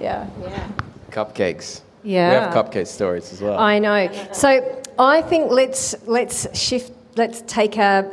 yeah. 0.00 0.28
Yeah. 0.40 0.68
Cupcakes. 1.10 1.80
Yeah. 2.02 2.28
We 2.28 2.34
have 2.56 2.66
cupcake 2.66 2.86
stories 2.86 3.32
as 3.32 3.40
well. 3.40 3.58
I 3.58 3.78
know. 3.78 4.10
So 4.32 4.82
I 4.98 5.22
think 5.22 5.50
let's 5.50 5.94
let's 6.06 6.58
shift. 6.58 6.92
Let's 7.16 7.42
take 7.46 7.76
a 7.76 8.10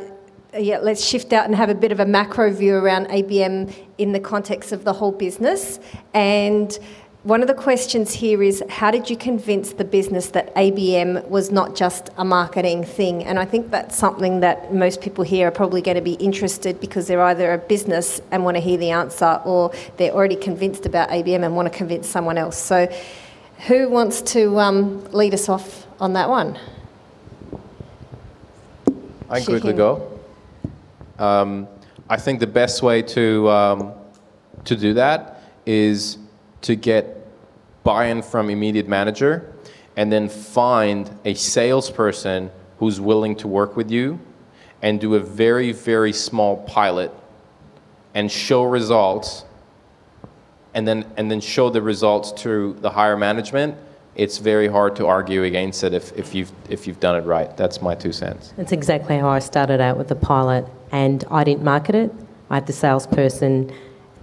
yeah, 0.57 0.79
let's 0.79 1.03
shift 1.03 1.33
out 1.33 1.45
and 1.45 1.55
have 1.55 1.69
a 1.69 1.75
bit 1.75 1.91
of 1.91 1.99
a 1.99 2.05
macro 2.05 2.51
view 2.51 2.75
around 2.75 3.07
ABM 3.07 3.73
in 3.97 4.13
the 4.13 4.19
context 4.19 4.71
of 4.71 4.85
the 4.85 4.93
whole 4.93 5.11
business 5.11 5.79
and 6.13 6.79
one 7.25 7.41
of 7.41 7.47
the 7.47 7.55
questions 7.55 8.13
here 8.13 8.43
is 8.43 8.63
how 8.69 8.91
did 8.91 9.09
you 9.09 9.17
convince 9.17 9.73
the 9.73 9.83
business 9.83 10.27
that 10.29 10.53
ABM 10.53 11.27
was 11.27 11.49
not 11.49 11.75
just 11.75 12.11
a 12.17 12.23
marketing 12.23 12.83
thing? 12.83 13.23
And 13.23 13.39
I 13.39 13.45
think 13.45 13.71
that's 13.71 13.95
something 13.95 14.41
that 14.41 14.71
most 14.71 15.01
people 15.01 15.23
here 15.23 15.47
are 15.47 15.51
probably 15.51 15.81
going 15.81 15.95
to 15.95 16.03
be 16.03 16.13
interested 16.13 16.79
because 16.79 17.07
they're 17.07 17.23
either 17.23 17.51
a 17.51 17.57
business 17.57 18.21
and 18.29 18.43
want 18.43 18.57
to 18.57 18.61
hear 18.61 18.77
the 18.77 18.91
answer 18.91 19.41
or 19.43 19.73
they're 19.97 20.11
already 20.11 20.35
convinced 20.35 20.85
about 20.85 21.09
ABM 21.09 21.43
and 21.43 21.55
want 21.55 21.67
to 21.71 21.75
convince 21.75 22.07
someone 22.07 22.37
else. 22.37 22.59
So, 22.59 22.87
who 23.67 23.89
wants 23.89 24.21
to 24.33 24.59
um, 24.59 25.03
lead 25.11 25.33
us 25.33 25.49
off 25.49 25.87
on 25.99 26.13
that 26.13 26.29
one? 26.29 26.57
I 29.29 29.39
can 29.39 29.45
quickly 29.45 29.73
go. 29.73 30.19
Um, 31.17 31.67
I 32.09 32.17
think 32.17 32.39
the 32.39 32.47
best 32.47 32.83
way 32.83 33.01
to 33.01 33.49
um, 33.49 33.93
to 34.65 34.75
do 34.75 34.93
that 34.93 35.41
is 35.65 36.17
to 36.61 36.75
get 36.75 37.25
buy-in 37.83 38.21
from 38.21 38.49
immediate 38.49 38.87
manager, 38.87 39.53
and 39.95 40.11
then 40.11 40.27
find 40.27 41.09
a 41.25 41.33
salesperson 41.33 42.51
who's 42.79 42.99
willing 42.99 43.35
to 43.37 43.47
work 43.47 43.75
with 43.75 43.89
you 43.89 44.19
and 44.81 44.99
do 44.99 45.15
a 45.15 45.19
very, 45.19 45.71
very 45.71 46.11
small 46.11 46.57
pilot 46.57 47.11
and 48.13 48.31
show 48.31 48.63
results 48.63 49.45
and 50.75 50.87
then 50.87 51.05
and 51.17 51.31
then 51.31 51.41
show 51.41 51.69
the 51.71 51.81
results 51.81 52.31
to 52.43 52.73
the 52.81 52.89
higher 52.91 53.17
management, 53.17 53.75
it's 54.15 54.37
very 54.37 54.67
hard 54.67 54.95
to 54.97 55.07
argue 55.07 55.43
against 55.43 55.83
it 55.83 55.93
if, 55.93 56.11
if 56.15 56.35
you've 56.35 56.51
if 56.69 56.85
you've 56.85 56.99
done 56.99 57.15
it 57.15 57.25
right. 57.25 57.55
That's 57.57 57.81
my 57.81 57.95
two 57.95 58.11
cents. 58.11 58.53
That's 58.57 58.71
exactly 58.73 59.17
how 59.17 59.29
I 59.29 59.39
started 59.39 59.81
out 59.81 59.97
with 59.97 60.09
the 60.09 60.15
pilot 60.15 60.65
and 60.91 61.23
I 61.31 61.43
didn't 61.43 61.63
market 61.63 61.95
it. 61.95 62.13
I 62.49 62.55
had 62.55 62.67
the 62.67 62.73
salesperson 62.73 63.71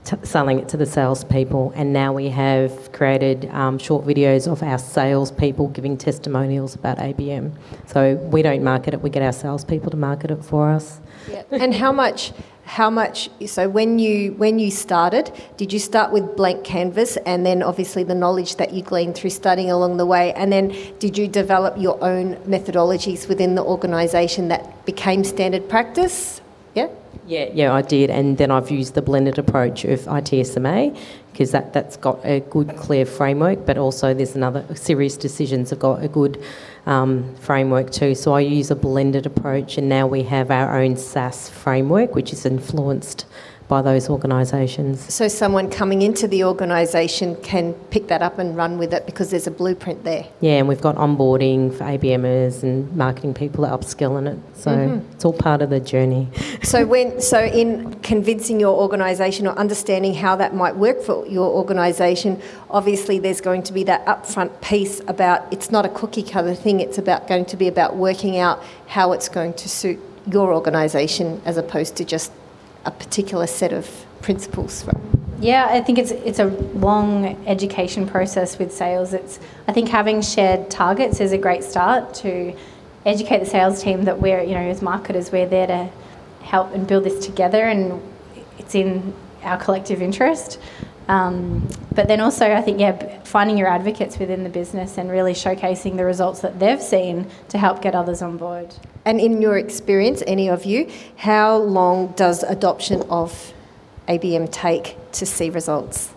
t- 0.04 0.16
selling 0.22 0.58
it 0.58 0.68
to 0.68 0.76
the 0.76 0.86
salespeople, 0.86 1.72
and 1.74 1.92
now 1.92 2.12
we 2.12 2.28
have 2.28 2.92
created 2.92 3.46
um, 3.46 3.78
short 3.78 4.06
videos 4.06 4.50
of 4.50 4.62
our 4.62 4.78
salespeople 4.78 5.68
giving 5.68 5.96
testimonials 5.96 6.74
about 6.74 6.98
ABM. 6.98 7.52
So 7.86 8.14
we 8.14 8.42
don't 8.42 8.62
market 8.62 8.94
it; 8.94 9.00
we 9.00 9.10
get 9.10 9.22
our 9.22 9.32
salespeople 9.32 9.90
to 9.90 9.96
market 9.96 10.30
it 10.30 10.44
for 10.44 10.70
us. 10.70 11.00
Yeah. 11.30 11.42
and 11.50 11.74
how 11.74 11.92
much? 11.92 12.32
How 12.72 12.88
much? 12.88 13.28
So 13.44 13.68
when 13.68 13.98
you 13.98 14.32
when 14.32 14.58
you 14.58 14.70
started, 14.70 15.30
did 15.58 15.74
you 15.74 15.78
start 15.78 16.10
with 16.10 16.38
blank 16.38 16.64
canvas, 16.64 17.18
and 17.26 17.44
then 17.44 17.62
obviously 17.62 18.02
the 18.02 18.14
knowledge 18.14 18.56
that 18.56 18.72
you 18.72 18.80
gleaned 18.80 19.14
through 19.14 19.28
studying 19.28 19.70
along 19.70 19.98
the 19.98 20.06
way, 20.06 20.32
and 20.32 20.50
then 20.50 20.74
did 20.98 21.18
you 21.18 21.28
develop 21.28 21.76
your 21.76 22.02
own 22.02 22.36
methodologies 22.46 23.28
within 23.28 23.56
the 23.56 23.62
organisation 23.62 24.48
that 24.48 24.86
became 24.86 25.22
standard 25.22 25.68
practice? 25.68 26.40
Yeah. 26.74 26.88
Yeah, 27.24 27.50
yeah, 27.54 27.72
I 27.72 27.82
did, 27.82 28.10
and 28.10 28.36
then 28.36 28.50
I've 28.50 28.70
used 28.70 28.94
the 28.94 29.02
blended 29.02 29.38
approach 29.38 29.84
of 29.84 30.00
ITSMA 30.00 30.98
because 31.30 31.52
that 31.52 31.72
that's 31.72 31.96
got 31.96 32.18
a 32.24 32.40
good, 32.40 32.76
clear 32.76 33.06
framework, 33.06 33.64
but 33.64 33.78
also 33.78 34.12
there's 34.12 34.34
another 34.34 34.62
SiriusDecisions 34.70 35.70
have 35.70 35.78
got 35.78 36.02
a 36.02 36.08
good 36.08 36.42
um, 36.86 37.32
framework 37.36 37.90
too. 37.90 38.16
So 38.16 38.34
I 38.34 38.40
use 38.40 38.72
a 38.72 38.74
blended 38.74 39.24
approach, 39.24 39.78
and 39.78 39.88
now 39.88 40.06
we 40.06 40.24
have 40.24 40.50
our 40.50 40.80
own 40.80 40.96
SAS 40.96 41.48
framework, 41.48 42.16
which 42.16 42.32
is 42.32 42.44
influenced 42.44 43.24
by 43.72 43.80
those 43.80 44.10
organisations. 44.10 45.00
So 45.14 45.28
someone 45.28 45.70
coming 45.70 46.02
into 46.02 46.28
the 46.28 46.44
organisation 46.44 47.36
can 47.36 47.72
pick 47.88 48.08
that 48.08 48.20
up 48.20 48.38
and 48.38 48.54
run 48.54 48.76
with 48.76 48.92
it 48.92 49.06
because 49.06 49.30
there's 49.30 49.46
a 49.46 49.50
blueprint 49.50 50.04
there. 50.04 50.26
Yeah, 50.42 50.58
and 50.58 50.68
we've 50.68 50.82
got 50.82 50.96
onboarding 50.96 51.72
for 51.72 51.84
ABMers 51.84 52.62
and 52.62 52.94
marketing 52.94 53.32
people 53.32 53.64
that 53.64 53.72
upskill 53.72 54.18
in 54.18 54.26
it. 54.26 54.38
So 54.52 54.72
mm-hmm. 54.72 55.10
it's 55.12 55.24
all 55.24 55.32
part 55.32 55.62
of 55.62 55.70
the 55.70 55.80
journey. 55.80 56.28
So 56.62 56.86
when 56.86 57.20
so 57.20 57.40
in 57.40 57.92
convincing 58.00 58.60
your 58.60 58.78
organisation 58.80 59.46
or 59.46 59.54
understanding 59.58 60.14
how 60.14 60.36
that 60.36 60.54
might 60.54 60.76
work 60.76 61.02
for 61.02 61.26
your 61.26 61.50
organisation, 61.50 62.40
obviously 62.70 63.18
there's 63.18 63.40
going 63.40 63.62
to 63.64 63.72
be 63.72 63.84
that 63.84 64.06
upfront 64.06 64.60
piece 64.60 65.00
about 65.08 65.52
it's 65.52 65.70
not 65.70 65.84
a 65.84 65.88
cookie 65.88 66.22
cutter 66.22 66.54
thing. 66.54 66.80
It's 66.80 66.98
about 66.98 67.26
going 67.26 67.46
to 67.46 67.56
be 67.56 67.68
about 67.68 67.96
working 67.96 68.38
out 68.38 68.62
how 68.86 69.12
it's 69.12 69.28
going 69.28 69.54
to 69.54 69.68
suit 69.68 69.98
your 70.30 70.54
organisation 70.54 71.42
as 71.44 71.56
opposed 71.56 71.96
to 71.96 72.04
just 72.04 72.30
a 72.84 72.90
particular 72.90 73.46
set 73.46 73.72
of 73.72 74.06
principles. 74.20 74.84
Yeah, 75.40 75.66
I 75.68 75.80
think 75.80 75.98
it's 75.98 76.12
it's 76.12 76.38
a 76.38 76.46
long 76.46 77.36
education 77.46 78.06
process 78.06 78.58
with 78.58 78.72
sales. 78.72 79.12
It's 79.12 79.40
I 79.66 79.72
think 79.72 79.88
having 79.88 80.22
shared 80.22 80.70
targets 80.70 81.20
is 81.20 81.32
a 81.32 81.38
great 81.38 81.64
start 81.64 82.14
to 82.14 82.56
educate 83.04 83.40
the 83.40 83.46
sales 83.46 83.82
team 83.82 84.04
that 84.04 84.20
we're 84.20 84.42
you 84.42 84.54
know 84.54 84.60
as 84.60 84.80
marketers 84.82 85.32
we're 85.32 85.48
there 85.48 85.66
to 85.66 85.90
help 86.42 86.72
and 86.74 86.86
build 86.86 87.04
this 87.04 87.24
together, 87.24 87.64
and 87.64 88.00
it's 88.58 88.74
in 88.74 89.12
our 89.42 89.58
collective 89.58 90.00
interest. 90.00 90.60
Um, 91.12 91.68
but 91.94 92.08
then 92.08 92.20
also, 92.20 92.50
I 92.50 92.62
think, 92.62 92.80
yeah, 92.80 93.20
finding 93.24 93.58
your 93.58 93.68
advocates 93.68 94.18
within 94.18 94.44
the 94.44 94.48
business 94.48 94.96
and 94.96 95.10
really 95.10 95.34
showcasing 95.34 95.98
the 95.98 96.06
results 96.06 96.40
that 96.40 96.58
they've 96.58 96.80
seen 96.80 97.26
to 97.50 97.58
help 97.58 97.82
get 97.82 97.94
others 97.94 98.22
on 98.22 98.38
board. 98.38 98.74
And 99.04 99.20
in 99.20 99.42
your 99.42 99.58
experience, 99.58 100.22
any 100.26 100.48
of 100.48 100.64
you, 100.64 100.90
how 101.16 101.58
long 101.58 102.12
does 102.12 102.42
adoption 102.42 103.02
of 103.10 103.52
ABM 104.08 104.50
take 104.50 104.96
to 105.12 105.26
see 105.26 105.50
results? 105.50 106.14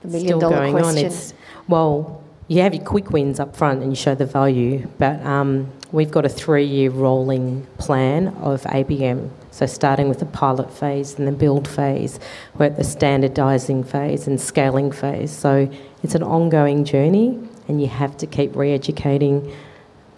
The 0.00 0.08
million 0.08 0.26
Still 0.28 0.40
dollar 0.40 0.56
going 0.56 0.72
question. 0.72 0.98
On. 0.98 1.12
It's, 1.12 1.34
well, 1.68 2.24
you 2.48 2.62
have 2.62 2.72
your 2.72 2.84
quick 2.84 3.10
wins 3.10 3.38
up 3.38 3.54
front 3.54 3.82
and 3.82 3.92
you 3.92 3.96
show 3.96 4.14
the 4.14 4.24
value, 4.24 4.88
but 4.98 5.20
um, 5.26 5.70
we've 5.92 6.10
got 6.10 6.24
a 6.24 6.30
three 6.30 6.64
year 6.64 6.88
rolling 6.88 7.66
plan 7.76 8.28
of 8.28 8.62
ABM 8.62 9.28
so, 9.52 9.66
starting 9.66 10.08
with 10.08 10.18
the 10.18 10.24
pilot 10.24 10.72
phase 10.72 11.18
and 11.18 11.28
the 11.28 11.32
build 11.32 11.68
phase, 11.68 12.18
we're 12.56 12.66
at 12.66 12.78
the 12.78 12.82
standardising 12.82 13.86
phase 13.86 14.26
and 14.26 14.40
scaling 14.40 14.90
phase. 14.90 15.30
So, 15.30 15.70
it's 16.02 16.14
an 16.14 16.22
ongoing 16.22 16.86
journey, 16.86 17.38
and 17.68 17.78
you 17.78 17.86
have 17.86 18.16
to 18.16 18.26
keep 18.26 18.56
re 18.56 18.72
educating 18.72 19.54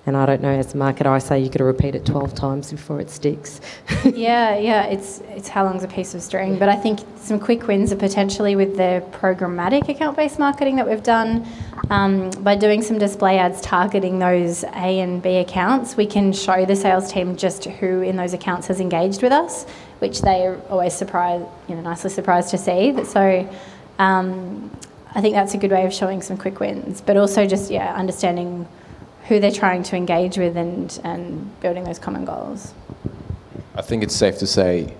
And 0.06 0.18
I 0.18 0.26
don't 0.26 0.42
know, 0.42 0.50
as 0.50 0.74
a 0.74 0.76
marketer, 0.76 1.06
I 1.06 1.18
say 1.18 1.40
you 1.40 1.46
got 1.46 1.58
to 1.58 1.64
repeat 1.64 1.94
it 1.94 2.04
12 2.04 2.34
times 2.34 2.70
before 2.70 3.00
it 3.00 3.08
sticks. 3.08 3.62
yeah, 4.04 4.56
yeah, 4.58 4.84
it's 4.84 5.20
it's 5.30 5.48
how 5.48 5.64
long's 5.64 5.82
a 5.82 5.88
piece 5.88 6.14
of 6.14 6.22
string. 6.22 6.58
But 6.58 6.68
I 6.68 6.76
think 6.76 7.00
some 7.16 7.40
quick 7.40 7.66
wins 7.66 7.90
are 7.90 7.96
potentially 7.96 8.54
with 8.54 8.76
the 8.76 9.02
programmatic 9.12 9.88
account-based 9.88 10.38
marketing 10.38 10.76
that 10.76 10.86
we've 10.86 11.02
done. 11.02 11.46
Um, 11.88 12.30
by 12.42 12.54
doing 12.54 12.82
some 12.82 12.98
display 12.98 13.38
ads 13.38 13.62
targeting 13.62 14.18
those 14.18 14.62
A 14.64 15.00
and 15.00 15.22
B 15.22 15.36
accounts, 15.36 15.96
we 15.96 16.06
can 16.06 16.34
show 16.34 16.66
the 16.66 16.76
sales 16.76 17.10
team 17.10 17.36
just 17.36 17.64
who 17.64 18.02
in 18.02 18.16
those 18.16 18.34
accounts 18.34 18.66
has 18.66 18.80
engaged 18.80 19.22
with 19.22 19.32
us, 19.32 19.64
which 20.00 20.20
they 20.20 20.46
are 20.46 20.60
always 20.68 20.92
surprised, 20.92 21.46
you 21.66 21.76
know, 21.76 21.80
nicely 21.80 22.10
surprised 22.10 22.50
to 22.50 22.58
see. 22.58 23.02
So. 23.04 23.48
Um, 23.98 24.70
I 25.16 25.20
think 25.20 25.36
that's 25.36 25.54
a 25.54 25.58
good 25.58 25.70
way 25.70 25.86
of 25.86 25.94
showing 25.94 26.22
some 26.22 26.36
quick 26.36 26.58
wins, 26.58 27.00
but 27.00 27.16
also 27.16 27.46
just 27.46 27.70
yeah, 27.70 27.94
understanding 27.94 28.66
who 29.28 29.40
they're 29.40 29.50
trying 29.50 29.82
to 29.82 29.96
engage 29.96 30.36
with 30.36 30.56
and, 30.56 31.00
and 31.04 31.60
building 31.60 31.84
those 31.84 31.98
common 31.98 32.24
goals. 32.24 32.74
I 33.74 33.82
think 33.82 34.02
it's 34.02 34.14
safe 34.14 34.38
to 34.38 34.46
say 34.46 34.94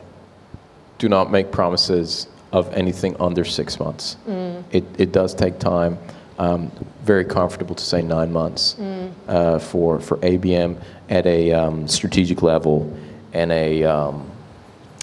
do 0.99 1.09
not 1.09 1.31
make 1.31 1.51
promises 1.51 2.29
of 2.53 2.73
anything 2.73 3.17
under 3.21 3.45
six 3.45 3.79
months. 3.79 4.17
Mm. 4.27 4.65
It, 4.71 4.85
it 4.97 5.13
does 5.13 5.35
take 5.35 5.59
time. 5.59 5.99
Um, 6.39 6.71
very 7.03 7.25
comfortable 7.25 7.75
to 7.75 7.85
say 7.85 8.01
nine 8.01 8.33
months 8.33 8.77
mm. 8.79 9.13
uh, 9.29 9.59
for, 9.59 10.01
for 10.01 10.17
ABM 10.19 10.81
at 11.11 11.27
a 11.27 11.53
um, 11.53 11.87
strategic 11.87 12.43
level 12.43 12.97
and 13.33 13.53
a 13.53 13.85
um, 13.85 14.31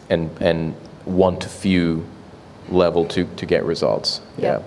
and, 0.10 0.30
and 0.42 0.74
one 1.06 1.38
to 1.40 1.48
few 1.48 2.06
level 2.70 3.06
to, 3.06 3.26
to 3.36 3.46
get 3.46 3.64
results. 3.66 4.22
Yeah. 4.38 4.62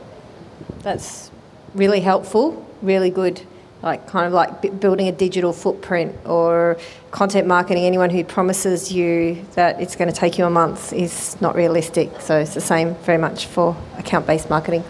That's 0.80 1.30
really 1.74 2.00
helpful, 2.00 2.66
really 2.82 3.10
good 3.10 3.42
like 3.84 4.06
kind 4.08 4.26
of 4.26 4.32
like 4.32 4.80
building 4.80 5.08
a 5.08 5.12
digital 5.12 5.52
footprint 5.52 6.16
or 6.24 6.78
content 7.10 7.46
marketing 7.46 7.84
anyone 7.84 8.08
who 8.08 8.24
promises 8.24 8.90
you 8.90 9.44
that 9.54 9.80
it's 9.80 9.94
going 9.94 10.10
to 10.10 10.16
take 10.16 10.38
you 10.38 10.46
a 10.46 10.50
month 10.50 10.92
is 10.92 11.38
not 11.42 11.54
realistic. 11.54 12.20
So 12.20 12.38
it's 12.38 12.54
the 12.54 12.62
same 12.62 12.94
very 13.04 13.18
much 13.18 13.46
for 13.46 13.76
account-based 13.98 14.48
marketing. 14.48 14.84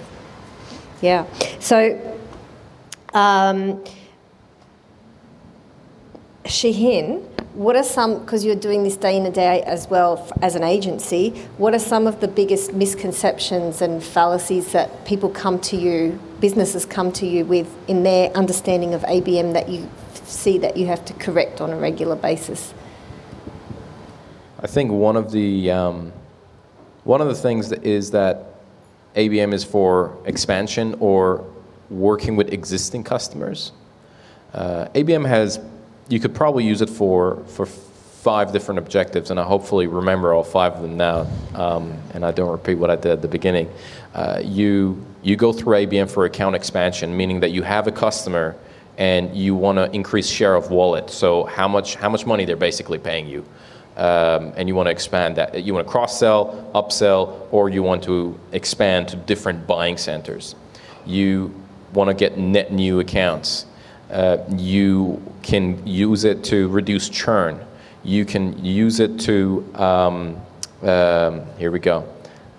Yeah. 1.03 1.27
So 1.59 2.01
um, 3.13 3.83
Shaheen, 6.45 7.23
what 7.55 7.77
are 7.77 7.83
some, 7.83 8.21
because 8.21 8.45
you're 8.45 8.57
doing 8.57 8.83
this 8.83 8.97
day 8.97 9.17
in 9.17 9.25
and 9.25 9.35
day 9.35 9.63
as 9.63 9.89
well 9.89 10.31
as 10.43 10.55
an 10.55 10.63
agency, 10.63 11.31
what 11.57 11.75
are 11.75 11.79
some 11.79 12.07
of 12.07 12.21
the 12.21 12.29
biggest 12.29 12.75
misconceptions 12.75 13.81
and 13.81 14.03
fallacies 14.03 14.73
that 14.73 15.07
people 15.07 15.31
come 15.31 15.59
to 15.61 15.77
you 15.77 16.21
businesses 16.41 16.85
come 16.85 17.11
to 17.11 17.27
you 17.27 17.43
with 17.47 17.75
in 17.89 18.03
their 18.03 18.31
understanding 18.33 18.93
of 18.93 19.01
ABM 19.03 19.55
that 19.55 19.67
you 19.69 19.89
see 20.25 20.59
that 20.59 20.77
you 20.77 20.87
have 20.87 21.03
to 21.07 21.15
correct 21.15 21.63
on 21.63 21.71
a 21.71 21.77
regular 21.77 22.17
basis? 22.17 22.75
I 24.61 24.67
think 24.67 24.91
one 24.91 25.17
of 25.17 25.33
the 25.33 25.71
um, 25.71 26.13
one 27.05 27.23
of 27.23 27.29
the 27.29 27.35
things 27.35 27.71
that 27.71 27.85
is 27.85 28.11
that 28.11 28.45
ABM 29.15 29.55
is 29.55 29.65
for 29.65 30.19
expansion 30.27 30.97
or 31.01 31.45
working 31.89 32.37
with 32.37 32.53
existing 32.53 33.05
customers. 33.05 33.73
Uh, 34.53 34.89
ABM 34.95 35.27
has 35.27 35.61
you 36.09 36.21
could 36.21 36.35
probably 36.35 36.65
use 36.65 36.83
it 36.83 36.91
for 36.91 37.37
for 37.47 37.67
five 37.67 38.53
different 38.53 38.79
objectives, 38.79 39.31
and 39.31 39.39
I 39.39 39.43
hopefully 39.43 39.87
remember 39.87 40.33
all 40.33 40.45
five 40.45 40.73
of 40.73 40.81
them 40.83 40.97
now, 40.97 41.27
um, 41.55 41.93
and 42.15 42.25
I 42.25 42.31
don't 42.31 42.51
repeat 42.51 42.77
what 42.77 42.91
I 42.91 42.97
did 42.97 43.13
at 43.13 43.23
the 43.23 43.29
beginning. 43.29 43.71
Uh, 44.15 44.41
you 44.43 45.05
you 45.23 45.37
go 45.37 45.53
through 45.53 45.77
ABM 45.77 46.11
for 46.11 46.25
account 46.25 46.57
expansion, 46.57 47.17
meaning 47.17 47.41
that 47.41 47.51
you 47.51 47.63
have 47.63 47.87
a 47.87 47.93
customer 47.93 48.57
and 48.97 49.35
you 49.37 49.55
want 49.55 49.77
to 49.77 49.91
increase 49.93 50.29
share 50.29 50.55
of 50.55 50.71
wallet. 50.71 51.11
So 51.11 51.45
how 51.45 51.69
much 51.69 51.97
how 51.97 52.09
much 52.09 52.27
money 52.27 52.45
they're 52.45 52.57
basically 52.57 52.99
paying 52.99 53.27
you, 53.27 53.45
um, 53.97 54.53
and 54.57 54.69
you 54.69 54.75
want 54.75 54.87
to 54.87 54.91
expand 54.91 55.37
that. 55.37 55.63
You 55.63 55.75
want 55.75 55.87
to 55.87 55.91
cross 55.91 56.19
sell, 56.19 56.71
upsell, 56.75 57.47
or 57.51 57.69
you 57.69 57.83
want 57.83 58.03
to 58.05 58.39
expand 58.53 59.09
to 59.09 59.17
different 59.17 59.67
buying 59.67 59.97
centers. 59.97 60.55
You 61.05 61.55
want 61.93 62.09
to 62.09 62.15
get 62.15 62.39
net 62.39 62.73
new 62.73 63.01
accounts. 63.01 63.67
Uh, 64.15 64.39
you 64.57 65.21
can 65.43 65.87
use 65.87 66.25
it 66.25 66.43
to 66.45 66.69
reduce 66.69 67.11
churn 67.11 67.61
you 68.05 68.27
can 68.27 68.63
use 68.63 69.01
it 69.01 69.19
to, 69.21 69.67
um, 69.75 70.37
um, 70.83 71.43
here 71.59 71.71
we 71.71 71.79
go, 71.79 72.07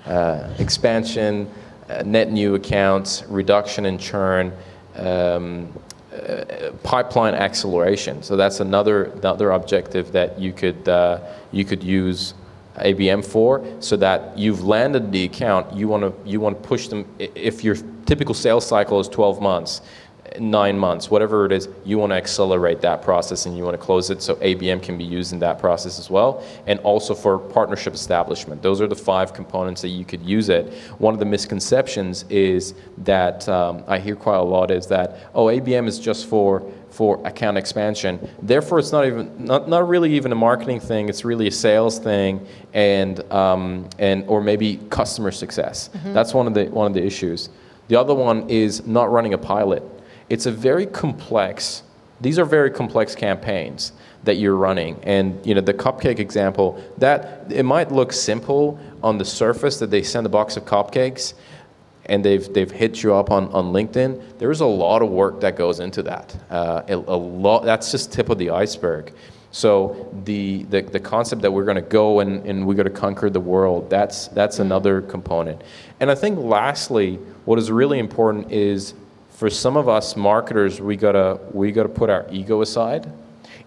uh, 0.07 0.49
expansion, 0.57 1.49
uh, 1.89 2.01
net 2.03 2.31
new 2.31 2.55
accounts, 2.55 3.23
reduction 3.27 3.85
in 3.85 3.97
churn, 3.99 4.51
um, 4.95 5.71
uh, 6.11 6.71
pipeline 6.83 7.35
acceleration. 7.35 8.23
So 8.23 8.35
that's 8.35 8.59
another 8.59 9.05
another 9.05 9.51
objective 9.51 10.11
that 10.13 10.39
you 10.39 10.51
could 10.51 10.87
uh, 10.89 11.19
you 11.51 11.63
could 11.63 11.83
use 11.83 12.33
ABM 12.77 13.23
for, 13.23 13.63
so 13.79 13.95
that 13.97 14.37
you've 14.37 14.63
landed 14.63 15.11
the 15.11 15.25
account. 15.25 15.73
You 15.73 15.87
want 15.87 16.03
to 16.03 16.29
you 16.29 16.39
want 16.39 16.61
to 16.61 16.67
push 16.67 16.87
them. 16.87 17.05
If 17.19 17.63
your 17.63 17.75
typical 18.05 18.33
sales 18.33 18.65
cycle 18.65 18.99
is 18.99 19.09
12 19.09 19.41
months, 19.41 19.81
nine 20.39 20.77
months, 20.77 21.09
whatever 21.09 21.45
it 21.45 21.51
is, 21.51 21.69
you 21.83 21.97
want 21.97 22.11
to 22.11 22.15
accelerate 22.15 22.81
that 22.81 23.01
process 23.01 23.45
and 23.45 23.57
you 23.57 23.63
want 23.63 23.79
to 23.79 23.83
close 23.83 24.09
it 24.09 24.21
so 24.21 24.35
ABM 24.35 24.81
can 24.81 24.97
be 24.97 25.03
used 25.03 25.33
in 25.33 25.39
that 25.39 25.59
process 25.59 25.99
as 25.99 26.09
well. 26.09 26.43
And 26.67 26.79
also 26.81 27.13
for 27.13 27.37
partnership 27.37 27.93
establishment. 27.93 28.61
Those 28.61 28.81
are 28.81 28.87
the 28.87 28.95
five 28.95 29.33
components 29.33 29.81
that 29.81 29.89
you 29.89 30.05
could 30.05 30.21
use 30.21 30.49
it. 30.49 30.73
One 30.97 31.13
of 31.13 31.19
the 31.19 31.25
misconceptions 31.25 32.25
is 32.29 32.73
that 32.99 33.47
um, 33.49 33.83
I 33.87 33.99
hear 33.99 34.15
quite 34.15 34.37
a 34.37 34.43
lot 34.43 34.71
is 34.71 34.87
that, 34.87 35.29
oh, 35.33 35.45
ABM 35.45 35.87
is 35.87 35.99
just 35.99 36.27
for 36.27 36.71
for 36.95 37.19
account 37.27 37.57
expansion. 37.57 38.17
Therefore, 38.41 38.79
it's 38.79 38.93
not 38.93 39.05
even 39.05 39.43
not, 39.43 39.67
not 39.67 39.85
really 39.85 40.13
even 40.13 40.31
a 40.31 40.35
marketing 40.35 40.79
thing. 40.79 41.09
It's 41.09 41.25
really 41.25 41.47
a 41.47 41.51
sales 41.51 41.99
thing, 41.99 42.47
and 42.73 43.19
um, 43.33 43.89
and 43.99 44.23
or 44.27 44.41
maybe 44.41 44.77
customer 44.89 45.31
success. 45.31 45.89
Mm-hmm. 45.89 46.13
That's 46.13 46.33
one 46.33 46.47
of 46.47 46.53
the 46.53 46.67
one 46.67 46.87
of 46.87 46.93
the 46.93 47.03
issues. 47.03 47.49
The 47.89 47.97
other 47.97 48.15
one 48.15 48.49
is 48.49 48.87
not 48.87 49.11
running 49.11 49.33
a 49.33 49.37
pilot. 49.37 49.83
It's 50.29 50.45
a 50.45 50.51
very 50.51 50.85
complex, 50.85 51.83
these 52.21 52.39
are 52.39 52.45
very 52.45 52.71
complex 52.71 53.15
campaigns 53.15 53.91
that 54.23 54.35
you're 54.35 54.55
running. 54.55 54.99
And 55.03 55.43
you 55.45 55.53
know, 55.53 55.61
the 55.61 55.73
cupcake 55.73 56.19
example, 56.19 56.83
that 56.97 57.51
it 57.51 57.63
might 57.63 57.91
look 57.91 58.11
simple 58.11 58.79
on 59.03 59.17
the 59.17 59.25
surface 59.25 59.77
that 59.79 59.91
they 59.91 60.01
send 60.01 60.25
a 60.25 60.29
box 60.29 60.57
of 60.57 60.65
cupcakes 60.65 61.33
and 62.07 62.23
they've, 62.23 62.51
they've 62.53 62.69
hit 62.69 63.01
you 63.03 63.15
up 63.15 63.31
on, 63.31 63.47
on 63.49 63.71
LinkedIn. 63.71 64.37
There's 64.37 64.61
a 64.61 64.65
lot 64.65 65.01
of 65.01 65.09
work 65.09 65.41
that 65.41 65.55
goes 65.55 65.79
into 65.79 66.03
that. 66.03 66.35
Uh, 66.49 66.83
a, 66.87 66.93
a 66.93 67.17
lot, 67.17 67.65
that's 67.65 67.91
just 67.91 68.11
tip 68.11 68.29
of 68.29 68.37
the 68.37 68.51
iceberg. 68.51 69.13
So 69.51 70.13
the, 70.25 70.63
the, 70.63 70.81
the 70.81 70.99
concept 70.99 71.41
that 71.43 71.51
we're 71.51 71.63
going 71.63 71.75
to 71.75 71.81
go 71.81 72.19
and, 72.19 72.45
and 72.45 72.67
we're 72.67 72.73
going 72.73 72.91
to 72.91 72.99
conquer 72.99 73.29
the 73.29 73.39
world, 73.39 73.89
that's, 73.89 74.27
that's 74.29 74.59
another 74.59 75.01
component. 75.01 75.61
And 75.99 76.11
I 76.11 76.15
think 76.15 76.37
lastly, 76.39 77.15
what 77.45 77.57
is 77.57 77.71
really 77.71 77.99
important 77.99 78.51
is 78.51 78.95
for 79.35 79.49
some 79.49 79.75
of 79.75 79.89
us 79.89 80.15
marketers, 80.15 80.79
we 80.79 80.95
gotta 80.95 81.39
we 81.51 81.71
gotta 81.71 81.89
put 81.89 82.09
our 82.09 82.25
ego 82.31 82.61
aside 82.61 83.11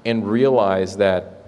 and 0.04 0.28
realize 0.28 0.96
that 0.96 1.44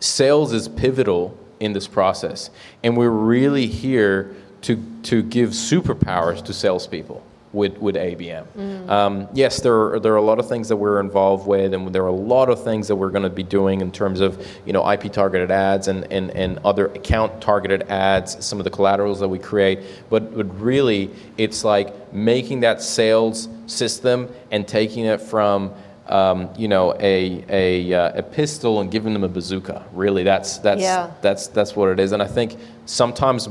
sales 0.00 0.52
is 0.52 0.68
pivotal 0.68 1.36
in 1.60 1.72
this 1.72 1.88
process, 1.88 2.50
and 2.82 2.96
we're 2.96 3.10
really 3.10 3.66
here 3.66 4.34
to 4.62 4.82
to 5.02 5.22
give 5.22 5.50
superpowers 5.50 6.44
to 6.44 6.52
salespeople 6.52 7.24
with, 7.54 7.78
with 7.78 7.94
ABM. 7.94 8.46
Mm. 8.56 8.88
Um, 8.90 9.28
yes, 9.32 9.60
there 9.60 9.94
are, 9.94 10.00
there 10.00 10.12
are 10.12 10.16
a 10.16 10.22
lot 10.22 10.38
of 10.38 10.48
things 10.48 10.68
that 10.68 10.76
we're 10.76 11.00
involved 11.00 11.46
with, 11.46 11.72
and 11.72 11.94
there 11.94 12.02
are 12.02 12.08
a 12.08 12.12
lot 12.12 12.50
of 12.50 12.62
things 12.62 12.88
that 12.88 12.96
we're 12.96 13.10
going 13.10 13.22
to 13.22 13.30
be 13.30 13.44
doing 13.44 13.80
in 13.80 13.92
terms 13.92 14.20
of 14.20 14.46
you 14.66 14.72
know 14.72 14.90
IP 14.90 15.12
targeted 15.12 15.50
ads 15.50 15.88
and, 15.88 16.10
and, 16.12 16.30
and 16.32 16.58
other 16.64 16.86
account 16.88 17.40
targeted 17.40 17.84
ads, 17.84 18.44
some 18.44 18.58
of 18.58 18.64
the 18.64 18.70
collaterals 18.70 19.20
that 19.20 19.28
we 19.28 19.38
create. 19.38 19.80
But, 20.10 20.36
but 20.36 20.60
really, 20.60 21.10
it's 21.38 21.64
like 21.64 22.12
making 22.12 22.60
that 22.60 22.82
sales 22.82 23.48
system 23.66 24.28
and 24.50 24.66
taking 24.66 25.04
it 25.04 25.20
from 25.20 25.72
um, 26.06 26.50
you 26.58 26.68
know, 26.68 26.94
a, 27.00 27.44
a, 27.48 27.94
uh, 27.94 28.18
a 28.18 28.22
pistol 28.22 28.80
and 28.80 28.90
giving 28.90 29.14
them 29.14 29.24
a 29.24 29.28
bazooka. 29.28 29.86
Really, 29.92 30.22
that's, 30.22 30.58
that's, 30.58 30.82
yeah. 30.82 31.10
that's, 31.22 31.46
that's 31.46 31.74
what 31.74 31.88
it 31.88 31.98
is. 31.98 32.12
And 32.12 32.22
I 32.22 32.26
think 32.26 32.56
sometimes 32.84 33.48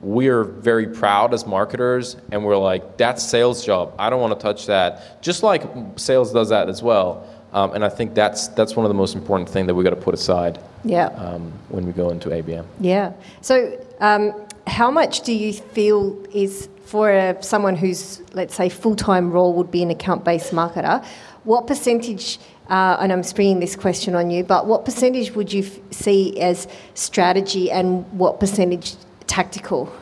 we're 0.00 0.44
very 0.44 0.86
proud 0.86 1.34
as 1.34 1.46
marketers 1.46 2.16
and 2.32 2.44
we're 2.44 2.56
like 2.56 2.96
that's 2.96 3.22
sales 3.22 3.64
job. 3.64 3.94
I 3.98 4.10
don't 4.10 4.20
want 4.20 4.38
to 4.38 4.42
touch 4.42 4.66
that. 4.66 5.22
Just 5.22 5.42
like 5.42 5.62
sales 5.96 6.32
does 6.32 6.48
that 6.48 6.68
as 6.68 6.82
well. 6.82 7.26
Um, 7.52 7.72
and 7.72 7.84
i 7.84 7.88
think 7.88 8.14
that's 8.14 8.46
that's 8.46 8.76
one 8.76 8.86
of 8.86 8.90
the 8.90 8.94
most 8.94 9.16
important 9.16 9.48
things 9.48 9.66
that 9.66 9.74
we 9.74 9.82
got 9.82 9.90
to 9.90 9.96
put 9.96 10.14
aside 10.14 10.60
yeah. 10.84 11.06
um, 11.06 11.52
when 11.68 11.84
we 11.84 11.90
go 11.90 12.10
into 12.10 12.28
abm 12.28 12.64
yeah. 12.78 13.12
So 13.40 13.76
um, 13.98 14.46
how 14.68 14.88
much 14.88 15.22
do 15.22 15.32
you 15.32 15.52
feel 15.52 16.16
is 16.32 16.68
for 16.84 17.10
a, 17.10 17.42
someone 17.42 17.74
who's 17.74 18.22
let's 18.34 18.54
say 18.54 18.68
full-time 18.68 19.32
role 19.32 19.52
would 19.54 19.72
be 19.72 19.82
an 19.82 19.90
account-based 19.90 20.52
marketer 20.52 21.04
what 21.42 21.66
percentage 21.66 22.38
uh, 22.68 22.96
and 23.00 23.12
I'm 23.12 23.24
springing 23.24 23.58
this 23.58 23.74
question 23.74 24.14
on 24.14 24.30
you, 24.30 24.44
but 24.44 24.64
what 24.66 24.84
percentage 24.84 25.34
would 25.34 25.52
you 25.52 25.64
f- 25.64 25.80
see 25.90 26.40
as 26.40 26.68
strategy 26.94 27.68
and 27.68 28.06
what 28.12 28.38
percentage 28.38 28.94
tactical? 29.30 29.92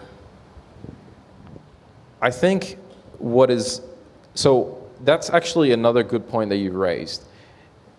I 2.22 2.30
think 2.30 2.78
what 3.18 3.50
is 3.50 3.82
so 4.34 4.78
that's 5.04 5.28
actually 5.30 5.72
another 5.72 6.02
good 6.02 6.26
point 6.28 6.48
that 6.48 6.56
you 6.56 6.72
raised. 6.72 7.24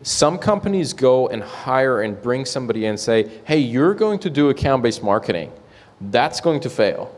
Some 0.02 0.38
companies 0.40 0.92
go 0.94 1.28
and 1.28 1.44
hire 1.44 2.02
and 2.02 2.20
bring 2.22 2.46
somebody 2.46 2.86
and 2.86 3.00
say, 3.00 3.30
hey, 3.46 3.60
you're 3.60 3.94
going 3.94 4.20
to 4.20 4.30
do 4.30 4.50
account 4.50 4.82
based 4.82 5.04
marketing. 5.04 5.52
That's 6.02 6.42
going 6.42 6.62
to 6.62 6.70
fail. 6.70 7.14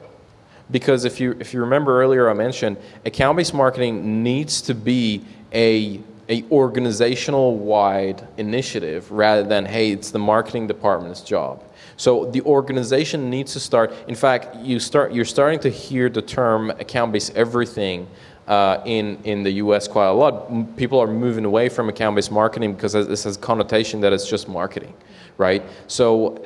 Because 0.71 1.05
if 1.05 1.19
you, 1.19 1.37
if 1.39 1.53
you 1.53 1.61
remember 1.61 2.01
earlier, 2.01 2.29
I 2.29 2.33
mentioned 2.33 2.77
account 3.05 3.37
based 3.37 3.53
marketing 3.53 4.23
needs 4.23 4.61
to 4.63 4.73
be 4.73 5.23
a, 5.53 6.01
a 6.27 6.43
organizational 6.51 7.57
wide 7.57 8.27
initiative 8.37 9.11
rather 9.11 9.43
than, 9.43 9.65
hey, 9.65 9.91
it's 9.91 10.11
the 10.11 10.19
marketing 10.19 10.67
department's 10.67 11.21
job. 11.21 11.63
So 11.97 12.25
the 12.25 12.41
organization 12.41 13.29
needs 13.29 13.53
to 13.53 13.59
start. 13.59 13.93
In 14.07 14.15
fact, 14.15 14.55
you 14.57 14.79
start, 14.79 15.13
you're 15.13 15.25
starting 15.25 15.59
to 15.59 15.69
hear 15.69 16.09
the 16.09 16.21
term 16.21 16.69
account 16.71 17.11
based 17.11 17.35
everything 17.35 18.07
uh, 18.47 18.81
in, 18.85 19.17
in 19.23 19.43
the 19.43 19.51
US 19.51 19.87
quite 19.87 20.07
a 20.07 20.11
lot. 20.11 20.75
People 20.77 20.99
are 20.99 21.07
moving 21.07 21.45
away 21.45 21.69
from 21.69 21.89
account 21.89 22.15
based 22.15 22.31
marketing 22.31 22.73
because 22.73 22.93
this 22.93 23.23
has 23.23 23.37
connotation 23.37 24.01
that 24.01 24.13
it's 24.13 24.29
just 24.29 24.47
marketing, 24.47 24.93
right? 25.37 25.63
So 25.87 26.43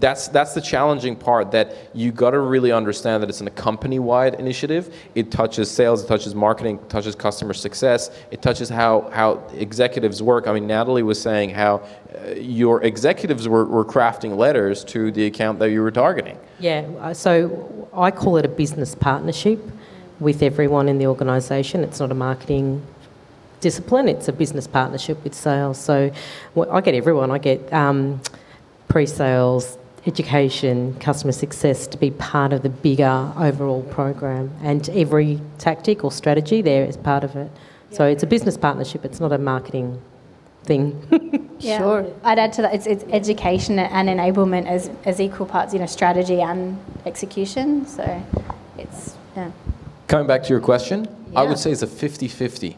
that's, 0.00 0.28
that's 0.28 0.54
the 0.54 0.60
challenging 0.60 1.14
part 1.14 1.50
that 1.52 1.76
you 1.94 2.10
got 2.10 2.30
to 2.30 2.40
really 2.40 2.72
understand 2.72 3.22
that 3.22 3.28
it's 3.28 3.40
a 3.40 3.50
company 3.50 3.98
wide 3.98 4.34
initiative. 4.34 4.94
It 5.14 5.30
touches 5.30 5.70
sales, 5.70 6.02
it 6.02 6.08
touches 6.08 6.34
marketing, 6.34 6.76
it 6.76 6.88
touches 6.88 7.14
customer 7.14 7.52
success, 7.52 8.10
it 8.30 8.40
touches 8.40 8.68
how, 8.68 9.10
how 9.12 9.46
executives 9.52 10.22
work. 10.22 10.46
I 10.48 10.54
mean, 10.54 10.66
Natalie 10.66 11.02
was 11.02 11.20
saying 11.20 11.50
how 11.50 11.82
uh, 12.14 12.30
your 12.30 12.82
executives 12.82 13.46
were, 13.46 13.66
were 13.66 13.84
crafting 13.84 14.36
letters 14.36 14.84
to 14.84 15.10
the 15.10 15.26
account 15.26 15.58
that 15.58 15.70
you 15.70 15.82
were 15.82 15.90
targeting. 15.90 16.38
Yeah, 16.58 16.86
uh, 17.00 17.14
so 17.14 17.88
I 17.92 18.10
call 18.10 18.38
it 18.38 18.44
a 18.44 18.48
business 18.48 18.94
partnership 18.94 19.60
with 20.18 20.42
everyone 20.42 20.88
in 20.88 20.98
the 20.98 21.06
organisation. 21.06 21.84
It's 21.84 22.00
not 22.00 22.10
a 22.10 22.14
marketing 22.14 22.86
discipline, 23.60 24.08
it's 24.08 24.28
a 24.28 24.32
business 24.32 24.66
partnership 24.66 25.22
with 25.22 25.34
sales. 25.34 25.78
So 25.78 26.10
I 26.70 26.80
get 26.80 26.94
everyone, 26.94 27.30
I 27.30 27.38
get 27.38 27.70
um, 27.72 28.20
pre 28.88 29.06
sales, 29.06 29.78
education, 30.06 30.94
customer 30.98 31.32
success 31.32 31.86
to 31.86 31.98
be 31.98 32.10
part 32.10 32.52
of 32.52 32.62
the 32.62 32.68
bigger 32.68 33.32
overall 33.36 33.82
program. 33.84 34.50
And 34.62 34.88
every 34.90 35.40
tactic 35.58 36.04
or 36.04 36.12
strategy 36.12 36.62
there 36.62 36.84
is 36.84 36.96
part 36.96 37.24
of 37.24 37.36
it. 37.36 37.50
So 37.90 38.06
it's 38.06 38.22
a 38.22 38.26
business 38.26 38.56
partnership, 38.56 39.04
it's 39.04 39.20
not 39.20 39.32
a 39.32 39.38
marketing 39.38 40.00
thing. 40.62 41.50
yeah, 41.58 41.78
sure. 41.78 42.06
I'd 42.22 42.38
add 42.38 42.52
to 42.54 42.62
that 42.62 42.74
it's, 42.74 42.86
it's 42.86 43.04
education 43.10 43.78
and 43.78 44.08
enablement 44.08 44.66
as, 44.66 44.90
as 45.04 45.20
equal 45.20 45.46
parts, 45.46 45.72
you 45.72 45.80
know, 45.80 45.86
strategy 45.86 46.40
and 46.40 46.78
execution. 47.04 47.86
So 47.86 48.22
it's, 48.78 49.16
yeah. 49.36 49.50
Coming 50.06 50.26
back 50.26 50.44
to 50.44 50.48
your 50.50 50.60
question, 50.60 51.08
yeah. 51.32 51.40
I 51.40 51.42
would 51.44 51.58
say 51.58 51.72
it's 51.72 51.82
a 51.82 51.86
50 51.86 52.28
50. 52.28 52.76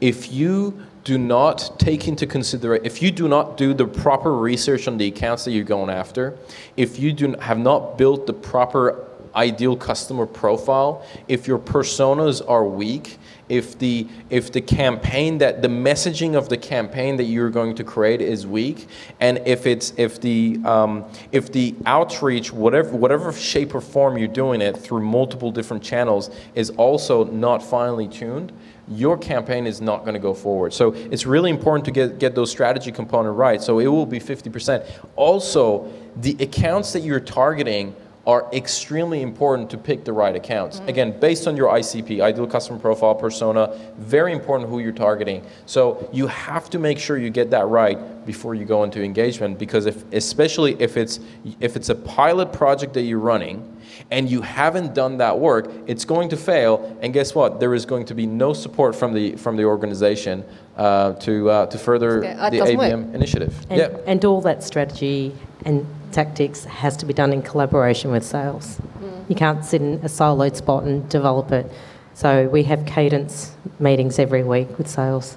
If 0.00 0.32
you 0.32 0.86
do 1.04 1.16
not 1.18 1.78
take 1.78 2.08
into 2.08 2.26
consideration, 2.26 2.84
if 2.84 3.02
you 3.02 3.10
do 3.10 3.28
not 3.28 3.56
do 3.56 3.72
the 3.72 3.86
proper 3.86 4.36
research 4.36 4.86
on 4.86 4.98
the 4.98 5.08
accounts 5.08 5.44
that 5.44 5.52
you're 5.52 5.64
going 5.64 5.90
after, 5.90 6.36
if 6.76 6.98
you 6.98 7.12
do 7.12 7.34
have 7.40 7.58
not 7.58 7.96
built 7.96 8.26
the 8.26 8.32
proper 8.32 9.06
ideal 9.34 9.76
customer 9.76 10.26
profile, 10.26 11.04
if 11.28 11.46
your 11.46 11.58
personas 11.58 12.42
are 12.48 12.64
weak, 12.64 13.18
if 13.48 13.78
the 13.78 14.06
if 14.30 14.52
the 14.52 14.60
campaign 14.60 15.38
that 15.38 15.60
the 15.60 15.68
messaging 15.68 16.36
of 16.36 16.48
the 16.48 16.56
campaign 16.56 17.16
that 17.16 17.24
you're 17.24 17.50
going 17.50 17.74
to 17.74 17.84
create 17.84 18.20
is 18.20 18.46
weak, 18.46 18.86
and 19.18 19.42
if 19.44 19.66
it's 19.66 19.92
if 19.96 20.20
the 20.20 20.60
um, 20.64 21.04
if 21.32 21.50
the 21.52 21.74
outreach 21.84 22.52
whatever 22.52 22.90
whatever 22.90 23.32
shape 23.32 23.74
or 23.74 23.80
form 23.80 24.16
you're 24.16 24.28
doing 24.28 24.60
it 24.60 24.76
through 24.76 25.02
multiple 25.02 25.50
different 25.50 25.82
channels 25.82 26.30
is 26.54 26.70
also 26.70 27.24
not 27.24 27.60
finely 27.62 28.06
tuned, 28.06 28.52
your 28.90 29.16
campaign 29.16 29.66
is 29.66 29.80
not 29.80 30.00
going 30.00 30.14
to 30.14 30.20
go 30.20 30.34
forward. 30.34 30.74
So 30.74 30.92
it's 30.92 31.24
really 31.24 31.50
important 31.50 31.84
to 31.86 31.90
get, 31.90 32.18
get 32.18 32.34
those 32.34 32.50
strategy 32.50 32.90
component 32.92 33.36
right. 33.36 33.62
So 33.62 33.78
it 33.78 33.86
will 33.86 34.06
be 34.06 34.18
50%. 34.18 34.88
Also, 35.16 35.90
the 36.16 36.36
accounts 36.40 36.92
that 36.92 37.00
you're 37.00 37.20
targeting 37.20 37.94
are 38.26 38.48
extremely 38.52 39.22
important 39.22 39.70
to 39.70 39.78
pick 39.78 40.04
the 40.04 40.12
right 40.12 40.36
accounts. 40.36 40.78
Mm-hmm. 40.78 40.88
Again, 40.88 41.20
based 41.20 41.48
on 41.48 41.56
your 41.56 41.72
ICP, 41.72 42.20
ideal 42.20 42.46
customer 42.46 42.78
profile 42.78 43.14
persona, 43.14 43.78
very 43.98 44.32
important 44.32 44.68
who 44.68 44.78
you're 44.78 44.92
targeting. 44.92 45.44
So 45.66 46.08
you 46.12 46.26
have 46.26 46.68
to 46.70 46.78
make 46.78 46.98
sure 46.98 47.16
you 47.16 47.30
get 47.30 47.50
that 47.50 47.66
right 47.68 48.26
before 48.26 48.54
you 48.54 48.64
go 48.64 48.84
into 48.84 49.02
engagement 49.02 49.58
because 49.58 49.86
if 49.86 50.04
especially 50.12 50.80
if 50.80 50.96
it's 50.96 51.18
if 51.60 51.76
it's 51.76 51.88
a 51.88 51.94
pilot 51.94 52.52
project 52.52 52.92
that 52.94 53.02
you're 53.02 53.18
running 53.18 53.79
and 54.10 54.30
you 54.30 54.42
haven't 54.42 54.94
done 54.94 55.18
that 55.18 55.38
work, 55.38 55.70
it's 55.86 56.04
going 56.04 56.28
to 56.30 56.36
fail 56.36 56.96
and 57.00 57.12
guess 57.12 57.34
what? 57.34 57.60
There 57.60 57.74
is 57.74 57.86
going 57.86 58.06
to 58.06 58.14
be 58.14 58.26
no 58.26 58.52
support 58.52 58.94
from 58.94 59.14
the 59.14 59.36
from 59.36 59.56
the 59.56 59.64
organization 59.64 60.44
uh, 60.76 61.12
to 61.14 61.50
uh, 61.50 61.66
to 61.66 61.78
further 61.78 62.20
the 62.20 62.26
ABM 62.28 62.76
work. 62.76 63.14
initiative. 63.14 63.54
And, 63.70 63.78
yeah. 63.78 63.96
and 64.06 64.24
all 64.24 64.40
that 64.42 64.62
strategy 64.62 65.34
and 65.64 65.86
tactics 66.12 66.64
has 66.64 66.96
to 66.98 67.06
be 67.06 67.14
done 67.14 67.32
in 67.32 67.42
collaboration 67.42 68.10
with 68.10 68.24
sales. 68.24 68.78
Mm. 68.98 69.28
You 69.28 69.36
can't 69.36 69.64
sit 69.64 69.80
in 69.80 69.94
a 69.94 70.08
siloed 70.08 70.56
spot 70.56 70.84
and 70.84 71.08
develop 71.08 71.52
it. 71.52 71.70
So 72.14 72.48
we 72.48 72.64
have 72.64 72.84
cadence 72.86 73.54
meetings 73.78 74.18
every 74.18 74.42
week 74.42 74.76
with 74.76 74.88
sales. 74.88 75.36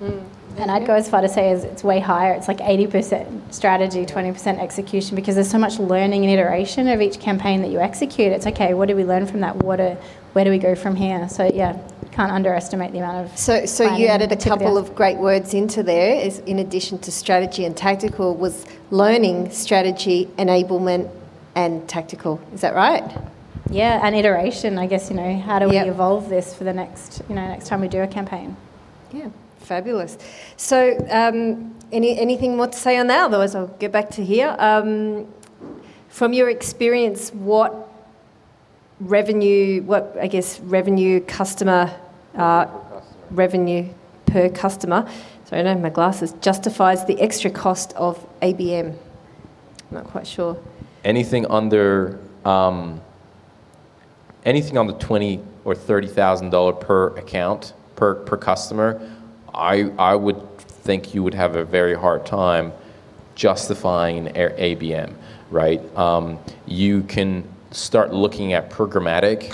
Mm. 0.00 0.24
And 0.56 0.70
I'd 0.70 0.86
go 0.86 0.94
as 0.94 1.08
far 1.08 1.20
to 1.20 1.28
say 1.28 1.50
as 1.50 1.64
it's 1.64 1.82
way 1.82 2.00
higher. 2.00 2.32
It's 2.32 2.48
like 2.48 2.58
80% 2.58 3.52
strategy, 3.52 4.06
20% 4.06 4.58
execution 4.58 5.16
because 5.16 5.34
there's 5.34 5.50
so 5.50 5.58
much 5.58 5.78
learning 5.78 6.24
and 6.24 6.32
iteration 6.32 6.88
of 6.88 7.00
each 7.00 7.18
campaign 7.18 7.62
that 7.62 7.70
you 7.70 7.80
execute. 7.80 8.32
It's 8.32 8.46
okay, 8.46 8.74
what 8.74 8.88
did 8.88 8.96
we 8.96 9.04
learn 9.04 9.26
from 9.26 9.40
that? 9.40 9.56
What 9.56 9.80
are, 9.80 9.94
where 10.32 10.44
do 10.44 10.50
we 10.50 10.58
go 10.58 10.74
from 10.74 10.94
here? 10.94 11.28
So, 11.28 11.50
yeah, 11.52 11.76
can't 12.14 12.30
underestimate 12.30 12.92
the 12.92 12.98
amount 12.98 13.26
of. 13.26 13.36
So, 13.36 13.66
so 13.66 13.96
you 13.96 14.06
added 14.06 14.30
a 14.30 14.36
couple 14.36 14.78
of 14.78 14.94
great 14.94 15.18
words 15.18 15.52
into 15.52 15.82
there, 15.82 16.14
is 16.14 16.38
in 16.40 16.60
addition 16.60 16.98
to 17.00 17.12
strategy 17.12 17.64
and 17.64 17.76
tactical, 17.76 18.34
was 18.34 18.64
learning, 18.90 19.50
strategy, 19.50 20.26
enablement, 20.38 21.10
and 21.56 21.88
tactical. 21.88 22.40
Is 22.52 22.60
that 22.60 22.74
right? 22.74 23.04
Yeah, 23.70 24.00
and 24.04 24.14
iteration. 24.14 24.78
I 24.78 24.86
guess 24.86 25.10
you 25.10 25.16
know 25.16 25.36
how 25.38 25.58
do 25.58 25.68
we 25.68 25.74
yep. 25.74 25.88
evolve 25.88 26.28
this 26.28 26.54
for 26.54 26.64
the 26.64 26.72
next 26.72 27.22
you 27.28 27.34
know 27.34 27.46
next 27.48 27.66
time 27.66 27.80
we 27.80 27.88
do 27.88 28.02
a 28.02 28.06
campaign. 28.06 28.56
Yeah, 29.12 29.28
fabulous. 29.64 30.18
So, 30.56 30.96
um, 31.10 31.74
any 31.92 32.18
anything 32.18 32.56
more 32.56 32.66
to 32.68 32.78
say 32.78 32.98
on 32.98 33.06
that? 33.08 33.24
Otherwise, 33.26 33.54
I'll 33.54 33.66
get 33.78 33.92
back 33.92 34.10
to 34.10 34.24
here. 34.24 34.54
Um, 34.58 35.26
from 36.08 36.32
your 36.32 36.48
experience, 36.48 37.30
what 37.32 37.88
revenue? 39.00 39.82
What 39.82 40.16
I 40.20 40.26
guess 40.26 40.60
revenue 40.60 41.20
customer 41.20 41.92
uh, 42.36 42.66
revenue 43.30 43.88
per 44.26 44.48
customer, 44.48 45.08
sorry, 45.44 45.60
I 45.60 45.62
don't 45.64 45.74
have 45.74 45.82
my 45.82 45.90
glasses, 45.90 46.32
justifies 46.40 47.04
the 47.04 47.20
extra 47.20 47.50
cost 47.50 47.92
of 47.94 48.18
ABM? 48.40 48.88
I'm 48.90 48.96
not 49.90 50.04
quite 50.04 50.26
sure. 50.26 50.56
Anything 51.04 51.46
under 51.46 52.18
um, 52.44 53.00
anything 54.44 54.78
under 54.78 54.94
twenty 54.94 55.40
or 55.64 55.74
thirty 55.74 56.08
thousand 56.08 56.50
dollar 56.50 56.72
per 56.72 57.08
account 57.16 57.74
per 57.96 58.14
per 58.14 58.36
customer, 58.36 59.00
I 59.54 59.90
I 59.98 60.14
would 60.14 60.58
think 60.58 61.14
you 61.14 61.22
would 61.22 61.34
have 61.34 61.56
a 61.56 61.64
very 61.64 61.94
hard 61.94 62.26
time 62.26 62.72
justifying 63.34 64.26
an 64.28 64.34
ABM, 64.34 65.14
right? 65.50 65.80
Um, 65.96 66.38
you 66.66 67.02
can 67.02 67.44
start 67.70 68.12
looking 68.12 68.52
at 68.52 68.70
programmatic 68.70 69.52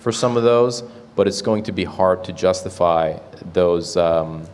for 0.00 0.12
some 0.12 0.36
of 0.36 0.42
those, 0.42 0.82
but 1.16 1.26
it's 1.26 1.42
going 1.42 1.62
to 1.64 1.72
be 1.72 1.84
hard 1.84 2.24
to 2.24 2.32
justify 2.32 3.18
those 3.52 3.96
um, 3.96 4.46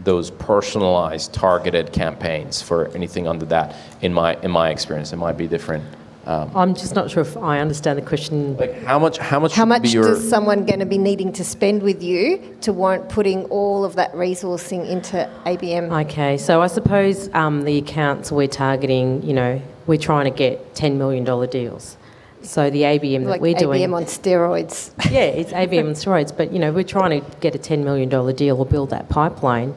those 0.00 0.30
personalized, 0.30 1.32
targeted 1.32 1.92
campaigns 1.92 2.60
for 2.60 2.88
anything 2.88 3.26
under 3.26 3.46
that. 3.46 3.74
In 4.00 4.12
my 4.12 4.36
in 4.42 4.50
my 4.50 4.70
experience, 4.70 5.12
it 5.12 5.16
might 5.16 5.36
be 5.36 5.46
different. 5.46 5.84
Um, 6.26 6.50
I'm 6.56 6.74
just 6.74 6.96
not 6.96 7.08
sure 7.08 7.20
if 7.20 7.36
I 7.36 7.60
understand 7.60 7.98
the 7.98 8.02
question. 8.02 8.56
Like 8.56 8.82
how 8.82 8.98
much? 8.98 9.18
How 9.18 9.38
much? 9.38 9.54
How 9.54 9.64
much 9.64 9.92
your... 9.92 10.12
is 10.12 10.28
someone 10.28 10.66
going 10.66 10.80
to 10.80 10.86
be 10.86 10.98
needing 10.98 11.32
to 11.34 11.44
spend 11.44 11.82
with 11.82 12.02
you 12.02 12.56
to 12.62 12.72
warrant 12.72 13.08
putting 13.08 13.44
all 13.44 13.84
of 13.84 13.94
that 13.94 14.12
resourcing 14.12 14.88
into 14.88 15.30
ABM? 15.44 16.06
Okay, 16.06 16.36
so 16.36 16.62
I 16.62 16.66
suppose 16.66 17.32
um, 17.32 17.62
the 17.62 17.78
accounts 17.78 18.32
we're 18.32 18.48
targeting, 18.48 19.22
you 19.22 19.34
know, 19.34 19.62
we're 19.86 19.98
trying 19.98 20.24
to 20.24 20.36
get 20.36 20.74
ten 20.74 20.98
million 20.98 21.22
dollar 21.22 21.46
deals. 21.46 21.96
So 22.42 22.70
the 22.70 22.82
ABM 22.82 23.24
that 23.24 23.30
like 23.30 23.40
we're 23.40 23.54
ABM 23.54 23.58
doing, 23.58 23.82
ABM 23.82 23.94
on 23.94 24.04
steroids. 24.04 24.92
yeah, 25.10 25.20
it's 25.20 25.52
ABM 25.52 25.86
on 25.86 25.94
steroids. 25.94 26.36
But 26.36 26.52
you 26.52 26.58
know, 26.58 26.72
we're 26.72 26.82
trying 26.82 27.20
to 27.20 27.36
get 27.38 27.54
a 27.54 27.58
ten 27.58 27.84
million 27.84 28.08
dollar 28.08 28.32
deal 28.32 28.58
or 28.58 28.66
build 28.66 28.90
that 28.90 29.08
pipeline. 29.08 29.76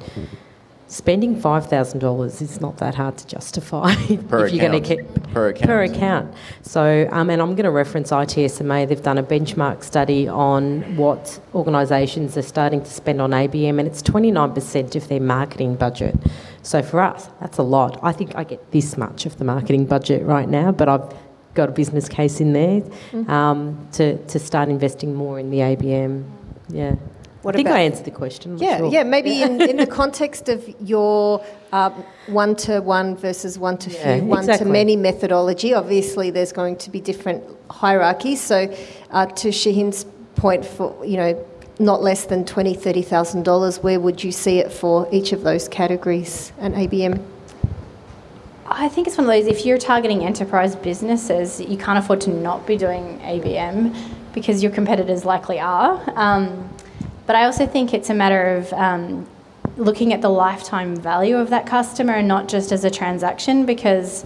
Spending 0.90 1.40
five 1.40 1.68
thousand 1.68 2.00
dollars 2.00 2.42
is 2.42 2.60
not 2.60 2.78
that 2.78 2.96
hard 2.96 3.16
to 3.20 3.28
justify 3.28 3.94
per 4.28 4.48
if 4.48 4.54
you're 4.54 4.68
going 4.68 4.82
to 4.82 4.96
get 4.96 5.32
per 5.32 5.50
account. 5.50 5.68
Per 5.68 5.84
account. 5.84 6.34
So, 6.64 7.08
um, 7.12 7.30
and 7.30 7.40
I'm 7.44 7.52
going 7.52 7.66
to 7.66 7.72
reference 7.72 8.10
ITSMA. 8.10 8.88
They've 8.88 9.04
done 9.04 9.20
a 9.20 9.24
benchmark 9.24 9.84
study 9.84 10.28
on 10.28 10.98
what 10.98 11.40
organisations 11.54 12.36
are 12.38 12.42
starting 12.42 12.82
to 12.82 12.90
spend 12.90 13.22
on 13.22 13.30
ABM, 13.30 13.78
and 13.78 13.88
it's 13.88 14.02
29% 14.02 14.96
of 14.96 15.08
their 15.10 15.20
marketing 15.20 15.76
budget. 15.76 16.16
So 16.64 16.82
for 16.82 17.02
us, 17.02 17.30
that's 17.40 17.60
a 17.60 17.64
lot. 17.64 18.00
I 18.02 18.12
think 18.12 18.36
I 18.36 18.44
get 18.44 18.72
this 18.72 18.98
much 18.98 19.28
of 19.28 19.38
the 19.38 19.46
marketing 19.46 19.86
budget 19.86 20.26
right 20.26 20.50
now, 20.50 20.72
but 20.72 20.90
I've 20.90 21.14
got 21.54 21.70
a 21.70 21.72
business 21.72 22.10
case 22.10 22.40
in 22.40 22.54
there 22.54 22.82
mm-hmm. 22.82 23.30
um, 23.30 23.88
to, 23.92 24.18
to 24.26 24.40
start 24.40 24.70
investing 24.70 25.14
more 25.14 25.38
in 25.38 25.52
the 25.52 25.60
ABM. 25.60 26.28
Yeah. 26.70 26.96
What 27.42 27.56
I 27.56 27.58
think 27.58 27.68
about- 27.70 27.78
I 27.80 27.82
answered 27.84 28.06
the 28.06 28.12
question. 28.12 28.52
I'm 28.54 28.58
Yeah, 28.58 28.78
sure. 28.80 28.92
yeah. 28.92 29.04
Maybe 29.04 29.42
in, 29.42 29.62
in 29.72 29.78
the 29.78 29.88
context 29.88 30.50
of 30.50 30.68
your 30.82 31.40
one 32.28 32.56
to 32.58 32.82
one 32.82 33.16
versus 33.16 33.58
one 33.58 33.78
to 33.78 33.90
few, 33.90 34.00
Yeah, 34.00 34.20
one 34.22 34.46
to 34.46 34.52
exactly. 34.52 34.72
many 34.72 34.96
methodology. 34.96 35.74
Obviously, 35.74 36.32
there's 36.32 36.52
going 36.52 36.76
to 36.78 36.90
be 36.90 37.00
different 37.00 37.44
hierarchies. 37.70 38.42
So, 38.42 38.74
uh, 39.12 39.26
to 39.28 39.50
Shaheen's 39.50 40.06
point, 40.36 40.66
for 40.66 40.94
you 41.06 41.16
know, 41.18 41.46
not 41.80 42.02
less 42.04 42.26
than 42.26 42.44
twenty, 42.44 42.74
thirty 42.74 43.02
thousand 43.02 43.44
dollars. 43.44 43.82
Where 43.82 44.00
would 44.02 44.22
you 44.24 44.32
see 44.34 44.60
it 44.60 44.72
for 44.72 45.08
each 45.12 45.32
of 45.32 45.44
those 45.44 45.70
categories 45.70 46.52
and 46.60 46.76
ABM? 46.76 47.22
I 48.72 48.88
think 48.88 49.08
it's 49.08 49.18
one 49.18 49.26
of 49.28 49.32
those, 49.34 49.48
if 49.48 49.66
you're 49.66 49.80
targeting 49.80 50.24
enterprise 50.24 50.76
businesses, 50.76 51.60
you 51.60 51.76
can't 51.78 51.98
afford 51.98 52.22
to 52.22 52.30
not 52.30 52.68
be 52.68 52.78
doing 52.78 53.20
ABM 53.24 53.96
because 54.32 54.62
your 54.62 54.72
competitors 54.72 55.26
likely 55.26 55.60
are. 55.60 56.00
Um, 56.16 56.70
but 57.30 57.36
I 57.36 57.46
also 57.46 57.68
think 57.68 57.94
it's 57.94 58.10
a 58.10 58.16
matter 58.16 58.56
of 58.56 58.74
um, 58.74 59.28
looking 59.78 60.14
at 60.14 60.22
the 60.24 60.30
lifetime 60.30 60.96
value 60.96 61.38
of 61.38 61.52
that 61.52 61.68
customer 61.68 62.14
and 62.14 62.28
not 62.28 62.48
just 62.48 62.72
as 62.72 62.84
a 62.84 62.90
transaction 62.90 63.68
because 63.68 64.26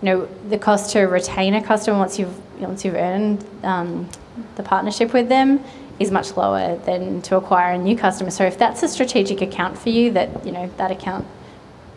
you 0.00 0.06
know 0.06 0.28
the 0.48 0.56
cost 0.56 0.92
to 0.92 1.00
retain 1.00 1.54
a 1.54 1.60
customer 1.60 1.98
once 1.98 2.16
you've 2.16 2.60
once 2.60 2.84
you've 2.84 2.94
earned 2.94 3.44
um, 3.64 4.08
the 4.54 4.62
partnership 4.62 5.12
with 5.12 5.28
them 5.28 5.64
is 5.98 6.12
much 6.12 6.36
lower 6.36 6.76
than 6.86 7.20
to 7.22 7.34
acquire 7.34 7.72
a 7.72 7.78
new 7.78 7.96
customer. 7.96 8.30
So 8.30 8.44
if 8.44 8.56
that's 8.56 8.84
a 8.84 8.88
strategic 8.88 9.42
account 9.42 9.76
for 9.76 9.88
you, 9.88 10.12
that 10.12 10.46
you 10.46 10.52
know 10.52 10.70
that 10.76 10.92
account 10.92 11.26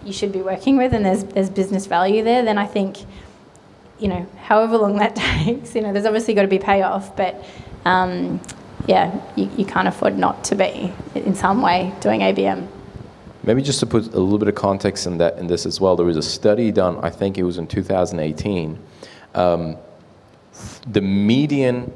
you 0.04 0.12
should 0.12 0.32
be 0.32 0.42
working 0.42 0.76
with, 0.76 0.92
and 0.92 1.06
there's 1.06 1.24
there's 1.24 1.52
business 1.52 1.86
value 1.86 2.24
there, 2.24 2.42
then 2.42 2.58
I 2.58 2.66
think, 2.66 2.98
you 4.00 4.08
know, 4.08 4.26
however 4.46 4.80
long 4.80 4.96
that 4.96 5.16
takes, 5.44 5.76
you 5.76 5.82
know, 5.82 5.94
there's 5.94 6.08
obviously 6.08 6.34
got 6.34 6.42
to 6.42 6.48
be 6.48 6.58
payoff, 6.58 7.16
but 7.16 7.46
um, 7.86 8.42
yeah, 8.88 9.20
you, 9.36 9.50
you 9.58 9.66
can't 9.66 9.88
afford 9.88 10.18
not 10.18 10.44
to 10.46 10.56
be 10.56 10.94
in 11.14 11.36
some 11.36 11.62
way 11.62 11.94
doing 12.00 12.22
ABM. 12.22 12.68
Maybe 13.44 13.62
just 13.62 13.80
to 13.82 13.86
put 13.86 14.06
a 14.08 14.20
little 14.20 14.40
bit 14.40 14.48
of 14.48 14.56
context 14.56 15.06
in 15.06 15.18
that 15.20 15.38
in 15.38 15.48
this 15.48 15.66
as 15.66 15.80
well, 15.80 15.96
there 15.96 16.06
was 16.06 16.18
a 16.18 16.22
study 16.22 16.72
done. 16.72 16.98
I 17.04 17.10
think 17.10 17.38
it 17.38 17.44
was 17.44 17.58
in 17.58 17.68
2018. 17.68 18.80
Um, 19.36 19.78
the 20.88 21.02
median 21.02 21.92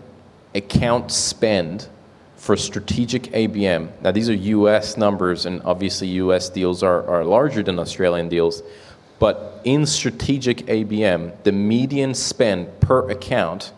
account 0.53 1.11
spend 1.11 1.87
for 2.35 2.57
strategic 2.57 3.23
ABM. 3.23 3.89
Now 4.01 4.11
these 4.11 4.29
are 4.29 4.33
U.S. 4.33 4.97
numbers, 4.97 5.45
and 5.45 5.61
obviously 5.63 6.07
U.S. 6.07 6.49
deals 6.49 6.83
are, 6.83 7.07
are 7.07 7.23
larger 7.23 7.63
than 7.63 7.79
Australian 7.79 8.29
deals. 8.29 8.63
But 9.19 9.61
in 9.63 9.85
strategic 9.85 10.57
ABM, 10.65 11.43
the 11.43 11.51
median 11.51 12.15
spend 12.15 12.79
per 12.79 13.09
account 13.11 13.71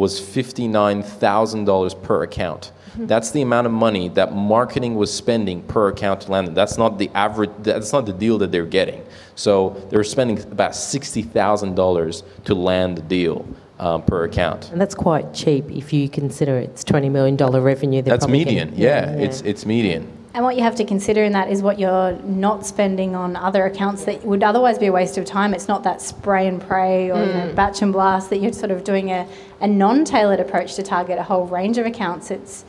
was 0.00 0.18
$59,000 0.18 2.02
per 2.02 2.22
account. 2.22 2.72
That's 2.96 3.30
the 3.30 3.42
amount 3.42 3.66
of 3.66 3.72
money 3.72 4.08
that 4.10 4.34
marketing 4.34 4.96
was 4.96 5.12
spending 5.12 5.62
per 5.62 5.88
account 5.88 6.22
to 6.22 6.32
land 6.32 6.48
them. 6.48 6.54
That's 6.54 6.76
not 6.76 6.98
the 6.98 7.08
average, 7.14 7.50
that's 7.60 7.92
not 7.92 8.06
the 8.06 8.12
deal 8.12 8.38
that 8.38 8.50
they're 8.50 8.66
getting. 8.66 9.04
So 9.36 9.76
they're 9.90 10.02
spending 10.02 10.40
about 10.50 10.72
$60,000 10.72 12.22
to 12.44 12.54
land 12.54 12.98
the 12.98 13.02
deal 13.02 13.46
um, 13.78 14.02
per 14.02 14.24
account. 14.24 14.70
And 14.72 14.80
that's 14.80 14.94
quite 14.94 15.32
cheap 15.32 15.70
if 15.70 15.92
you 15.92 16.08
consider 16.08 16.58
it's 16.58 16.82
$20 16.82 17.10
million 17.10 17.36
revenue. 17.36 18.02
That's 18.02 18.26
median, 18.26 18.70
getting. 18.70 18.82
yeah, 18.82 19.10
It's, 19.12 19.42
it's 19.42 19.64
median. 19.64 20.10
And 20.32 20.44
what 20.44 20.56
you 20.56 20.62
have 20.62 20.76
to 20.76 20.84
consider 20.84 21.24
in 21.24 21.32
that 21.32 21.50
is 21.50 21.60
what 21.60 21.78
you're 21.80 22.12
not 22.22 22.64
spending 22.64 23.16
on 23.16 23.34
other 23.34 23.64
accounts 23.64 24.04
that 24.04 24.24
would 24.24 24.44
otherwise 24.44 24.78
be 24.78 24.86
a 24.86 24.92
waste 24.92 25.18
of 25.18 25.24
time. 25.24 25.54
It's 25.54 25.66
not 25.66 25.82
that 25.82 26.00
spray 26.00 26.46
and 26.46 26.60
pray 26.60 27.10
or 27.10 27.24
you 27.24 27.32
know, 27.32 27.52
batch 27.54 27.82
and 27.82 27.92
blast 27.92 28.30
that 28.30 28.38
you're 28.38 28.52
sort 28.52 28.70
of 28.70 28.84
doing 28.84 29.10
a, 29.10 29.26
a 29.60 29.66
non-tailored 29.66 30.38
approach 30.38 30.76
to 30.76 30.84
target 30.84 31.18
a 31.18 31.24
whole 31.24 31.46
range 31.46 31.78
of 31.78 31.86
accounts. 31.86 32.30
It's 32.30 32.64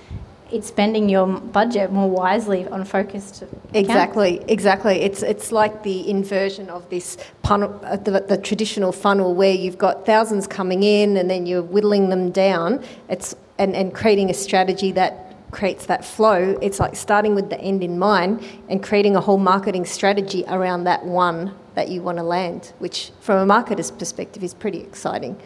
it's 0.51 0.67
spending 0.67 1.07
your 1.07 1.25
budget 1.27 1.93
more 1.93 2.09
wisely 2.09 2.67
on 2.67 2.83
focused 2.83 3.41
accounts. 3.41 3.73
Exactly, 3.73 4.43
exactly. 4.47 5.01
It's 5.01 5.23
it's 5.23 5.51
like 5.51 5.83
the 5.83 6.09
inversion 6.09 6.69
of 6.69 6.89
this 6.89 7.17
funnel, 7.43 7.79
uh, 7.83 7.95
the, 7.95 8.19
the 8.19 8.37
traditional 8.37 8.91
funnel 8.91 9.33
where 9.33 9.53
you've 9.53 9.77
got 9.77 10.05
thousands 10.05 10.47
coming 10.47 10.83
in 10.83 11.15
and 11.15 11.29
then 11.29 11.45
you're 11.45 11.61
whittling 11.61 12.09
them 12.09 12.31
down. 12.31 12.83
It's 13.07 13.35
and, 13.59 13.75
and 13.75 13.93
creating 13.93 14.29
a 14.29 14.33
strategy 14.33 14.91
that 14.93 15.30
creates 15.51 15.85
that 15.87 16.03
flow. 16.03 16.57
It's 16.61 16.79
like 16.79 16.95
starting 16.95 17.35
with 17.35 17.49
the 17.49 17.59
end 17.59 17.83
in 17.83 17.99
mind 17.99 18.43
and 18.69 18.81
creating 18.81 19.15
a 19.15 19.21
whole 19.21 19.37
marketing 19.37 19.85
strategy 19.85 20.43
around 20.47 20.85
that 20.85 21.05
one 21.05 21.53
that 21.75 21.89
you 21.89 22.01
want 22.01 22.17
to 22.17 22.23
land, 22.23 22.73
which 22.79 23.11
from 23.19 23.49
a 23.49 23.53
marketer's 23.53 23.91
perspective 23.91 24.43
is 24.43 24.53
pretty 24.53 24.79
exciting. 24.79 25.39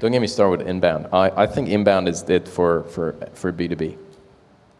Don't 0.00 0.12
get 0.12 0.20
me 0.20 0.26
started 0.26 0.58
with 0.58 0.68
inbound. 0.68 1.06
I, 1.12 1.30
I 1.44 1.46
think 1.46 1.68
inbound 1.68 2.08
is 2.08 2.22
it 2.28 2.48
for, 2.48 2.82
for, 2.84 3.14
for 3.32 3.52
B2B. 3.52 3.96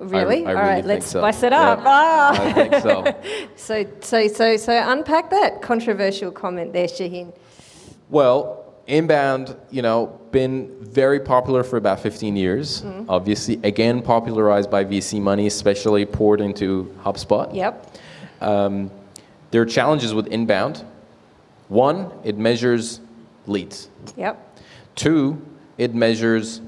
Really? 0.01 0.45
I 0.45 0.49
All 0.49 0.55
really 0.55 0.69
right, 0.69 0.75
think 0.77 0.87
let's 0.87 1.07
so. 1.07 1.21
spice 1.21 1.43
it 1.45 1.53
Yeah. 1.53 1.61
up. 1.71 1.81
Ah. 1.85 2.43
I 2.43 2.53
think 2.53 2.75
so. 2.83 3.15
So, 3.57 3.87
so, 4.01 4.29
so, 4.29 4.57
so 4.57 4.83
unpack 4.93 5.31
that 5.31 5.63
controversial 5.63 6.31
comment 6.31 6.73
there, 6.73 6.89
Shaheen. 6.89 7.33
Well, 8.11 8.64
inbound, 8.87 9.57
you 9.71 9.83
know, 9.83 10.19
been 10.31 10.75
very 10.81 11.21
popular 11.21 11.63
for 11.63 11.77
about 11.77 12.01
15 12.01 12.37
years. 12.37 12.83
Mm-hmm. 12.83 13.11
Obviously, 13.11 13.61
again, 13.63 14.03
popularized 14.03 14.71
by 14.71 14.85
VC 14.85 15.21
money, 15.21 15.47
especially 15.47 16.05
poured 16.05 16.41
into 16.41 16.95
HubSpot. 17.03 17.55
Yep. 17.55 17.97
Um, 18.41 18.91
there 19.51 19.63
are 19.63 19.67
challenges 19.67 20.13
with 20.13 20.27
inbound. 20.27 20.85
One, 21.69 22.11
it 22.25 22.37
measures 22.37 23.01
leads. 23.47 23.89
Yep. 24.17 24.59
Two, 24.97 25.41
it 25.79 25.95
measures 25.95 26.61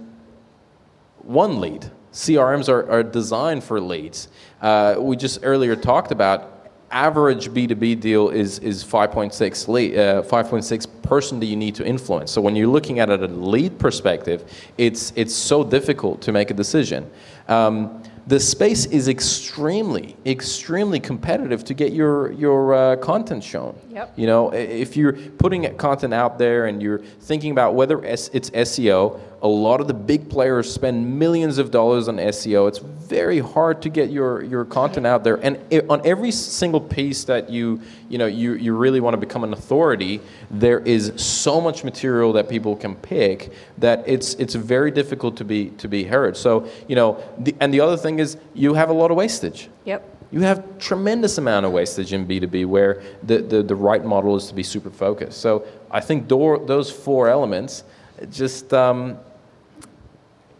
one 1.18 1.60
lead. 1.60 1.90
CRMs 2.12 2.68
are, 2.68 2.88
are 2.90 3.02
designed 3.02 3.62
for 3.62 3.80
leads. 3.80 4.28
Uh, 4.62 4.96
we 4.98 5.16
just 5.16 5.40
earlier 5.42 5.76
talked 5.76 6.12
about 6.12 6.55
average 6.90 7.50
B2B 7.50 8.00
deal 8.00 8.28
is, 8.28 8.58
is 8.60 8.84
5.6 8.84 9.68
lead, 9.68 9.98
uh, 9.98 10.22
5.6 10.22 11.02
person 11.02 11.40
that 11.40 11.46
you 11.46 11.56
need 11.56 11.74
to 11.76 11.86
influence. 11.86 12.30
So 12.30 12.40
when 12.40 12.56
you're 12.56 12.68
looking 12.68 12.98
at 12.98 13.10
it 13.10 13.22
at 13.22 13.30
a 13.30 13.32
lead 13.32 13.78
perspective, 13.78 14.50
it's, 14.78 15.12
it's 15.16 15.34
so 15.34 15.64
difficult 15.64 16.20
to 16.22 16.32
make 16.32 16.50
a 16.50 16.54
decision. 16.54 17.10
Um, 17.48 18.02
the 18.26 18.40
space 18.40 18.86
is 18.86 19.06
extremely, 19.06 20.16
extremely 20.26 20.98
competitive 20.98 21.62
to 21.64 21.74
get 21.74 21.92
your, 21.92 22.32
your 22.32 22.74
uh, 22.74 22.96
content 22.96 23.44
shown. 23.44 23.78
Yep. 23.90 24.14
You 24.16 24.26
know, 24.26 24.52
if 24.52 24.96
you're 24.96 25.12
putting 25.12 25.76
content 25.76 26.12
out 26.12 26.36
there 26.36 26.66
and 26.66 26.82
you're 26.82 26.98
thinking 26.98 27.52
about 27.52 27.76
whether 27.76 28.02
it's 28.04 28.28
SEO, 28.30 29.20
a 29.42 29.48
lot 29.48 29.80
of 29.80 29.86
the 29.86 29.94
big 29.94 30.30
players 30.30 30.72
spend 30.72 31.18
millions 31.18 31.58
of 31.58 31.70
dollars 31.70 32.08
on 32.08 32.16
SEO. 32.16 32.68
It's 32.68 32.78
very 32.78 33.38
hard 33.38 33.82
to 33.82 33.88
get 33.88 34.10
your, 34.10 34.42
your 34.42 34.64
content 34.64 35.06
out 35.06 35.24
there. 35.24 35.36
And 35.36 35.58
i 35.70 35.82
on 35.88 36.04
every 36.04 36.30
single 36.30 36.80
piece 36.80 37.24
that 37.24 37.50
you, 37.50 37.80
you 38.08 38.18
know, 38.18 38.26
you, 38.26 38.54
you 38.54 38.74
really 38.74 39.00
want 39.00 39.14
to 39.14 39.18
become 39.18 39.44
an 39.44 39.52
authority, 39.52 40.20
there 40.50 40.80
is 40.80 41.12
so 41.16 41.60
much 41.60 41.84
material 41.84 42.32
that 42.32 42.48
people 42.48 42.74
can 42.76 42.96
pick 42.96 43.52
that 43.78 44.02
it's, 44.06 44.34
it's 44.34 44.54
very 44.54 44.90
difficult 44.90 45.36
to 45.36 45.44
be, 45.44 45.70
to 45.70 45.86
be 45.86 46.04
heard. 46.04 46.36
So, 46.36 46.68
you 46.88 46.96
know, 46.96 47.22
the, 47.38 47.54
and 47.60 47.72
the 47.72 47.80
other 47.80 47.96
thing 47.96 48.18
is 48.18 48.38
you 48.54 48.74
have 48.74 48.88
a 48.88 48.94
lot 48.94 49.10
of 49.10 49.16
wastage. 49.16 49.68
Yep. 49.84 50.14
You 50.32 50.40
have 50.40 50.78
tremendous 50.78 51.38
amount 51.38 51.66
of 51.66 51.72
wastage 51.72 52.12
in 52.12 52.26
B2B 52.26 52.66
where 52.66 53.02
the, 53.22 53.38
the, 53.38 53.62
the 53.62 53.76
right 53.76 54.04
model 54.04 54.34
is 54.34 54.48
to 54.48 54.54
be 54.54 54.64
super 54.64 54.90
focused. 54.90 55.40
So 55.40 55.66
I 55.90 56.00
think 56.00 56.26
door, 56.26 56.58
those 56.58 56.90
four 56.90 57.28
elements, 57.28 57.84
just 58.30 58.72
um, 58.72 59.18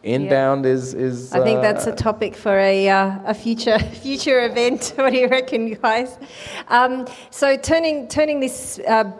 inbound 0.02 0.66
is, 0.66 0.94
is. 0.94 1.32
I 1.32 1.42
think 1.42 1.61
that's 1.61 1.86
uh, 1.86 1.92
a 1.92 1.96
topic 1.96 2.34
for 2.34 2.57
a, 2.59 2.88
uh, 2.88 3.18
a 3.24 3.34
future 3.34 3.78
future 4.02 4.44
event. 4.44 4.92
what 4.96 5.12
do 5.12 5.18
you 5.18 5.28
reckon, 5.28 5.74
guys? 5.74 6.18
Um, 6.68 7.07
so 7.30 7.57
turning 7.57 8.09
turning 8.09 8.40
this 8.40 8.78
uh, 8.86 9.11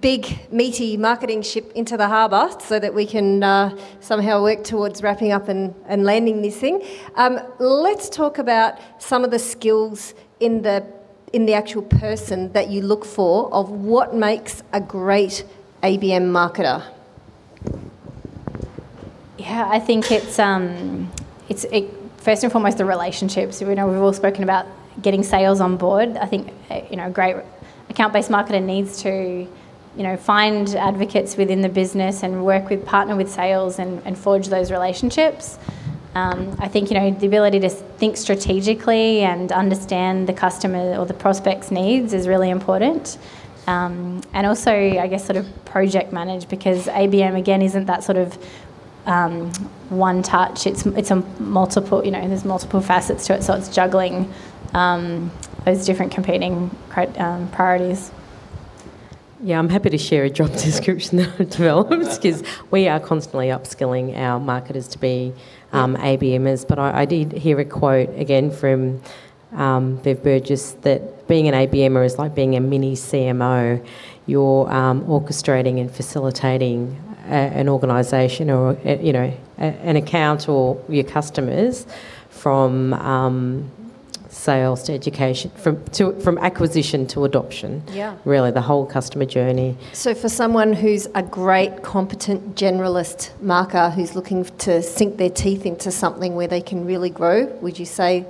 big 0.00 0.52
meaty 0.52 0.96
marketing 0.96 1.42
ship 1.42 1.70
into 1.74 1.96
the 1.96 2.08
harbour, 2.08 2.48
so 2.60 2.78
that 2.78 2.94
we 2.94 3.06
can 3.06 3.42
uh, 3.42 3.76
somehow 4.00 4.42
work 4.42 4.64
towards 4.64 5.02
wrapping 5.02 5.32
up 5.32 5.48
and, 5.48 5.74
and 5.86 6.04
landing 6.04 6.42
this 6.42 6.56
thing. 6.56 6.82
Um, 7.16 7.40
let's 7.58 8.08
talk 8.08 8.38
about 8.38 8.78
some 8.98 9.24
of 9.24 9.30
the 9.30 9.38
skills 9.38 10.14
in 10.40 10.62
the 10.62 10.84
in 11.32 11.46
the 11.46 11.54
actual 11.54 11.82
person 11.82 12.52
that 12.52 12.70
you 12.70 12.80
look 12.80 13.04
for 13.04 13.52
of 13.52 13.68
what 13.70 14.14
makes 14.14 14.62
a 14.72 14.80
great 14.80 15.44
ABM 15.82 16.30
marketer. 16.30 16.82
Yeah, 19.38 19.68
I 19.68 19.78
think 19.78 20.10
it's 20.10 20.38
um, 20.38 21.10
it's 21.48 21.64
it, 21.64 21.90
first 22.18 22.42
and 22.42 22.52
foremost 22.52 22.78
the 22.78 22.84
relationships. 22.84 23.60
You 23.60 23.74
know, 23.74 23.86
we've 23.86 24.00
all 24.00 24.12
spoken 24.12 24.42
about 24.42 24.66
getting 25.02 25.22
sales 25.22 25.60
on 25.60 25.76
board. 25.76 26.16
I 26.16 26.26
think 26.26 26.52
uh, 26.70 26.80
you 26.90 26.96
know, 26.96 27.06
a 27.06 27.10
great 27.10 27.36
account-based 27.90 28.30
marketer 28.30 28.62
needs 28.62 29.02
to, 29.02 29.10
you 29.10 30.02
know, 30.02 30.16
find 30.16 30.74
advocates 30.74 31.36
within 31.36 31.60
the 31.60 31.68
business 31.68 32.22
and 32.22 32.44
work 32.44 32.70
with 32.70 32.86
partner 32.86 33.16
with 33.16 33.30
sales 33.30 33.78
and, 33.78 34.00
and 34.04 34.16
forge 34.16 34.48
those 34.48 34.70
relationships. 34.70 35.58
Um, 36.14 36.56
I 36.60 36.68
think 36.68 36.90
you 36.90 36.98
know 36.98 37.10
the 37.10 37.26
ability 37.26 37.58
to 37.60 37.68
think 37.68 38.16
strategically 38.16 39.20
and 39.22 39.50
understand 39.50 40.28
the 40.28 40.32
customer 40.32 40.96
or 40.96 41.06
the 41.06 41.14
prospect's 41.14 41.72
needs 41.72 42.12
is 42.12 42.28
really 42.28 42.50
important. 42.50 43.18
Um, 43.66 44.22
and 44.32 44.46
also, 44.46 44.72
I 44.72 45.06
guess, 45.06 45.24
sort 45.24 45.36
of 45.36 45.64
project 45.64 46.12
manage 46.12 46.48
because 46.48 46.86
ABM 46.86 47.36
again 47.36 47.62
isn't 47.62 47.86
that 47.86 48.04
sort 48.04 48.18
of 48.18 48.38
um, 49.06 49.52
one 49.88 50.22
touch. 50.22 50.66
It's 50.66 50.86
it's 50.86 51.10
a 51.10 51.16
multiple. 51.38 52.04
You 52.04 52.10
know, 52.10 52.28
there's 52.28 52.44
multiple 52.44 52.80
facets 52.80 53.26
to 53.26 53.34
it, 53.34 53.42
so 53.42 53.54
it's 53.54 53.74
juggling 53.74 54.32
um, 54.74 55.30
those 55.64 55.86
different 55.86 56.12
competing 56.12 56.70
um, 57.16 57.48
priorities. 57.48 58.10
Yeah, 59.42 59.58
I'm 59.58 59.68
happy 59.68 59.90
to 59.90 59.98
share 59.98 60.24
a 60.24 60.30
job 60.30 60.52
description 60.56 61.18
that 61.18 61.28
I've 61.38 61.50
developed 61.50 61.90
because 61.90 62.42
we 62.70 62.88
are 62.88 62.98
constantly 62.98 63.48
upskilling 63.48 64.16
our 64.16 64.40
marketers 64.40 64.88
to 64.88 64.98
be 64.98 65.34
um, 65.72 65.96
ABMers. 65.96 66.66
But 66.66 66.78
I, 66.78 67.02
I, 67.02 67.04
did 67.04 67.32
hear 67.32 67.60
a 67.60 67.64
quote 67.64 68.08
again 68.18 68.50
from 68.50 69.02
um, 69.52 69.96
Bev 69.96 70.22
Burgess 70.22 70.72
that 70.82 71.02
being 71.26 71.48
an 71.48 71.54
ABMer 71.54 72.04
is 72.04 72.18
like 72.18 72.34
being 72.34 72.56
a 72.56 72.60
mini 72.60 72.94
CMO. 72.94 73.84
You're 74.26 74.70
um, 74.70 75.04
orchestrating 75.04 75.80
and 75.80 75.90
facilitating 75.90 77.00
a, 77.26 77.34
an 77.34 77.68
organisation 77.68 78.50
or 78.50 78.76
a, 78.84 79.02
you 79.02 79.12
know 79.12 79.32
a, 79.58 79.62
an 79.62 79.96
account 79.96 80.48
or 80.48 80.82
your 80.88 81.04
customers 81.04 81.86
from 82.30 82.92
um, 82.94 83.70
sales 84.34 84.82
to 84.82 84.92
education, 84.92 85.50
from, 85.52 85.82
to, 85.86 86.12
from 86.20 86.36
acquisition 86.38 87.06
to 87.06 87.24
adoption. 87.24 87.82
Yeah. 87.92 88.16
Really, 88.24 88.50
the 88.50 88.60
whole 88.60 88.84
customer 88.84 89.24
journey. 89.24 89.76
So, 89.92 90.14
for 90.14 90.28
someone 90.28 90.72
who's 90.72 91.06
a 91.14 91.22
great, 91.22 91.82
competent 91.82 92.56
generalist 92.56 93.30
marker 93.40 93.90
who's 93.90 94.14
looking 94.14 94.44
to 94.44 94.82
sink 94.82 95.16
their 95.16 95.30
teeth 95.30 95.64
into 95.64 95.90
something 95.90 96.34
where 96.34 96.48
they 96.48 96.60
can 96.60 96.84
really 96.84 97.10
grow, 97.10 97.46
would 97.62 97.78
you 97.78 97.86
say? 97.86 98.26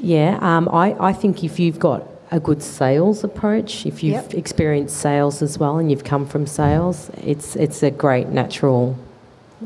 Yeah, 0.00 0.38
um, 0.40 0.68
I, 0.68 0.96
I 0.98 1.12
think 1.12 1.44
if 1.44 1.58
you've 1.58 1.78
got 1.78 2.06
a 2.30 2.40
good 2.40 2.62
sales 2.62 3.24
approach, 3.24 3.84
if 3.86 4.02
you've 4.02 4.14
yep. 4.14 4.34
experienced 4.34 4.96
sales 4.96 5.42
as 5.42 5.58
well 5.58 5.78
and 5.78 5.90
you've 5.90 6.04
come 6.04 6.26
from 6.26 6.46
sales, 6.46 7.10
it's, 7.22 7.56
it's 7.56 7.82
a 7.82 7.90
great 7.90 8.28
natural 8.28 8.96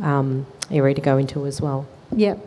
um, 0.03 0.47
area 0.71 0.95
to 0.95 1.01
go 1.01 1.19
into 1.19 1.47
as 1.47 1.61
well. 1.61 1.87
Yep, 2.17 2.39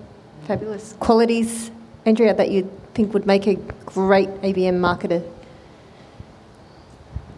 fabulous. 0.48 0.96
Qualities, 1.00 1.72
Andrea, 2.06 2.34
that 2.34 2.52
you 2.52 2.70
think 2.94 3.14
would 3.14 3.26
make 3.26 3.48
a 3.48 3.56
great 3.86 4.30
ABM 4.42 4.80
marketer? 4.80 5.24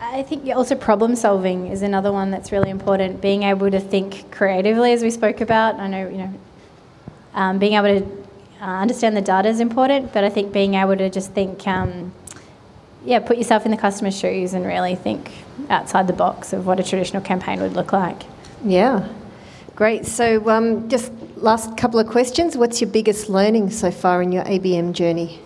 I 0.02 0.24
think 0.24 0.48
also 0.56 0.76
problem 0.76 1.16
solving 1.16 1.68
is 1.68 1.82
another 1.82 2.12
one 2.12 2.32
that's 2.32 2.52
really 2.52 2.70
important. 2.70 3.22
Being 3.22 3.44
able 3.44 3.70
to 3.70 3.80
think 3.80 4.32
creatively, 4.32 4.94
as 4.94 5.04
we 5.04 5.12
spoke 5.12 5.42
about. 5.42 5.76
I 5.76 5.88
know, 5.88 6.08
you 6.08 6.18
know, 6.18 6.34
um, 7.36 7.60
being 7.60 7.74
able 7.74 8.00
to 8.00 8.19
uh, 8.62 8.66
understand 8.66 9.16
the 9.16 9.22
data 9.22 9.48
is 9.48 9.60
important, 9.60 10.12
but 10.12 10.24
I 10.24 10.30
think 10.30 10.52
being 10.52 10.74
able 10.74 10.98
to 10.98 11.10
just 11.10 11.32
think, 11.32 11.66
um, 11.66 12.14
yeah, 13.06 13.20
put 13.20 13.38
yourself 13.38 13.66
in 13.66 13.72
the 13.72 13.78
customer's 13.78 14.18
shoes 14.18 14.54
and 14.54 14.66
really 14.66 14.96
think 14.96 15.32
outside 15.70 16.08
the 16.08 16.14
box 16.14 16.52
of 16.52 16.66
what 16.66 16.80
a 16.80 16.84
traditional 16.84 17.22
campaign 17.22 17.62
would 17.62 17.74
look 17.74 17.94
like. 17.94 18.24
Yeah, 18.66 19.08
great. 19.76 20.06
So, 20.06 20.50
um, 20.50 20.90
just 20.90 21.14
last 21.38 21.78
couple 21.78 22.00
of 22.00 22.08
questions. 22.08 22.58
What's 22.58 22.82
your 22.82 22.90
biggest 22.90 23.30
learning 23.30 23.70
so 23.70 23.92
far 23.92 24.22
in 24.22 24.34
your 24.34 24.44
ABM 24.44 24.92
journey? 24.92 25.40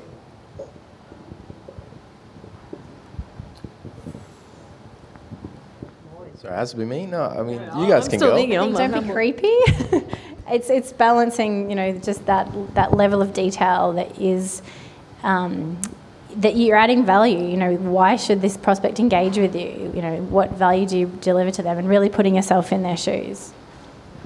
Sorry, 6.40 6.56
has 6.56 6.72
to 6.72 6.78
be 6.78 6.86
me? 6.86 7.06
No, 7.06 7.22
I 7.22 7.44
mean, 7.44 7.62
you 7.78 7.88
guys 7.88 8.06
I'm 8.06 8.10
can 8.10 8.20
still 8.20 8.32
go. 8.32 8.36
thinking, 8.36 8.74
don't 8.74 9.08
be 9.08 9.14
creepy. 9.14 9.56
it's 10.50 10.70
it's 10.70 10.92
balancing, 10.92 11.70
you 11.70 11.76
know, 11.76 11.94
just 11.94 12.26
that 12.26 12.50
that 12.76 12.94
level 12.94 13.22
of 13.22 13.34
detail 13.34 13.94
that 13.94 14.20
is 14.20 14.62
um, 15.24 15.80
that 16.38 16.56
you're 16.56 16.78
adding 16.78 17.06
value. 17.06 17.48
You 17.48 17.58
know, 17.58 17.76
why 17.76 18.16
should 18.16 18.42
this 18.42 18.58
prospect 18.58 19.00
engage 19.00 19.38
with 19.38 19.56
you? 19.56 19.92
You 19.96 20.02
know, 20.02 20.22
what 20.24 20.52
value 20.52 20.88
do 20.88 20.98
you 20.98 21.08
deliver 21.22 21.52
to 21.52 21.64
them, 21.64 21.78
and 21.78 21.88
really 21.88 22.10
putting 22.10 22.36
yourself 22.36 22.72
in 22.72 22.84
their 22.84 22.98
shoes. 22.98 23.54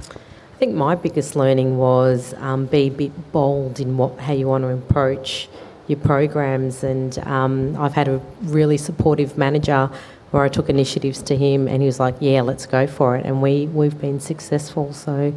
I 0.10 0.60
think 0.60 0.74
my 0.74 0.96
biggest 0.96 1.36
learning 1.36 1.78
was 1.78 2.34
um, 2.40 2.66
be 2.66 2.88
a 2.88 2.90
bit 2.90 3.32
bold 3.32 3.80
in 3.80 3.96
what 3.96 4.18
how 4.20 4.34
you 4.34 4.48
want 4.48 4.64
to 4.64 4.70
approach 4.70 5.50
your 5.88 6.00
programs, 6.00 6.84
and 6.84 7.18
um, 7.20 7.78
I've 7.78 7.94
had 7.94 8.08
a 8.08 8.20
really 8.42 8.78
supportive 8.78 9.38
manager 9.38 9.90
where 10.32 10.44
I 10.44 10.50
took 10.50 10.70
initiatives 10.70 11.22
to 11.24 11.38
him, 11.38 11.68
and 11.68 11.82
he 11.82 11.86
was 11.86 12.00
like, 12.00 12.16
"Yeah, 12.20 12.42
let's 12.42 12.66
go 12.66 12.88
for 12.88 13.16
it," 13.16 13.26
and 13.26 13.42
we 13.42 13.68
we've 13.68 14.00
been 14.02 14.20
successful. 14.20 14.94
So, 14.94 15.34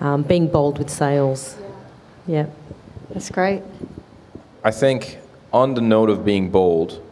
um, 0.00 0.22
being 0.22 0.48
bold 0.48 0.78
with 0.78 0.90
sales, 0.90 1.56
yeah, 2.26 2.46
that's 3.10 3.30
great. 3.30 3.62
I 4.64 4.70
think 4.70 5.18
on 5.52 5.74
the 5.74 5.80
note 5.80 6.10
of 6.10 6.24
being 6.24 6.50
bold, 6.50 7.02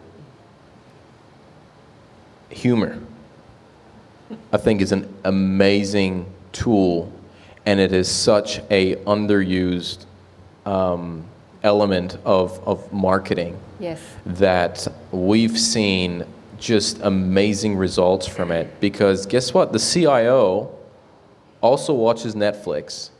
humor, 2.50 2.98
I 4.52 4.56
think, 4.56 4.80
is 4.80 4.92
an 4.92 5.12
amazing 5.24 6.26
tool, 6.52 7.12
and 7.66 7.80
it 7.80 7.92
is 7.92 8.10
such 8.10 8.60
a 8.70 8.96
underused 9.04 10.04
um, 10.66 11.24
element 11.62 12.16
of 12.24 12.60
of 12.66 12.92
marketing. 12.92 13.58
Yes. 13.80 14.00
That 14.26 14.86
we've 15.12 15.58
seen 15.58 16.24
just 16.58 17.00
amazing 17.02 17.76
results 17.76 18.26
from 18.26 18.50
it 18.50 18.80
because 18.80 19.26
guess 19.26 19.54
what? 19.54 19.72
The 19.72 19.78
CIO 19.78 20.77
also 21.60 21.92
watches 21.92 22.34
Netflix, 22.34 23.10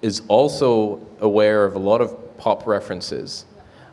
is 0.00 0.22
also 0.28 1.00
aware 1.20 1.64
of 1.64 1.74
a 1.74 1.78
lot 1.78 2.00
of 2.00 2.36
pop 2.38 2.66
references, 2.66 3.44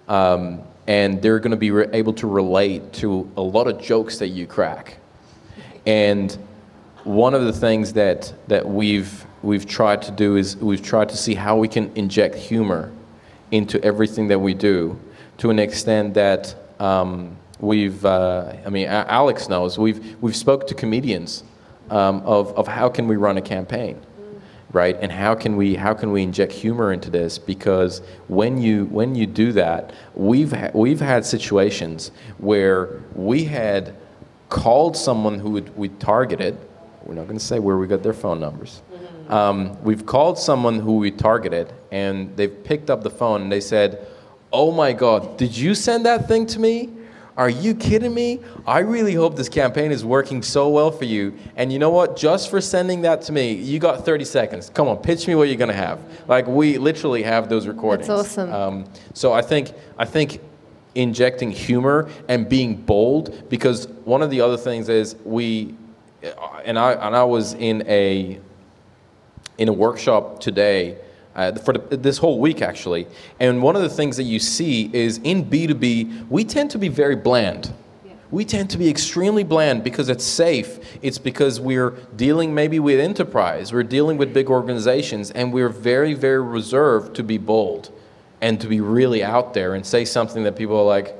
um, 0.07 0.61
and 0.87 1.21
they're 1.21 1.39
going 1.39 1.51
to 1.51 1.57
be 1.57 1.71
re- 1.71 1.87
able 1.93 2.13
to 2.13 2.27
relate 2.27 2.93
to 2.93 3.29
a 3.37 3.41
lot 3.41 3.67
of 3.67 3.79
jokes 3.79 4.17
that 4.17 4.29
you 4.29 4.47
crack. 4.47 4.97
And 5.85 6.35
one 7.03 7.33
of 7.33 7.43
the 7.45 7.53
things 7.53 7.93
that, 7.93 8.33
that 8.47 8.67
we've, 8.67 9.25
we've 9.43 9.65
tried 9.65 10.01
to 10.03 10.11
do 10.11 10.35
is 10.35 10.57
we've 10.57 10.81
tried 10.81 11.09
to 11.09 11.17
see 11.17 11.35
how 11.35 11.57
we 11.57 11.67
can 11.67 11.91
inject 11.95 12.35
humor 12.35 12.91
into 13.51 13.83
everything 13.83 14.27
that 14.29 14.39
we 14.39 14.53
do 14.53 14.99
to 15.37 15.49
an 15.49 15.59
extent 15.59 16.15
that 16.15 16.55
um, 16.79 17.37
We've, 17.59 18.05
uh, 18.05 18.53
I 18.65 18.69
mean, 18.69 18.87
Alex 18.87 19.49
knows. 19.49 19.77
We've 19.77 20.21
we've 20.21 20.35
spoke 20.35 20.65
to 20.67 20.73
comedians 20.73 21.43
um, 21.91 22.21
of 22.25 22.53
of 22.57 22.67
how 22.67 22.89
can 22.89 23.07
we 23.07 23.15
run 23.15 23.37
a 23.37 23.41
campaign, 23.41 23.99
right? 24.71 24.97
And 25.01 25.11
how 25.11 25.35
can 25.35 25.55
we 25.55 25.75
how 25.75 25.93
can 25.93 26.11
we 26.11 26.23
inject 26.23 26.51
humor 26.51 26.93
into 26.93 27.09
this? 27.09 27.37
Because 27.37 28.01
when 28.27 28.61
you 28.61 28.85
when 28.85 29.15
you 29.15 29.25
do 29.25 29.51
that, 29.53 29.91
we've 30.15 30.51
ha- 30.51 30.71
we've 30.73 30.99
had 30.99 31.25
situations 31.25 32.11
where 32.37 33.01
we 33.15 33.43
had 33.45 33.95
called 34.49 34.97
someone 34.97 35.39
who 35.39 35.61
we 35.75 35.89
targeted. 35.89 36.57
We're 37.03 37.15
not 37.15 37.27
going 37.27 37.39
to 37.39 37.45
say 37.45 37.59
where 37.59 37.77
we 37.77 37.87
got 37.87 38.03
their 38.03 38.13
phone 38.13 38.39
numbers. 38.39 38.81
Um, 39.29 39.81
we've 39.83 40.05
called 40.05 40.39
someone 40.39 40.79
who 40.79 40.97
we 40.97 41.11
targeted, 41.11 41.71
and 41.91 42.35
they've 42.35 42.63
picked 42.63 42.89
up 42.89 43.03
the 43.03 43.11
phone 43.11 43.43
and 43.43 43.51
they 43.51 43.61
said, 43.61 44.07
"Oh 44.51 44.71
my 44.71 44.91
God, 44.93 45.37
did 45.37 45.55
you 45.55 45.75
send 45.75 46.05
that 46.05 46.27
thing 46.27 46.45
to 46.47 46.59
me?" 46.59 46.89
Are 47.39 47.49
you 47.49 47.73
kidding 47.73 48.13
me? 48.13 48.41
I 48.67 48.79
really 48.79 49.13
hope 49.13 49.37
this 49.37 49.47
campaign 49.47 49.93
is 49.93 50.03
working 50.03 50.43
so 50.43 50.67
well 50.67 50.91
for 50.91 51.05
you. 51.05 51.37
And 51.55 51.71
you 51.71 51.79
know 51.79 51.89
what? 51.89 52.17
Just 52.17 52.49
for 52.49 52.59
sending 52.59 53.03
that 53.03 53.21
to 53.23 53.31
me, 53.31 53.53
you 53.53 53.79
got 53.79 54.03
30 54.03 54.25
seconds. 54.25 54.69
Come 54.69 54.89
on, 54.89 54.97
pitch 54.97 55.25
me 55.25 55.35
what 55.35 55.47
you're 55.47 55.55
going 55.55 55.69
to 55.69 55.73
have. 55.73 56.01
Like 56.27 56.47
we 56.47 56.77
literally 56.77 57.23
have 57.23 57.47
those 57.47 57.65
recordings. 57.65 58.09
That's 58.09 58.37
awesome. 58.37 58.53
Um, 58.53 58.85
so 59.13 59.31
I 59.31 59.41
think 59.41 59.71
I 59.97 60.03
think 60.03 60.41
injecting 60.95 61.49
humor 61.49 62.09
and 62.27 62.49
being 62.49 62.75
bold 62.75 63.47
because 63.49 63.87
one 64.03 64.21
of 64.21 64.31
the 64.31 64.41
other 64.41 64.57
things 64.57 64.89
is 64.89 65.15
we 65.23 65.73
and 66.65 66.77
I 66.77 66.91
and 66.91 67.15
I 67.15 67.23
was 67.23 67.53
in 67.53 67.87
a 67.87 68.37
in 69.57 69.69
a 69.69 69.73
workshop 69.73 70.41
today 70.41 70.97
uh, 71.35 71.53
for 71.53 71.73
the, 71.73 71.97
this 71.97 72.17
whole 72.17 72.39
week, 72.39 72.61
actually. 72.61 73.07
And 73.39 73.61
one 73.61 73.75
of 73.75 73.81
the 73.81 73.89
things 73.89 74.17
that 74.17 74.23
you 74.23 74.39
see 74.39 74.89
is 74.93 75.19
in 75.23 75.45
B2B, 75.45 76.27
we 76.29 76.43
tend 76.43 76.71
to 76.71 76.77
be 76.77 76.87
very 76.87 77.15
bland. 77.15 77.73
We 78.31 78.45
tend 78.45 78.69
to 78.71 78.77
be 78.77 78.89
extremely 78.89 79.43
bland 79.43 79.83
because 79.83 80.09
it's 80.09 80.23
safe. 80.23 80.79
It's 81.01 81.17
because 81.17 81.59
we're 81.59 81.91
dealing 82.15 82.53
maybe 82.53 82.79
with 82.79 82.99
enterprise, 82.99 83.73
we're 83.73 83.83
dealing 83.83 84.17
with 84.17 84.33
big 84.33 84.49
organizations, 84.49 85.31
and 85.31 85.51
we're 85.51 85.69
very, 85.69 86.13
very 86.13 86.41
reserved 86.41 87.15
to 87.15 87.23
be 87.23 87.39
bold 87.39 87.91
and 88.41 88.61
to 88.61 88.67
be 88.67 88.81
really 88.81 89.23
out 89.23 89.53
there 89.53 89.73
and 89.73 89.85
say 89.85 90.05
something 90.05 90.43
that 90.43 90.55
people 90.55 90.77
are 90.77 90.85
like, 90.85 91.15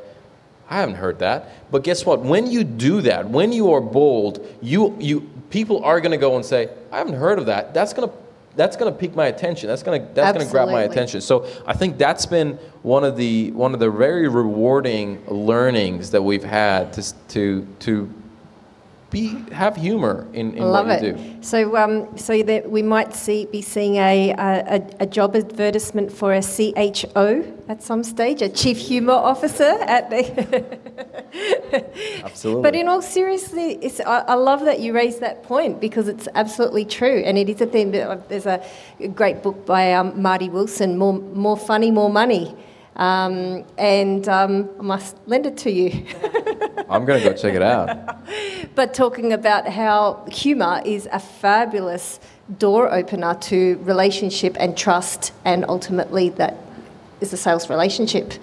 I 0.70 0.78
haven't 0.78 0.96
heard 0.96 1.20
that. 1.20 1.72
But 1.72 1.84
guess 1.84 2.06
what? 2.06 2.22
When 2.22 2.50
you 2.50 2.64
do 2.64 3.02
that, 3.02 3.28
when 3.28 3.52
you 3.52 3.74
are 3.74 3.82
bold, 3.82 4.46
you, 4.62 4.96
you, 5.00 5.22
people 5.50 5.84
are 5.84 6.00
going 6.00 6.12
to 6.12 6.18
go 6.18 6.36
and 6.36 6.46
say, 6.46 6.70
I 6.92 7.00
haven't 7.00 7.16
heard 7.16 7.40
of 7.40 7.48
that. 7.48 7.74
That's 7.74 7.92
going 7.92 8.08
to 8.08 8.16
that's 8.60 8.76
going 8.76 8.92
to 8.92 9.00
pique 9.00 9.16
my 9.16 9.28
attention. 9.28 9.70
That's 9.70 9.84
going 9.84 10.02
to 10.02 10.14
that's 10.14 10.34
going 10.34 10.46
to 10.46 10.52
grab 10.52 10.68
my 10.68 10.82
attention. 10.82 11.22
So 11.22 11.48
I 11.66 11.74
think 11.74 11.98
that's 11.98 12.26
been 12.26 12.60
one 12.84 13.06
of 13.06 13.16
the 13.16 13.52
one 13.52 13.74
of 13.74 13.80
the 13.80 13.90
very 13.90 14.28
rewarding 14.28 15.26
learnings 15.28 16.12
that 16.12 16.22
we've 16.22 16.44
had 16.44 16.92
to 16.94 17.14
to 17.30 17.66
to 17.80 18.14
be 19.12 19.28
have 19.54 19.78
humor 19.78 20.28
in, 20.34 20.54
in 20.56 20.64
Love 20.64 20.88
what 20.88 21.02
you 21.02 21.10
it. 21.10 21.18
do. 21.18 21.44
So, 21.44 21.78
um, 21.78 22.18
so 22.18 22.44
that 22.44 22.70
we 22.70 22.84
might 22.84 23.16
see 23.16 23.46
be 23.46 23.62
seeing 23.62 23.96
a, 23.96 24.32
a 24.32 24.82
a 25.00 25.08
job 25.08 25.38
advertisement 25.38 26.12
for 26.12 26.34
a 26.34 26.42
CHO 26.42 27.46
at 27.70 27.82
some 27.82 28.04
stage, 28.04 28.42
a 28.42 28.50
Chief 28.50 28.78
Humour 28.78 29.14
Officer 29.14 29.78
at 29.96 30.10
the. 30.10 30.80
Absolutely. 32.24 32.62
But 32.64 32.76
in 32.76 32.88
all 32.88 33.02
seriousness, 33.02 33.78
it's, 33.82 34.00
I, 34.02 34.20
I 34.20 34.34
love 34.36 34.62
that 34.66 34.80
you 34.80 34.94
raised 34.94 35.20
that 35.22 35.44
point 35.44 35.80
because 35.80 36.08
it's 36.08 36.28
absolutely 36.36 36.86
true, 36.86 37.22
and 37.26 37.38
it 37.38 37.50
is 37.50 37.62
a 37.62 37.66
thing. 37.66 37.92
that- 37.92 38.30
There's 38.30 38.46
a 38.46 38.64
great 39.16 39.42
book 39.44 39.66
by 39.66 39.94
um, 39.94 40.22
Marty 40.22 40.50
Wilson, 40.50 40.98
"More 40.98 41.14
More 41.14 41.58
Funny, 41.58 41.92
More 41.92 42.10
Money," 42.10 42.56
um, 42.96 43.64
and 43.78 44.28
um, 44.28 44.70
I 44.80 44.84
must 44.84 45.16
lend 45.28 45.46
it 45.46 45.58
to 45.60 45.72
you. 45.72 46.06
I'm 46.90 47.06
going 47.06 47.22
to 47.22 47.30
go 47.30 47.36
check 47.36 47.54
it 47.54 47.62
out. 47.62 48.18
but 48.76 48.94
talking 48.96 49.32
about 49.34 49.68
how 49.68 50.26
humour 50.32 50.82
is 50.84 51.08
a 51.12 51.20
fabulous 51.20 52.20
door 52.58 52.92
opener 52.92 53.36
to 53.36 53.78
relationship 53.84 54.58
and 54.60 54.76
trust, 54.76 55.32
and 55.46 55.66
ultimately 55.70 56.30
that 56.30 56.56
is 57.22 57.32
a 57.32 57.38
sales 57.38 57.70
relationship. 57.70 58.34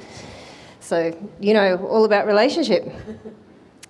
So, 0.86 1.18
you 1.40 1.52
know, 1.52 1.78
all 1.78 2.04
about 2.04 2.28
relationship. 2.28 2.88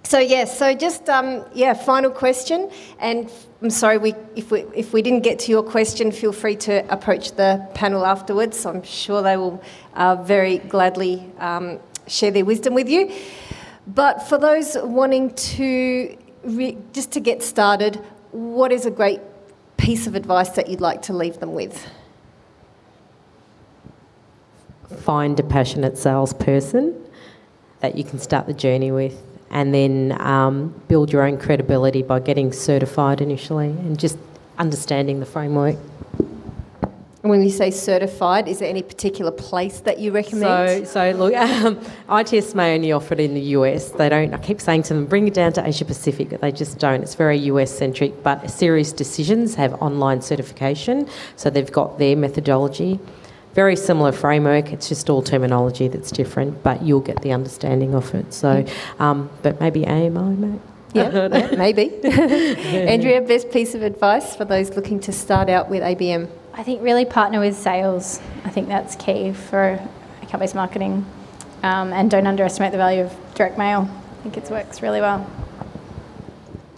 So 0.03 0.18
yes, 0.18 0.57
so 0.57 0.72
just 0.72 1.11
um, 1.11 1.44
yeah, 1.53 1.74
final 1.74 2.11
question, 2.11 2.70
and 3.01 3.30
I'm 3.61 3.70
sorry 3.70 3.99
we 3.99 4.14
if 4.34 4.51
we 4.51 4.61
if 4.72 4.92
we 4.94 5.03
didn't 5.03 5.24
get 5.24 5.40
to 5.40 5.51
your 5.51 5.62
question, 5.62 6.12
feel 6.12 6.32
free 6.32 6.57
to 6.57 6.90
approach 6.90 7.32
the 7.32 7.68
panel 7.74 8.07
afterwards. 8.07 8.64
I'm 8.64 8.82
sure 8.82 9.20
they 9.20 9.36
will 9.36 9.61
uh, 9.94 10.14
very 10.14 10.59
gladly 10.59 11.28
um, 11.38 11.80
share 12.07 12.30
their 12.30 12.44
wisdom 12.44 12.72
with 12.72 12.88
you. 12.88 13.12
But 13.88 14.22
for 14.28 14.38
those 14.38 14.76
wanting 14.80 15.34
to 15.34 16.16
re- 16.44 16.78
just 16.92 17.11
to 17.12 17.20
get 17.20 17.42
started, 17.42 17.97
what 18.30 18.72
is 18.72 18.86
a 18.86 18.90
great 18.90 19.20
piece 19.76 20.07
of 20.07 20.14
advice 20.14 20.51
that 20.51 20.70
you'd 20.70 20.80
like 20.80 21.03
to 21.03 21.12
leave 21.12 21.40
them 21.40 21.53
with? 21.53 21.84
Find 24.99 25.39
a 25.41 25.43
passionate 25.43 25.99
salesperson 25.99 26.95
that 27.80 27.97
you 27.97 28.05
can 28.05 28.18
start 28.18 28.47
the 28.47 28.55
journey 28.55 28.91
with, 28.91 29.22
and 29.51 29.74
then 29.74 30.16
um, 30.20 30.74
build 30.89 31.12
your 31.12 31.22
own 31.22 31.39
credibility 31.39 32.03
by 32.03 32.20
getting 32.20 32.53
certified 32.53 33.20
initially 33.20 33.68
and 33.68 33.99
just 33.99 34.18
understanding 34.59 35.20
the 35.20 35.26
framework. 35.26 35.76
And 37.22 37.30
when 37.32 37.43
you 37.43 37.51
say 37.51 37.72
certified, 37.72 38.47
is 38.47 38.61
there 38.61 38.68
any 38.68 38.84
particular 38.84 39.32
place 39.32 39.80
that 39.80 39.99
you 39.99 40.12
recommend? 40.12 40.87
so 40.87 41.11
so 41.12 41.18
look, 41.18 41.34
um, 41.34 41.76
ITSMA 42.09 42.76
only 42.76 42.93
offer 42.93 43.14
it 43.14 43.20
in 43.20 43.34
the 43.34 43.41
US. 43.57 43.89
They 43.89 44.09
don't. 44.09 44.32
I 44.32 44.39
keep 44.39 44.61
saying 44.61 44.84
to 44.84 44.95
them, 44.95 45.07
bring 45.07 45.26
it 45.26 45.34
down 45.34 45.53
to 45.55 45.66
Asia 45.66 45.84
Pacific, 45.84 46.30
but 46.30 46.41
they 46.41 46.53
just 46.53 46.78
don't. 46.78 47.03
It's 47.03 47.16
very 47.16 47.37
US 47.51 47.76
centric. 47.76 48.22
But 48.22 48.45
SiriusDecisions 48.45 49.57
have 49.57 49.74
online 49.82 50.20
certification, 50.20 51.09
so 51.34 51.51
they've 51.51 51.72
got 51.72 51.99
their 51.99 52.14
methodology. 52.14 53.01
Very 53.57 53.74
similar 53.74 54.12
framework. 54.12 54.70
It's 54.74 54.86
just 54.86 55.09
all 55.09 55.22
terminology 55.22 55.88
that's 55.88 56.11
different, 56.11 56.62
but 56.62 56.82
you'll 56.82 57.00
get 57.00 57.22
the 57.22 57.32
understanding 57.32 57.94
of 57.94 58.14
it. 58.14 58.34
So, 58.34 58.66
um, 58.98 59.30
but 59.42 59.59
maybe 59.61 59.86
AMI, 59.86 60.36
mate. 60.36 60.61
yeah, 60.92 61.28
yeah, 61.32 61.57
maybe. 61.57 61.90
Andrea, 62.04 63.22
best 63.22 63.50
piece 63.50 63.74
of 63.74 63.80
advice 63.80 64.36
for 64.36 64.44
those 64.44 64.76
looking 64.76 65.00
to 65.00 65.11
start 65.11 65.48
out 65.48 65.70
with 65.70 65.82
ABM? 65.82 66.28
I 66.52 66.64
think 66.64 66.82
really 66.82 67.07
partner 67.07 67.40
with 67.40 67.57
sales. 67.57 68.20
I 68.44 68.50
think 68.50 68.68
that's 68.68 68.94
key 68.96 69.32
for 69.32 69.80
account 70.20 70.40
based 70.40 70.54
marketing. 70.54 71.07
Um, 71.62 71.94
and 71.94 72.11
don't 72.11 72.26
underestimate 72.26 72.72
the 72.72 72.78
value 72.78 73.04
of 73.04 73.34
direct 73.34 73.57
mail. 73.57 73.88
I 74.18 74.22
think 74.22 74.36
it 74.36 74.50
works 74.50 74.82
really 74.82 75.00
well. 75.00 75.26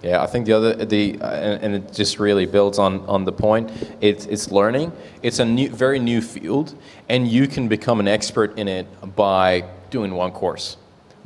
Yeah, 0.03 0.23
I 0.23 0.27
think 0.27 0.47
the 0.47 0.53
other 0.53 0.85
the 0.85 1.19
uh, 1.21 1.27
and, 1.27 1.75
it 1.75 1.93
just 1.93 2.21
really 2.21 2.47
builds 2.47 2.79
on 2.79 3.01
on 3.07 3.25
the 3.25 3.33
point. 3.33 3.71
It's 4.01 4.27
it's 4.27 4.53
learning. 4.53 4.93
It's 5.23 5.41
a 5.41 5.45
new, 5.45 5.69
very 5.71 5.99
new 5.99 6.21
field, 6.21 6.75
and 7.09 7.27
you 7.27 7.49
can 7.49 7.69
become 7.69 7.99
an 7.99 8.07
expert 8.07 8.57
in 8.59 8.69
it 8.69 8.87
by 9.17 9.65
doing 9.91 10.15
one 10.15 10.31
course, 10.31 10.77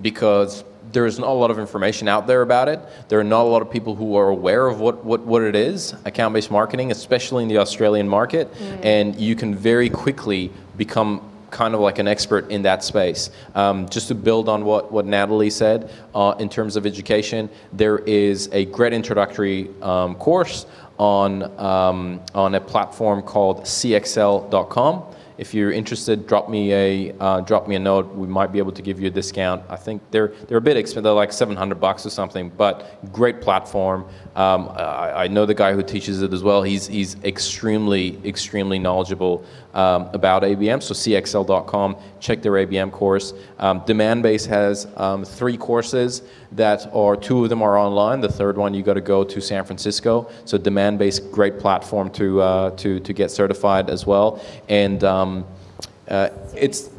because 0.00 0.64
there's 0.92 1.18
not 1.18 1.28
a 1.28 1.32
lot 1.32 1.50
of 1.50 1.58
information 1.58 2.08
out 2.08 2.26
there 2.26 2.42
about 2.42 2.68
it. 2.68 2.80
There 3.08 3.18
are 3.20 3.24
not 3.24 3.42
a 3.42 3.48
lot 3.48 3.62
of 3.62 3.70
people 3.70 3.94
who 3.94 4.16
are 4.16 4.28
aware 4.28 4.66
of 4.66 4.80
what 4.80 5.04
what, 5.04 5.20
what 5.20 5.42
it 5.42 5.54
is, 5.54 5.94
account-based 6.04 6.50
marketing, 6.50 6.90
especially 6.90 7.42
in 7.42 7.48
the 7.48 7.58
Australian 7.58 8.08
market, 8.08 8.48
and 8.82 9.14
you 9.20 9.34
can 9.36 9.54
very 9.54 9.90
quickly 9.90 10.50
become 10.76 11.20
kind 11.52 11.74
of 11.74 11.80
like 11.80 11.98
an 11.98 12.08
expert 12.08 12.50
in 12.50 12.62
that 12.62 12.82
space. 12.82 13.30
Um, 13.54 13.88
just 13.88 14.08
to 14.08 14.14
build 14.14 14.48
on 14.48 14.64
what, 14.64 14.90
what 14.90 15.06
Natalie 15.06 15.50
said 15.50 15.90
uh, 16.14 16.34
in 16.40 16.48
terms 16.48 16.74
of 16.74 16.86
education, 16.86 17.48
there 17.72 17.98
is 17.98 18.48
a 18.52 18.64
great 18.66 18.92
introductory 18.92 19.70
um, 19.82 20.16
course 20.16 20.66
on, 20.98 21.44
um, 21.60 22.20
on 22.34 22.54
a 22.54 22.60
platform 22.60 23.22
called 23.22 23.62
cxl.com. 23.62 25.04
If 25.38 25.54
you're 25.54 25.72
interested, 25.72 26.26
drop 26.26 26.48
me 26.48 26.72
a 26.72 27.14
uh, 27.18 27.40
drop 27.40 27.66
me 27.66 27.74
a 27.74 27.78
note. 27.78 28.14
We 28.14 28.28
might 28.28 28.52
be 28.52 28.58
able 28.58 28.72
to 28.72 28.82
give 28.82 29.00
you 29.00 29.06
a 29.06 29.10
discount. 29.10 29.64
I 29.68 29.76
think 29.76 30.02
they're 30.10 30.28
they're 30.46 30.58
a 30.58 30.60
bit 30.60 30.76
expensive. 30.76 31.04
They're 31.04 31.12
like 31.12 31.32
700 31.32 31.80
bucks 31.80 32.04
or 32.04 32.10
something, 32.10 32.50
but 32.50 33.12
great 33.12 33.40
platform. 33.40 34.04
Um, 34.36 34.68
I, 34.68 35.24
I 35.24 35.28
know 35.28 35.46
the 35.46 35.54
guy 35.54 35.72
who 35.72 35.82
teaches 35.82 36.22
it 36.22 36.32
as 36.32 36.42
well. 36.42 36.62
He's 36.62 36.86
he's 36.86 37.16
extremely 37.24 38.20
extremely 38.24 38.78
knowledgeable 38.78 39.44
um, 39.74 40.08
about 40.12 40.42
ABM. 40.42 40.82
So 40.82 40.94
cxl.com. 40.94 41.96
Check 42.20 42.42
their 42.42 42.52
ABM 42.52 42.92
course. 42.92 43.32
Um, 43.58 43.80
Demandbase 43.82 44.46
has 44.46 44.86
um, 44.96 45.24
three 45.24 45.56
courses 45.56 46.22
that 46.52 46.92
are 46.94 47.16
two 47.16 47.44
of 47.44 47.50
them 47.50 47.62
are 47.62 47.78
online. 47.78 48.20
The 48.20 48.28
third 48.28 48.56
one 48.56 48.74
you 48.74 48.82
got 48.82 48.94
to 48.94 49.00
go 49.00 49.24
to 49.24 49.40
San 49.40 49.64
Francisco. 49.64 50.30
So 50.44 50.58
Demandbase, 50.58 51.30
great 51.30 51.58
platform 51.58 52.10
to 52.10 52.40
uh, 52.40 52.70
to 52.76 53.00
to 53.00 53.12
get 53.12 53.30
certified 53.30 53.90
as 53.90 54.06
well. 54.06 54.42
And 54.68 55.02
um, 55.04 55.46
uh, 56.08 56.28
it's 56.54 56.90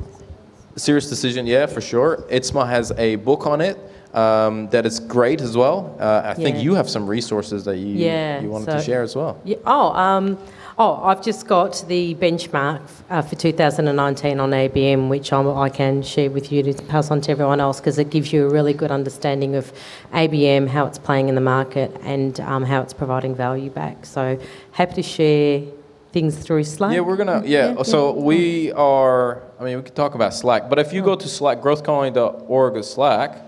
SiriusDecision, 0.75 1.47
yeah, 1.47 1.65
for 1.65 1.81
sure. 1.81 2.17
ITSMA 2.31 2.67
has 2.67 2.91
a 2.97 3.15
book 3.17 3.45
on 3.45 3.61
it. 3.61 3.77
Um, 4.13 4.69
that 4.69 4.85
is 4.85 4.99
great 4.99 5.41
as 5.41 5.57
well. 5.57 5.95
Uh, 5.99 6.21
I 6.23 6.33
think 6.35 6.57
you 6.57 6.75
have 6.75 6.87
some 6.87 7.07
resources 7.07 7.65
that 7.65 7.77
you 7.77 7.87
Yeah, 7.87 8.41
you 8.41 8.49
wanted 8.49 8.71
to 8.71 8.81
share 8.81 9.01
as 9.01 9.15
well. 9.15 9.41
Yeah. 9.43 9.57
Oh, 9.65 9.91
um, 9.93 10.37
oh, 10.77 11.03
I've 11.03 11.21
just 11.23 11.47
got 11.47 11.83
the 11.87 12.15
benchmark 12.15 12.81
uh, 13.09 13.21
for 13.21 13.35
2019 13.35 14.39
on 14.39 14.51
ABM, 14.51 15.09
which 15.09 15.31
I'm, 15.31 15.47
I 15.47 15.69
can 15.69 16.01
share 16.01 16.29
with 16.29 16.51
you 16.51 16.63
to 16.63 16.73
pass 16.83 17.11
on 17.11 17.21
to 17.21 17.31
everyone 17.31 17.59
else 17.59 17.79
because 17.79 17.99
it 17.99 18.09
gives 18.09 18.33
you 18.33 18.47
a 18.47 18.49
really 18.49 18.73
good 18.73 18.91
understanding 18.91 19.55
of 19.55 19.71
ABM, 20.13 20.67
how 20.67 20.85
it's 20.85 20.97
playing 20.97 21.29
in 21.29 21.35
the 21.35 21.41
market, 21.41 21.95
and 22.01 22.39
um, 22.41 22.63
how 22.63 22.81
it's 22.81 22.93
providing 22.93 23.35
value 23.35 23.69
back. 23.69 24.05
So 24.05 24.39
happy 24.71 24.95
to 24.95 25.03
share 25.03 25.63
things 26.11 26.37
through 26.37 26.63
Slack. 26.63 26.93
Yeah, 26.93 27.01
we're 27.01 27.17
gonna. 27.17 27.43
Yeah, 27.45 27.81
so 27.83 28.13
we 28.13 28.71
are. 28.73 29.43
I 29.59 29.63
mean, 29.63 29.77
we 29.77 29.83
could 29.83 29.95
talk 29.95 30.15
about 30.15 30.33
Slack, 30.33 30.69
but 30.69 30.79
if 30.79 30.93
you 30.93 31.03
go 31.03 31.15
to 31.15 31.27
Slack, 31.27 31.59
growthcolony.org 31.59 32.75
or 32.75 32.83
Slack, 32.83 33.41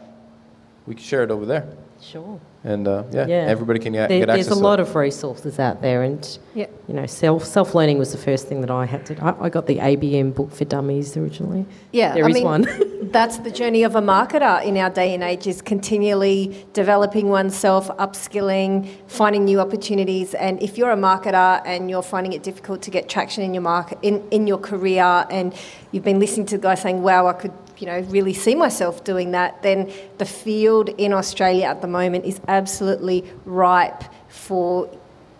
we 0.85 0.95
can 0.95 1.03
share 1.03 1.23
it 1.23 1.31
over 1.31 1.45
there, 1.45 1.67
Sure. 2.01 2.39
And 2.65 2.87
uh, 2.87 3.03
yeah, 3.11 3.27
Yeah. 3.27 3.35
everybody 3.47 3.79
can 3.79 3.93
get, 3.93 4.09
There, 4.09 4.19
get 4.19 4.29
access. 4.29 4.47
there's 4.47 4.57
a 4.57 4.61
to 4.61 4.65
lot 4.67 4.79
it. 4.79 4.87
of 4.87 4.95
resources 4.95 5.59
out 5.59 5.81
there, 5.81 6.01
and 6.03 6.37
Yeah. 6.55 6.65
you 6.87 6.93
know, 6.95 7.05
self 7.05 7.45
self 7.45 7.75
learning 7.75 7.99
was 7.99 8.11
the 8.11 8.17
first 8.17 8.47
thing 8.47 8.61
that 8.61 8.71
I 8.71 8.85
had 8.85 9.05
to. 9.07 9.15
I, 9.23 9.45
I 9.45 9.49
got 9.49 9.67
the 9.67 9.77
ABM 9.79 10.31
book 10.33 10.51
for 10.51 10.65
dummies 10.65 11.15
originally. 11.15 11.65
Yeah, 11.91 12.13
there 12.15 12.25
I 12.25 12.29
is 12.29 12.33
mean, 12.33 12.43
one. 12.43 12.67
that's 13.11 13.37
the 13.37 13.51
journey 13.51 13.83
of 13.83 13.95
a 13.95 14.01
marketer 14.01 14.63
in 14.65 14.77
our 14.77 14.89
day 14.89 15.13
and 15.13 15.23
age 15.23 15.45
is 15.47 15.61
continually 15.61 16.65
developing 16.73 17.29
oneself, 17.29 17.87
upskilling, 17.97 18.89
finding 19.07 19.45
new 19.45 19.59
opportunities. 19.59 20.33
And 20.33 20.61
if 20.61 20.77
you're 20.77 20.91
a 20.91 20.97
marketer 20.97 21.61
and 21.65 21.89
you're 21.89 22.01
finding 22.01 22.33
it 22.33 22.41
difficult 22.43 22.81
to 22.81 22.91
get 22.91 23.07
traction 23.07 23.43
in 23.43 23.53
your 23.53 23.61
market 23.61 23.99
in, 24.01 24.27
in 24.31 24.47
your 24.47 24.57
career 24.57 25.25
and 25.29 25.53
you've 25.91 26.03
been 26.03 26.19
listening 26.19 26.47
to 26.47 26.57
the 26.57 26.63
guy 26.63 26.75
saying, 26.75 27.03
Wow, 27.03 27.27
I 27.27 27.33
could 27.33 27.53
you 27.77 27.87
know, 27.87 27.99
really 28.09 28.33
see 28.33 28.55
myself 28.55 29.03
doing 29.03 29.31
that, 29.31 29.61
then 29.63 29.91
the 30.17 30.25
field 30.25 30.89
in 30.89 31.13
Australia 31.13 31.65
at 31.65 31.81
the 31.81 31.87
moment 31.87 32.25
is 32.25 32.39
absolutely 32.47 33.23
ripe 33.45 34.03
for 34.29 34.89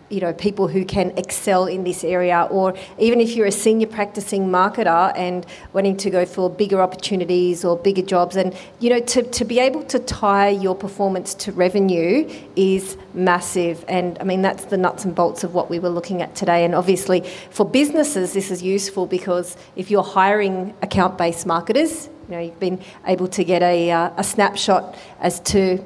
you 0.08 0.20
know 0.20 0.32
people 0.32 0.68
who 0.68 0.84
can 0.84 1.10
excel 1.16 1.66
in 1.66 1.84
this 1.84 2.04
area. 2.04 2.46
Or 2.50 2.76
even 2.98 3.20
if 3.20 3.34
you're 3.34 3.46
a 3.46 3.52
senior 3.52 3.86
practicing 3.86 4.46
marketer 4.46 5.12
and 5.16 5.44
wanting 5.72 5.96
to 5.98 6.10
go 6.10 6.24
for 6.24 6.48
bigger 6.48 6.80
opportunities 6.80 7.64
or 7.64 7.76
bigger 7.76 8.02
jobs 8.02 8.36
and 8.36 8.56
you 8.78 8.90
know 8.90 9.00
to, 9.00 9.22
to 9.22 9.44
be 9.44 9.58
able 9.58 9.82
to 9.84 9.98
tie 9.98 10.48
your 10.48 10.74
performance 10.74 11.34
to 11.34 11.52
revenue 11.52 12.28
is 12.54 12.96
massive. 13.14 13.84
And 13.88 14.18
i 14.20 14.24
mean 14.24 14.42
that's 14.42 14.66
the 14.66 14.76
nuts 14.76 15.04
and 15.04 15.14
bolts 15.14 15.44
of 15.44 15.54
what 15.54 15.70
we 15.70 15.78
were 15.78 15.88
looking 15.88 16.22
at 16.22 16.34
today. 16.34 16.64
And 16.64 16.74
obviously 16.74 17.22
for 17.50 17.68
businesses 17.68 18.32
this 18.32 18.50
is 18.50 18.62
useful 18.62 19.06
because 19.06 19.56
if 19.74 19.90
you're 19.90 20.02
hiring 20.02 20.74
account 20.82 21.18
based 21.18 21.46
marketers 21.46 22.08
you 22.28 22.34
know 22.34 22.40
you've 22.40 22.60
been 22.60 22.82
able 23.06 23.28
to 23.28 23.44
get 23.44 23.62
a, 23.62 23.90
uh, 23.90 24.10
a 24.16 24.24
snapshot 24.24 24.96
as 25.20 25.40
to 25.40 25.78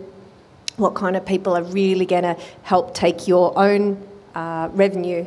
what 0.77 0.95
kind 0.95 1.17
of 1.17 1.25
people 1.27 1.57
are 1.57 1.63
really 1.63 2.07
going 2.07 2.23
to 2.23 2.37
help 2.63 2.95
take 2.95 3.29
your 3.29 3.57
own 3.59 4.03
uh, 4.35 4.69
revenue 4.73 5.27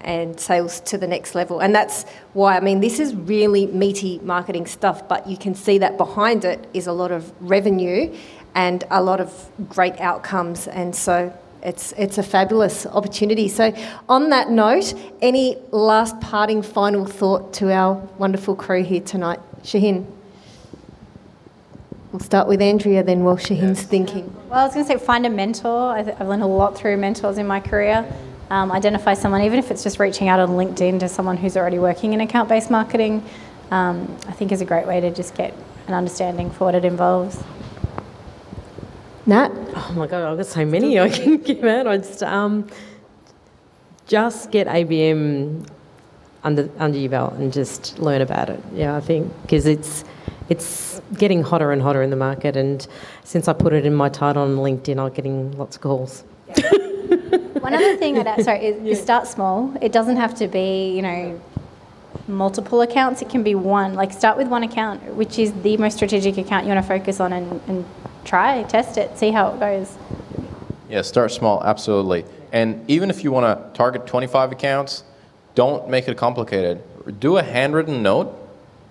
and 0.00 0.38
sales 0.38 0.80
to 0.80 0.98
the 0.98 1.06
next 1.06 1.34
level. 1.34 1.60
And 1.60 1.74
that's 1.74 2.04
why, 2.34 2.56
I 2.56 2.60
mean, 2.60 2.80
this 2.80 3.00
is 3.00 3.14
really 3.14 3.66
meaty 3.66 4.18
marketing 4.20 4.66
stuff, 4.66 5.08
but 5.08 5.26
you 5.26 5.36
can 5.36 5.54
see 5.54 5.78
that 5.78 5.96
behind 5.96 6.44
it 6.44 6.66
is 6.74 6.86
a 6.86 6.92
lot 6.92 7.10
of 7.10 7.32
revenue 7.40 8.14
and 8.54 8.84
a 8.90 9.02
lot 9.02 9.20
of 9.20 9.50
great 9.68 9.98
outcomes. 10.00 10.68
And 10.68 10.94
so 10.94 11.36
it's, 11.62 11.92
it's 11.92 12.18
a 12.18 12.22
fabulous 12.22 12.86
opportunity. 12.86 13.48
So, 13.48 13.74
on 14.08 14.28
that 14.28 14.50
note, 14.50 14.92
any 15.22 15.56
last 15.70 16.20
parting 16.20 16.62
final 16.62 17.06
thought 17.06 17.54
to 17.54 17.72
our 17.72 17.94
wonderful 18.18 18.54
crew 18.54 18.84
here 18.84 19.00
tonight? 19.00 19.40
Shaheen. 19.62 20.06
We'll 22.14 22.20
start 22.20 22.46
with 22.46 22.62
Andrea 22.62 23.02
then 23.02 23.24
while 23.24 23.36
Shaheen's 23.36 23.80
yes. 23.80 23.82
thinking. 23.82 24.32
Well, 24.48 24.60
I 24.60 24.64
was 24.66 24.72
going 24.72 24.86
to 24.86 24.92
say 24.92 25.04
find 25.04 25.26
a 25.26 25.28
mentor. 25.28 25.96
I've 25.96 26.20
learned 26.20 26.44
a 26.44 26.46
lot 26.46 26.76
through 26.76 26.96
mentors 26.96 27.38
in 27.38 27.46
my 27.48 27.58
career. 27.58 28.06
Um, 28.50 28.70
identify 28.70 29.14
someone, 29.14 29.42
even 29.42 29.58
if 29.58 29.72
it's 29.72 29.82
just 29.82 29.98
reaching 29.98 30.28
out 30.28 30.38
on 30.38 30.50
LinkedIn 30.50 31.00
to 31.00 31.08
someone 31.08 31.36
who's 31.36 31.56
already 31.56 31.80
working 31.80 32.12
in 32.12 32.20
account 32.20 32.48
based 32.48 32.70
marketing, 32.70 33.28
um, 33.72 34.16
I 34.28 34.32
think 34.32 34.52
is 34.52 34.60
a 34.60 34.64
great 34.64 34.86
way 34.86 35.00
to 35.00 35.10
just 35.10 35.34
get 35.34 35.54
an 35.88 35.94
understanding 35.94 36.50
for 36.50 36.66
what 36.66 36.76
it 36.76 36.84
involves. 36.84 37.42
Nat? 39.26 39.50
Oh 39.74 39.94
my 39.96 40.06
God, 40.06 40.22
I've 40.22 40.36
got 40.36 40.46
so 40.46 40.64
many 40.64 41.00
I 41.00 41.08
can 41.08 41.38
give 41.42 41.64
out. 41.64 41.88
I 41.88 41.96
just, 41.96 42.22
um, 42.22 42.68
just 44.06 44.52
get 44.52 44.68
ABM 44.68 45.66
under, 46.44 46.70
under 46.78 46.96
your 46.96 47.10
belt 47.10 47.32
and 47.32 47.52
just 47.52 47.98
learn 47.98 48.20
about 48.20 48.50
it. 48.50 48.62
Yeah, 48.72 48.96
I 48.96 49.00
think, 49.00 49.32
because 49.42 49.66
it's, 49.66 50.04
it's 50.48 51.00
getting 51.16 51.42
hotter 51.42 51.72
and 51.72 51.80
hotter 51.80 52.02
in 52.02 52.10
the 52.10 52.16
market. 52.16 52.56
And 52.56 52.86
since 53.24 53.48
I 53.48 53.52
put 53.52 53.72
it 53.72 53.86
in 53.86 53.94
my 53.94 54.08
title 54.08 54.42
on 54.42 54.56
LinkedIn, 54.56 54.98
I'm 54.98 55.12
getting 55.12 55.56
lots 55.56 55.76
of 55.76 55.82
calls. 55.82 56.24
One 57.60 57.72
other 57.72 57.96
thing 57.96 58.18
I'd 58.18 58.26
add, 58.26 58.44
sorry, 58.44 58.66
is, 58.66 58.82
yeah. 58.82 58.92
is 58.92 59.00
start 59.00 59.26
small. 59.26 59.74
It 59.80 59.92
doesn't 59.92 60.16
have 60.16 60.34
to 60.36 60.48
be, 60.48 60.94
you 60.94 61.02
know, 61.02 61.40
multiple 62.28 62.82
accounts. 62.82 63.22
It 63.22 63.30
can 63.30 63.42
be 63.42 63.54
one. 63.54 63.94
Like 63.94 64.12
start 64.12 64.36
with 64.36 64.48
one 64.48 64.62
account, 64.62 65.02
which 65.14 65.38
is 65.38 65.52
the 65.62 65.76
most 65.78 65.96
strategic 65.96 66.36
account 66.36 66.66
you 66.66 66.72
want 66.72 66.84
to 66.84 66.88
focus 66.88 67.20
on, 67.20 67.32
and, 67.32 67.60
and 67.66 67.84
try, 68.24 68.62
test 68.64 68.98
it, 68.98 69.16
see 69.16 69.30
how 69.30 69.52
it 69.52 69.60
goes. 69.60 69.96
Yeah, 70.90 71.02
start 71.02 71.32
small, 71.32 71.62
absolutely. 71.64 72.24
And 72.52 72.88
even 72.88 73.08
if 73.08 73.24
you 73.24 73.32
want 73.32 73.46
to 73.46 73.76
target 73.76 74.06
25 74.06 74.52
accounts, 74.52 75.04
don't 75.54 75.88
make 75.88 76.06
it 76.06 76.16
complicated. 76.16 76.82
Do 77.18 77.38
a 77.38 77.42
handwritten 77.42 78.02
note 78.02 78.43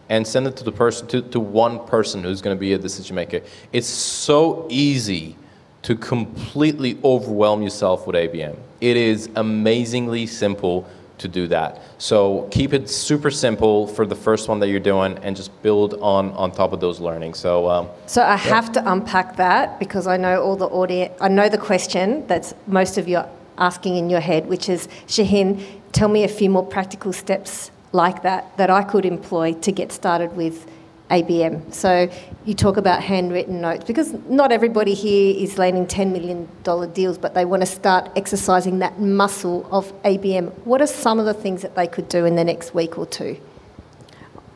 and 0.09 0.25
send 0.27 0.47
it 0.47 0.55
to 0.57 0.63
the 0.63 0.71
person 0.71 1.07
to, 1.07 1.21
to 1.21 1.39
one 1.39 1.85
person 1.87 2.23
who's 2.23 2.41
going 2.41 2.55
to 2.55 2.59
be 2.59 2.73
a 2.73 2.77
decision 2.77 3.15
maker. 3.15 3.41
It's 3.71 3.87
so 3.87 4.67
easy 4.69 5.37
to 5.83 5.95
completely 5.95 6.97
overwhelm 7.03 7.61
yourself 7.61 8.07
with 8.07 8.15
ABM. 8.15 8.57
It 8.81 8.97
is 8.97 9.29
amazingly 9.35 10.25
simple 10.25 10.87
to 11.19 11.27
do 11.27 11.47
that. 11.47 11.81
So 11.97 12.47
keep 12.51 12.73
it 12.73 12.89
super 12.89 13.31
simple 13.31 13.87
for 13.87 14.05
the 14.05 14.15
first 14.15 14.49
one 14.49 14.59
that 14.59 14.69
you're 14.69 14.79
doing, 14.79 15.17
and 15.19 15.35
just 15.35 15.51
build 15.61 15.93
on 15.95 16.31
on 16.31 16.51
top 16.51 16.73
of 16.73 16.79
those 16.79 16.99
learnings. 16.99 17.37
So. 17.39 17.69
Um, 17.69 17.87
so 18.07 18.23
I 18.23 18.35
have 18.35 18.71
to 18.73 18.91
unpack 18.91 19.37
that 19.37 19.79
because 19.79 20.07
I 20.07 20.17
know 20.17 20.41
all 20.41 20.55
the 20.55 20.67
audience. 20.67 21.13
I 21.21 21.27
know 21.27 21.49
the 21.49 21.57
question 21.57 22.27
that's 22.27 22.53
most 22.67 22.97
of 22.97 23.07
you 23.07 23.17
are 23.17 23.29
asking 23.57 23.97
in 23.97 24.09
your 24.09 24.19
head, 24.19 24.47
which 24.47 24.67
is 24.67 24.87
Shaheen, 25.07 25.63
tell 25.91 26.09
me 26.09 26.23
a 26.23 26.27
few 26.27 26.49
more 26.49 26.65
practical 26.65 27.13
steps 27.13 27.71
like 27.93 28.23
that 28.23 28.57
that 28.57 28.69
I 28.69 28.83
could 28.83 29.05
employ 29.05 29.53
to 29.53 29.71
get 29.71 29.91
started 29.91 30.35
with 30.35 30.69
ABM. 31.09 31.71
So 31.73 32.09
you 32.43 32.53
talk 32.55 32.77
about 32.77 33.03
handwritten 33.03 33.61
notes 33.61 33.83
because 33.85 34.13
not 34.27 34.51
everybody 34.51 34.93
here 34.93 35.35
is 35.37 35.57
landing 35.57 35.85
$10 35.85 36.11
million 36.11 36.47
deals, 36.93 37.17
but 37.17 37.35
they 37.35 37.45
want 37.45 37.61
to 37.61 37.67
start 37.67 38.09
exercising 38.15 38.79
that 38.79 38.99
muscle 38.99 39.67
of 39.71 39.93
ABM. 40.03 40.51
What 40.65 40.81
are 40.81 40.87
some 40.87 41.19
of 41.19 41.25
the 41.25 41.33
things 41.33 41.61
that 41.61 41.75
they 41.75 41.87
could 41.87 42.09
do 42.09 42.25
in 42.25 42.35
the 42.35 42.43
next 42.43 42.73
week 42.73 42.97
or 42.97 43.05
two? 43.05 43.39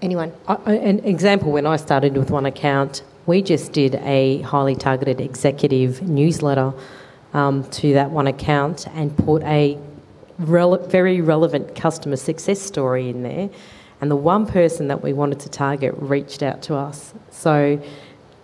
Anyone? 0.02 0.34
An 0.48 1.00
example 1.00 1.52
when 1.52 1.66
I 1.66 1.76
started 1.76 2.18
with 2.18 2.32
one 2.32 2.46
account, 2.46 3.04
we 3.26 3.42
just 3.42 3.72
did 3.72 3.96
a 3.96 4.42
highly 4.42 4.76
targeted 4.76 5.22
executive 5.22 6.02
newsletter 6.02 6.74
um, 7.34 7.64
to 7.72 7.94
that 7.94 8.10
one 8.10 8.26
account 8.28 8.88
and 8.94 9.16
put 9.16 9.44
a 9.44 9.78
rele- 10.40 10.90
very 10.90 11.22
relevant 11.22 11.76
customer 11.76 12.16
success 12.16 12.62
story 12.62 13.10
in 13.10 13.24
there 13.24 13.50
and 14.02 14.12
the 14.12 14.16
one 14.16 14.46
person 14.46 14.88
that 14.90 15.02
we 15.02 15.14
wanted 15.14 15.40
to 15.42 15.50
target 15.50 15.94
reached 15.98 16.44
out 16.44 16.62
to 16.64 16.76
us. 16.76 17.14
So 17.32 17.82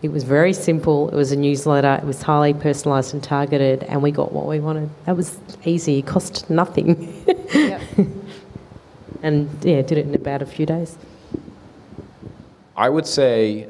it 0.02 0.12
was 0.12 0.24
very 0.24 0.52
simple. 0.54 1.10
It 1.10 1.16
was 1.16 1.32
a 1.32 1.36
newsletter. 1.36 1.94
It 2.02 2.06
was 2.06 2.22
highly 2.22 2.54
personalised 2.54 3.14
and 3.14 3.24
targeted, 3.24 3.84
and 3.84 4.02
we 4.02 4.12
got 4.12 4.32
what 4.32 4.48
we 4.48 4.60
wanted. 4.60 4.90
That 5.06 5.16
was 5.16 5.38
easy. 5.64 6.00
It 6.00 6.08
cost 6.08 6.50
nothing. 6.50 7.24
and 9.24 9.50
yeah, 9.64 9.82
did 9.82 9.92
it 9.94 10.08
in 10.08 10.16
about 10.16 10.42
a 10.42 10.46
few 10.46 10.66
days. 10.66 10.98
I 12.76 12.90
would 12.90 13.06
say 13.06 13.68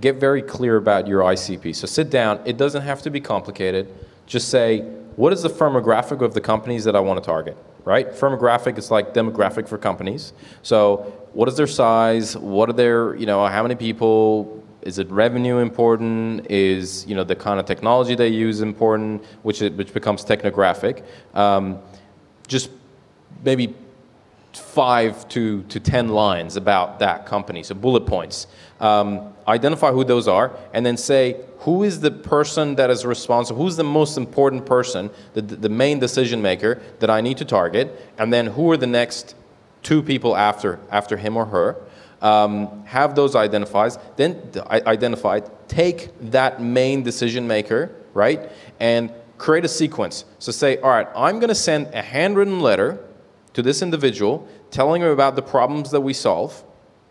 get 0.00 0.16
very 0.16 0.42
clear 0.42 0.76
about 0.76 1.06
your 1.06 1.22
ICP. 1.22 1.76
So 1.76 1.86
sit 1.86 2.10
down. 2.10 2.40
It 2.44 2.56
doesn't 2.56 2.82
have 2.82 3.00
to 3.02 3.10
be 3.10 3.20
complicated. 3.20 3.88
Just 4.26 4.48
say, 4.48 4.84
what 5.16 5.32
is 5.32 5.42
the 5.42 5.48
firmographic 5.48 6.20
of 6.20 6.34
the 6.34 6.40
companies 6.40 6.84
that 6.84 6.96
I 6.96 7.00
want 7.00 7.22
to 7.22 7.26
target? 7.26 7.56
right? 7.84 8.10
Firmographic 8.10 8.78
is 8.78 8.90
like 8.90 9.14
demographic 9.14 9.68
for 9.68 9.78
companies. 9.78 10.32
So 10.62 11.12
what 11.32 11.48
is 11.48 11.56
their 11.56 11.66
size? 11.66 12.36
What 12.36 12.68
are 12.70 12.72
their, 12.72 13.14
you 13.16 13.26
know, 13.26 13.46
how 13.46 13.62
many 13.62 13.74
people? 13.74 14.62
Is 14.82 14.98
it 14.98 15.10
revenue 15.10 15.58
important? 15.58 16.50
Is, 16.50 17.06
you 17.06 17.14
know, 17.14 17.24
the 17.24 17.36
kind 17.36 17.58
of 17.58 17.66
technology 17.66 18.14
they 18.14 18.28
use 18.28 18.60
important, 18.60 19.24
which, 19.42 19.62
it, 19.62 19.74
which 19.76 19.94
becomes 19.94 20.24
technographic? 20.24 21.04
Um, 21.34 21.78
just 22.46 22.70
maybe 23.42 23.74
five 24.56 25.28
to, 25.28 25.62
to 25.64 25.80
10 25.80 26.08
lines 26.08 26.56
about 26.56 26.98
that 26.98 27.26
company, 27.26 27.62
so 27.62 27.74
bullet 27.74 28.06
points. 28.06 28.46
Um, 28.80 29.32
identify 29.46 29.92
who 29.92 30.04
those 30.04 30.28
are, 30.28 30.56
and 30.72 30.84
then 30.84 30.96
say 30.96 31.40
who 31.60 31.82
is 31.82 32.00
the 32.00 32.10
person 32.10 32.74
that 32.74 32.90
is 32.90 33.06
responsible, 33.06 33.62
who's 33.62 33.76
the 33.76 33.84
most 33.84 34.16
important 34.16 34.66
person, 34.66 35.10
the, 35.32 35.42
the 35.42 35.68
main 35.68 35.98
decision 35.98 36.42
maker 36.42 36.82
that 37.00 37.10
I 37.10 37.20
need 37.20 37.38
to 37.38 37.44
target, 37.44 38.10
and 38.18 38.32
then 38.32 38.48
who 38.48 38.70
are 38.70 38.76
the 38.76 38.86
next 38.86 39.34
two 39.82 40.02
people 40.02 40.36
after, 40.36 40.80
after 40.90 41.16
him 41.16 41.36
or 41.36 41.46
her. 41.46 41.76
Um, 42.22 42.84
have 42.86 43.14
those 43.14 43.36
identified, 43.36 43.92
then 44.16 44.50
identified, 44.70 45.50
take 45.68 46.08
that 46.30 46.60
main 46.60 47.02
decision 47.02 47.46
maker, 47.46 47.94
right, 48.14 48.50
and 48.80 49.12
create 49.36 49.64
a 49.64 49.68
sequence. 49.68 50.24
So 50.38 50.50
say, 50.52 50.78
all 50.78 50.88
right, 50.88 51.08
I'm 51.14 51.38
going 51.38 51.48
to 51.48 51.54
send 51.54 51.88
a 51.92 52.00
handwritten 52.00 52.60
letter 52.60 52.98
to 53.54 53.62
this 53.62 53.82
individual 53.82 54.46
telling 54.70 55.02
him 55.02 55.08
about 55.08 55.36
the 55.36 55.42
problems 55.42 55.90
that 55.92 56.00
we 56.00 56.12
solve, 56.12 56.62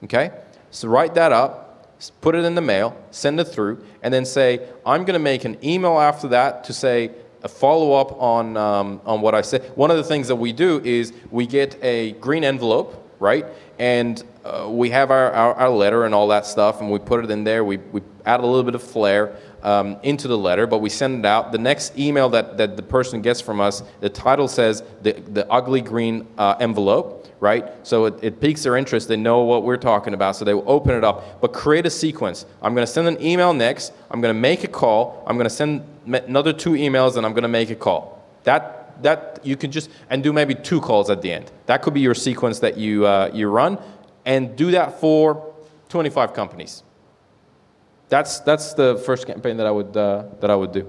okay? 0.04 0.32
So 0.72 0.88
write 0.88 1.16
that 1.16 1.32
up, 1.32 2.00
put 2.22 2.36
it 2.36 2.46
in 2.46 2.56
the 2.56 2.62
mail, 2.62 2.96
send 3.12 3.40
it 3.40 3.46
through, 3.46 3.84
and 4.02 4.14
then 4.14 4.26
say, 4.26 4.68
I'm 4.86 5.06
going 5.06 5.14
to 5.14 5.20
make 5.20 5.46
an 5.46 5.58
email 5.64 6.00
after 6.00 6.28
that 6.30 6.64
to 6.66 6.74
say 6.74 7.12
a 7.44 7.48
follow 7.48 7.94
up 7.94 8.22
on, 8.22 8.56
um, 8.58 9.02
on 9.06 9.22
what 9.22 9.36
I 9.36 9.42
said. 9.42 9.64
One 9.76 9.92
of 9.92 9.98
the 9.98 10.04
things 10.04 10.28
that 10.30 10.36
we 10.36 10.54
do 10.54 10.80
is 10.84 11.14
we 11.30 11.46
get 11.46 11.78
a 11.84 12.14
green 12.14 12.44
envelope, 12.44 13.16
right? 13.20 13.46
And 13.80 14.22
uh, 14.46 14.68
we 14.70 14.90
have 14.90 15.12
our, 15.12 15.32
our, 15.32 15.54
our, 15.56 15.70
letter 15.70 16.06
and 16.06 16.14
all 16.14 16.28
that 16.30 16.46
stuff, 16.46 16.82
and 16.82 16.92
we 16.92 17.00
put 17.00 17.24
it 17.24 17.32
in 17.32 17.44
there. 17.44 17.64
We, 17.64 17.78
we 17.78 18.02
add 18.26 18.40
a 18.40 18.46
little 18.46 18.64
bit 18.64 18.76
of 18.76 18.84
flair 18.84 19.38
um, 19.64 19.98
into 20.04 20.28
the 20.28 20.38
letter, 20.38 20.68
but 20.68 20.80
we 20.80 20.90
send 20.90 21.20
it 21.20 21.26
out. 21.26 21.52
The 21.52 21.58
next 21.58 21.98
email 21.98 22.30
that, 22.30 22.58
that 22.58 22.78
the 22.78 22.84
person 22.84 23.22
gets 23.22 23.42
from 23.42 23.60
us, 23.60 23.82
the 24.02 24.10
title 24.10 24.48
says 24.48 24.84
the, 25.02 25.14
the 25.14 25.50
ugly 25.52 25.82
green 25.82 26.28
uh, 26.38 26.56
envelope 26.60 27.24
right? 27.44 27.86
So 27.86 28.06
it, 28.06 28.14
it, 28.22 28.40
piques 28.40 28.64
their 28.64 28.78
interest. 28.78 29.10
They 29.10 29.18
know 29.18 29.42
what 29.42 29.64
we're 29.64 29.76
talking 29.76 30.14
about, 30.14 30.38
so 30.38 30.46
they 30.46 30.54
will 30.54 30.64
open 30.66 30.96
it 30.96 31.04
up. 31.04 31.42
But 31.42 31.52
create 31.52 31.86
a 31.86 31.90
sequence. 31.90 32.46
I'm 32.62 32.74
going 32.74 32.88
to 32.88 32.92
send 32.92 33.06
an 33.06 33.22
email 33.22 33.54
next. 33.54 33.92
I'm 34.10 34.22
going 34.22 34.34
to 34.34 34.40
make 34.40 34.64
a 34.64 34.70
call. 34.70 35.22
I'm 35.28 35.36
going 35.36 35.44
to 35.44 35.54
send 35.54 35.84
another 36.06 36.54
two 36.54 36.70
emails, 36.70 37.18
and 37.18 37.26
I'm 37.26 37.34
going 37.34 37.44
to 37.44 37.50
make 37.50 37.70
a 37.70 37.76
call. 37.76 38.24
That 38.46 39.04
that 39.04 39.40
you 39.44 39.58
can 39.58 39.72
just 39.72 39.90
and 40.10 40.24
do 40.24 40.32
maybe 40.32 40.56
two 40.56 40.80
calls 40.80 41.10
at 41.10 41.22
the 41.22 41.34
end. 41.34 41.52
That 41.66 41.82
could 41.82 41.94
be 41.94 42.00
your 42.00 42.16
sequence 42.16 42.60
that 42.60 42.78
you 42.78 43.06
uh, 43.06 43.30
you 43.34 43.50
run, 43.50 43.78
and 44.26 44.56
do 44.56 44.72
that 44.72 45.02
for 45.02 45.54
25 45.90 46.34
companies. 46.34 46.84
That's 48.14 48.42
that's 48.42 48.76
the 48.76 49.02
first 49.08 49.26
campaign 49.26 49.58
that 49.58 49.66
I 49.66 49.72
would 49.72 49.98
uh, 49.98 50.26
that 50.40 50.52
I 50.52 50.56
would 50.56 50.72
do. 50.72 50.86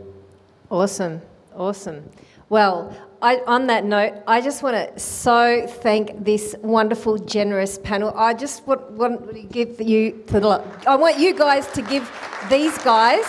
Awesome, 0.71 1.23
awesome. 1.57 2.05
Well, 2.51 2.95
I, 3.23 3.41
on 3.47 3.67
that 3.69 3.87
note, 3.87 4.13
I 4.27 4.43
just 4.43 4.63
want 4.63 4.77
to 4.77 5.01
so 5.01 5.67
thank 5.67 6.23
this 6.23 6.55
wonderful, 6.61 7.17
generous 7.17 7.79
panel. 7.79 8.13
I 8.15 8.35
just 8.35 8.67
want, 8.67 8.91
want 8.91 9.33
to 9.33 9.43
give 9.43 9.81
you, 9.81 10.23
the 10.27 10.63
I 10.87 10.97
want 10.97 11.19
you 11.19 11.33
guys 11.35 11.67
to 11.69 11.81
give 11.81 12.05
these 12.51 12.77
guys 12.85 13.25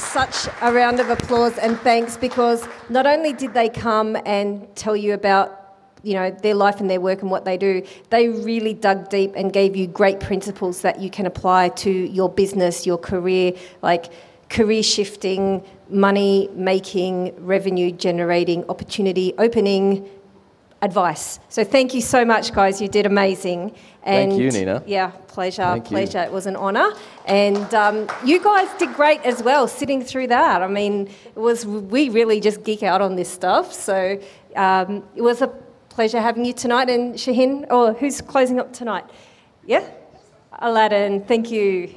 such 0.00 0.46
a 0.62 0.72
round 0.72 1.00
of 1.00 1.10
applause 1.10 1.58
and 1.58 1.76
thanks 1.80 2.16
because 2.16 2.68
not 2.88 3.08
only 3.08 3.32
did 3.32 3.54
they 3.54 3.68
come 3.68 4.16
and 4.24 4.68
tell 4.76 4.96
you 4.96 5.14
about 5.14 5.57
you 6.02 6.14
know 6.14 6.30
their 6.30 6.54
life 6.54 6.80
and 6.80 6.88
their 6.88 7.00
work 7.00 7.22
and 7.22 7.30
what 7.30 7.44
they 7.44 7.56
do 7.56 7.82
they 8.10 8.28
really 8.28 8.72
dug 8.72 9.08
deep 9.08 9.32
and 9.34 9.52
gave 9.52 9.74
you 9.74 9.86
great 9.86 10.20
principles 10.20 10.82
that 10.82 11.00
you 11.00 11.10
can 11.10 11.26
apply 11.26 11.68
to 11.70 11.90
your 11.90 12.28
business 12.28 12.86
your 12.86 12.98
career 12.98 13.52
like 13.82 14.12
career 14.48 14.82
shifting, 14.82 15.62
money 15.88 16.48
making, 16.54 17.34
revenue 17.44 17.90
generating, 17.90 18.68
opportunity 18.68 19.34
opening, 19.38 20.08
advice. 20.80 21.40
So 21.48 21.64
thank 21.64 21.92
you 21.92 22.00
so 22.00 22.24
much, 22.24 22.52
guys. 22.52 22.80
You 22.80 22.88
did 22.88 23.04
amazing. 23.04 23.74
And 24.04 24.30
Thank 24.30 24.40
you, 24.40 24.50
Nina. 24.50 24.82
Yeah, 24.86 25.10
pleasure, 25.26 25.62
Thank 25.62 25.90
you. 25.90 25.96
pleasure. 25.96 26.22
It 26.22 26.32
was 26.32 26.46
an 26.46 26.56
honour. 26.56 26.92
And 27.26 27.74
um, 27.74 28.08
you 28.24 28.42
guys 28.42 28.68
did 28.78 28.94
great 28.94 29.20
as 29.22 29.42
well, 29.42 29.66
sitting 29.66 30.02
through 30.02 30.28
that. 30.28 30.62
I 30.62 30.68
mean, 30.68 31.08
it 31.24 31.38
was 31.38 31.66
we 31.66 32.08
really 32.08 32.40
just 32.40 32.62
geek 32.62 32.82
out 32.82 33.00
on 33.00 33.16
this 33.16 33.28
stuff. 33.28 33.72
So 33.72 34.20
um, 34.56 35.02
it 35.16 35.22
was 35.22 35.42
a 35.42 35.48
pleasure 35.98 36.20
having 36.20 36.44
you 36.44 36.52
tonight. 36.52 36.88
And 36.88 37.16
Shaheen, 37.16 37.66
or 37.72 37.92
who's 37.92 38.20
closing 38.20 38.60
up 38.60 38.72
tonight? 38.72 39.04
Yeah, 39.66 39.84
Aladdin. 40.60 41.24
Thank 41.24 41.50
you. 41.50 41.92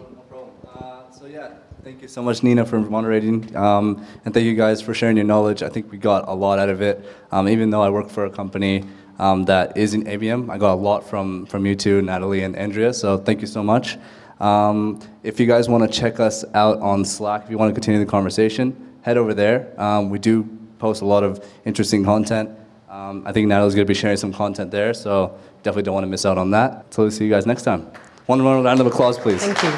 Uh, 0.65 1.11
so 1.11 1.27
yeah, 1.27 1.51
thank 1.83 2.01
you 2.01 2.07
so 2.07 2.23
much, 2.23 2.41
Nina, 2.41 2.65
for 2.65 2.79
moderating, 2.79 3.55
um, 3.55 4.03
and 4.25 4.33
thank 4.33 4.47
you 4.47 4.55
guys 4.55 4.81
for 4.81 4.95
sharing 4.95 5.17
your 5.17 5.27
knowledge. 5.27 5.61
I 5.61 5.69
think 5.69 5.91
we 5.91 5.99
got 5.99 6.27
a 6.27 6.33
lot 6.33 6.57
out 6.57 6.69
of 6.69 6.81
it. 6.81 7.05
Um, 7.31 7.47
even 7.47 7.69
though 7.69 7.83
I 7.83 7.91
work 7.91 8.09
for 8.09 8.25
a 8.25 8.31
company 8.31 8.85
um, 9.19 9.43
that 9.43 9.77
is 9.77 9.93
in 9.93 10.05
ABM, 10.05 10.49
I 10.49 10.57
got 10.57 10.73
a 10.73 10.81
lot 10.89 11.07
from 11.07 11.45
from 11.45 11.67
you 11.67 11.75
two, 11.75 12.01
Natalie 12.01 12.41
and 12.41 12.55
Andrea. 12.55 12.95
So 12.95 13.19
thank 13.19 13.41
you 13.41 13.47
so 13.47 13.61
much. 13.61 13.99
Um, 14.39 14.99
if 15.21 15.39
you 15.39 15.45
guys 15.45 15.69
want 15.69 15.83
to 15.83 15.99
check 15.99 16.19
us 16.19 16.43
out 16.55 16.79
on 16.79 17.05
Slack, 17.05 17.43
if 17.43 17.51
you 17.51 17.59
want 17.59 17.69
to 17.69 17.75
continue 17.79 18.03
the 18.03 18.09
conversation, 18.09 18.65
head 19.03 19.17
over 19.17 19.35
there. 19.35 19.79
Um, 19.79 20.09
we 20.09 20.17
do 20.17 20.49
post 20.79 21.03
a 21.03 21.05
lot 21.05 21.23
of 21.23 21.45
interesting 21.65 22.03
content. 22.03 22.49
Um, 22.91 23.23
I 23.25 23.31
think 23.31 23.47
Natalie's 23.47 23.73
going 23.73 23.87
to 23.87 23.89
be 23.89 23.93
sharing 23.93 24.17
some 24.17 24.33
content 24.33 24.69
there, 24.69 24.93
so 24.93 25.39
definitely 25.63 25.83
don't 25.83 25.93
want 25.93 26.03
to 26.03 26.09
miss 26.09 26.25
out 26.25 26.37
on 26.37 26.51
that. 26.51 26.93
So 26.93 27.03
we'll 27.03 27.11
see 27.11 27.23
you 27.23 27.29
guys 27.29 27.45
next 27.45 27.63
time. 27.63 27.89
One 28.25 28.41
more 28.41 28.61
round 28.61 28.81
of 28.81 28.85
applause, 28.85 29.17
please. 29.17 29.41
Thank 29.41 29.63
you. 29.63 29.71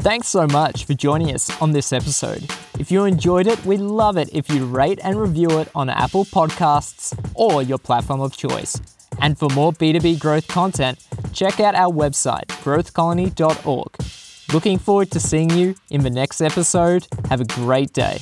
Thanks 0.00 0.28
so 0.28 0.46
much 0.46 0.84
for 0.84 0.94
joining 0.94 1.34
us 1.34 1.50
on 1.60 1.72
this 1.72 1.92
episode. 1.92 2.48
If 2.78 2.92
you 2.92 3.04
enjoyed 3.06 3.48
it, 3.48 3.62
we'd 3.66 3.80
love 3.80 4.16
it 4.16 4.30
if 4.32 4.48
you 4.48 4.64
rate 4.64 5.00
and 5.02 5.20
review 5.20 5.58
it 5.58 5.68
on 5.74 5.90
Apple 5.90 6.24
Podcasts 6.24 7.12
or 7.34 7.60
your 7.60 7.78
platform 7.78 8.20
of 8.20 8.36
choice. 8.36 8.80
And 9.20 9.36
for 9.36 9.48
more 9.50 9.72
B2B 9.72 10.20
growth 10.20 10.46
content, 10.46 11.04
check 11.32 11.58
out 11.58 11.74
our 11.74 11.92
website, 11.92 12.46
growthcolony.org. 12.62 14.27
Looking 14.52 14.78
forward 14.78 15.10
to 15.10 15.20
seeing 15.20 15.50
you 15.50 15.74
in 15.90 16.02
the 16.02 16.10
next 16.10 16.40
episode. 16.40 17.06
Have 17.28 17.42
a 17.42 17.44
great 17.44 17.92
day. 17.92 18.20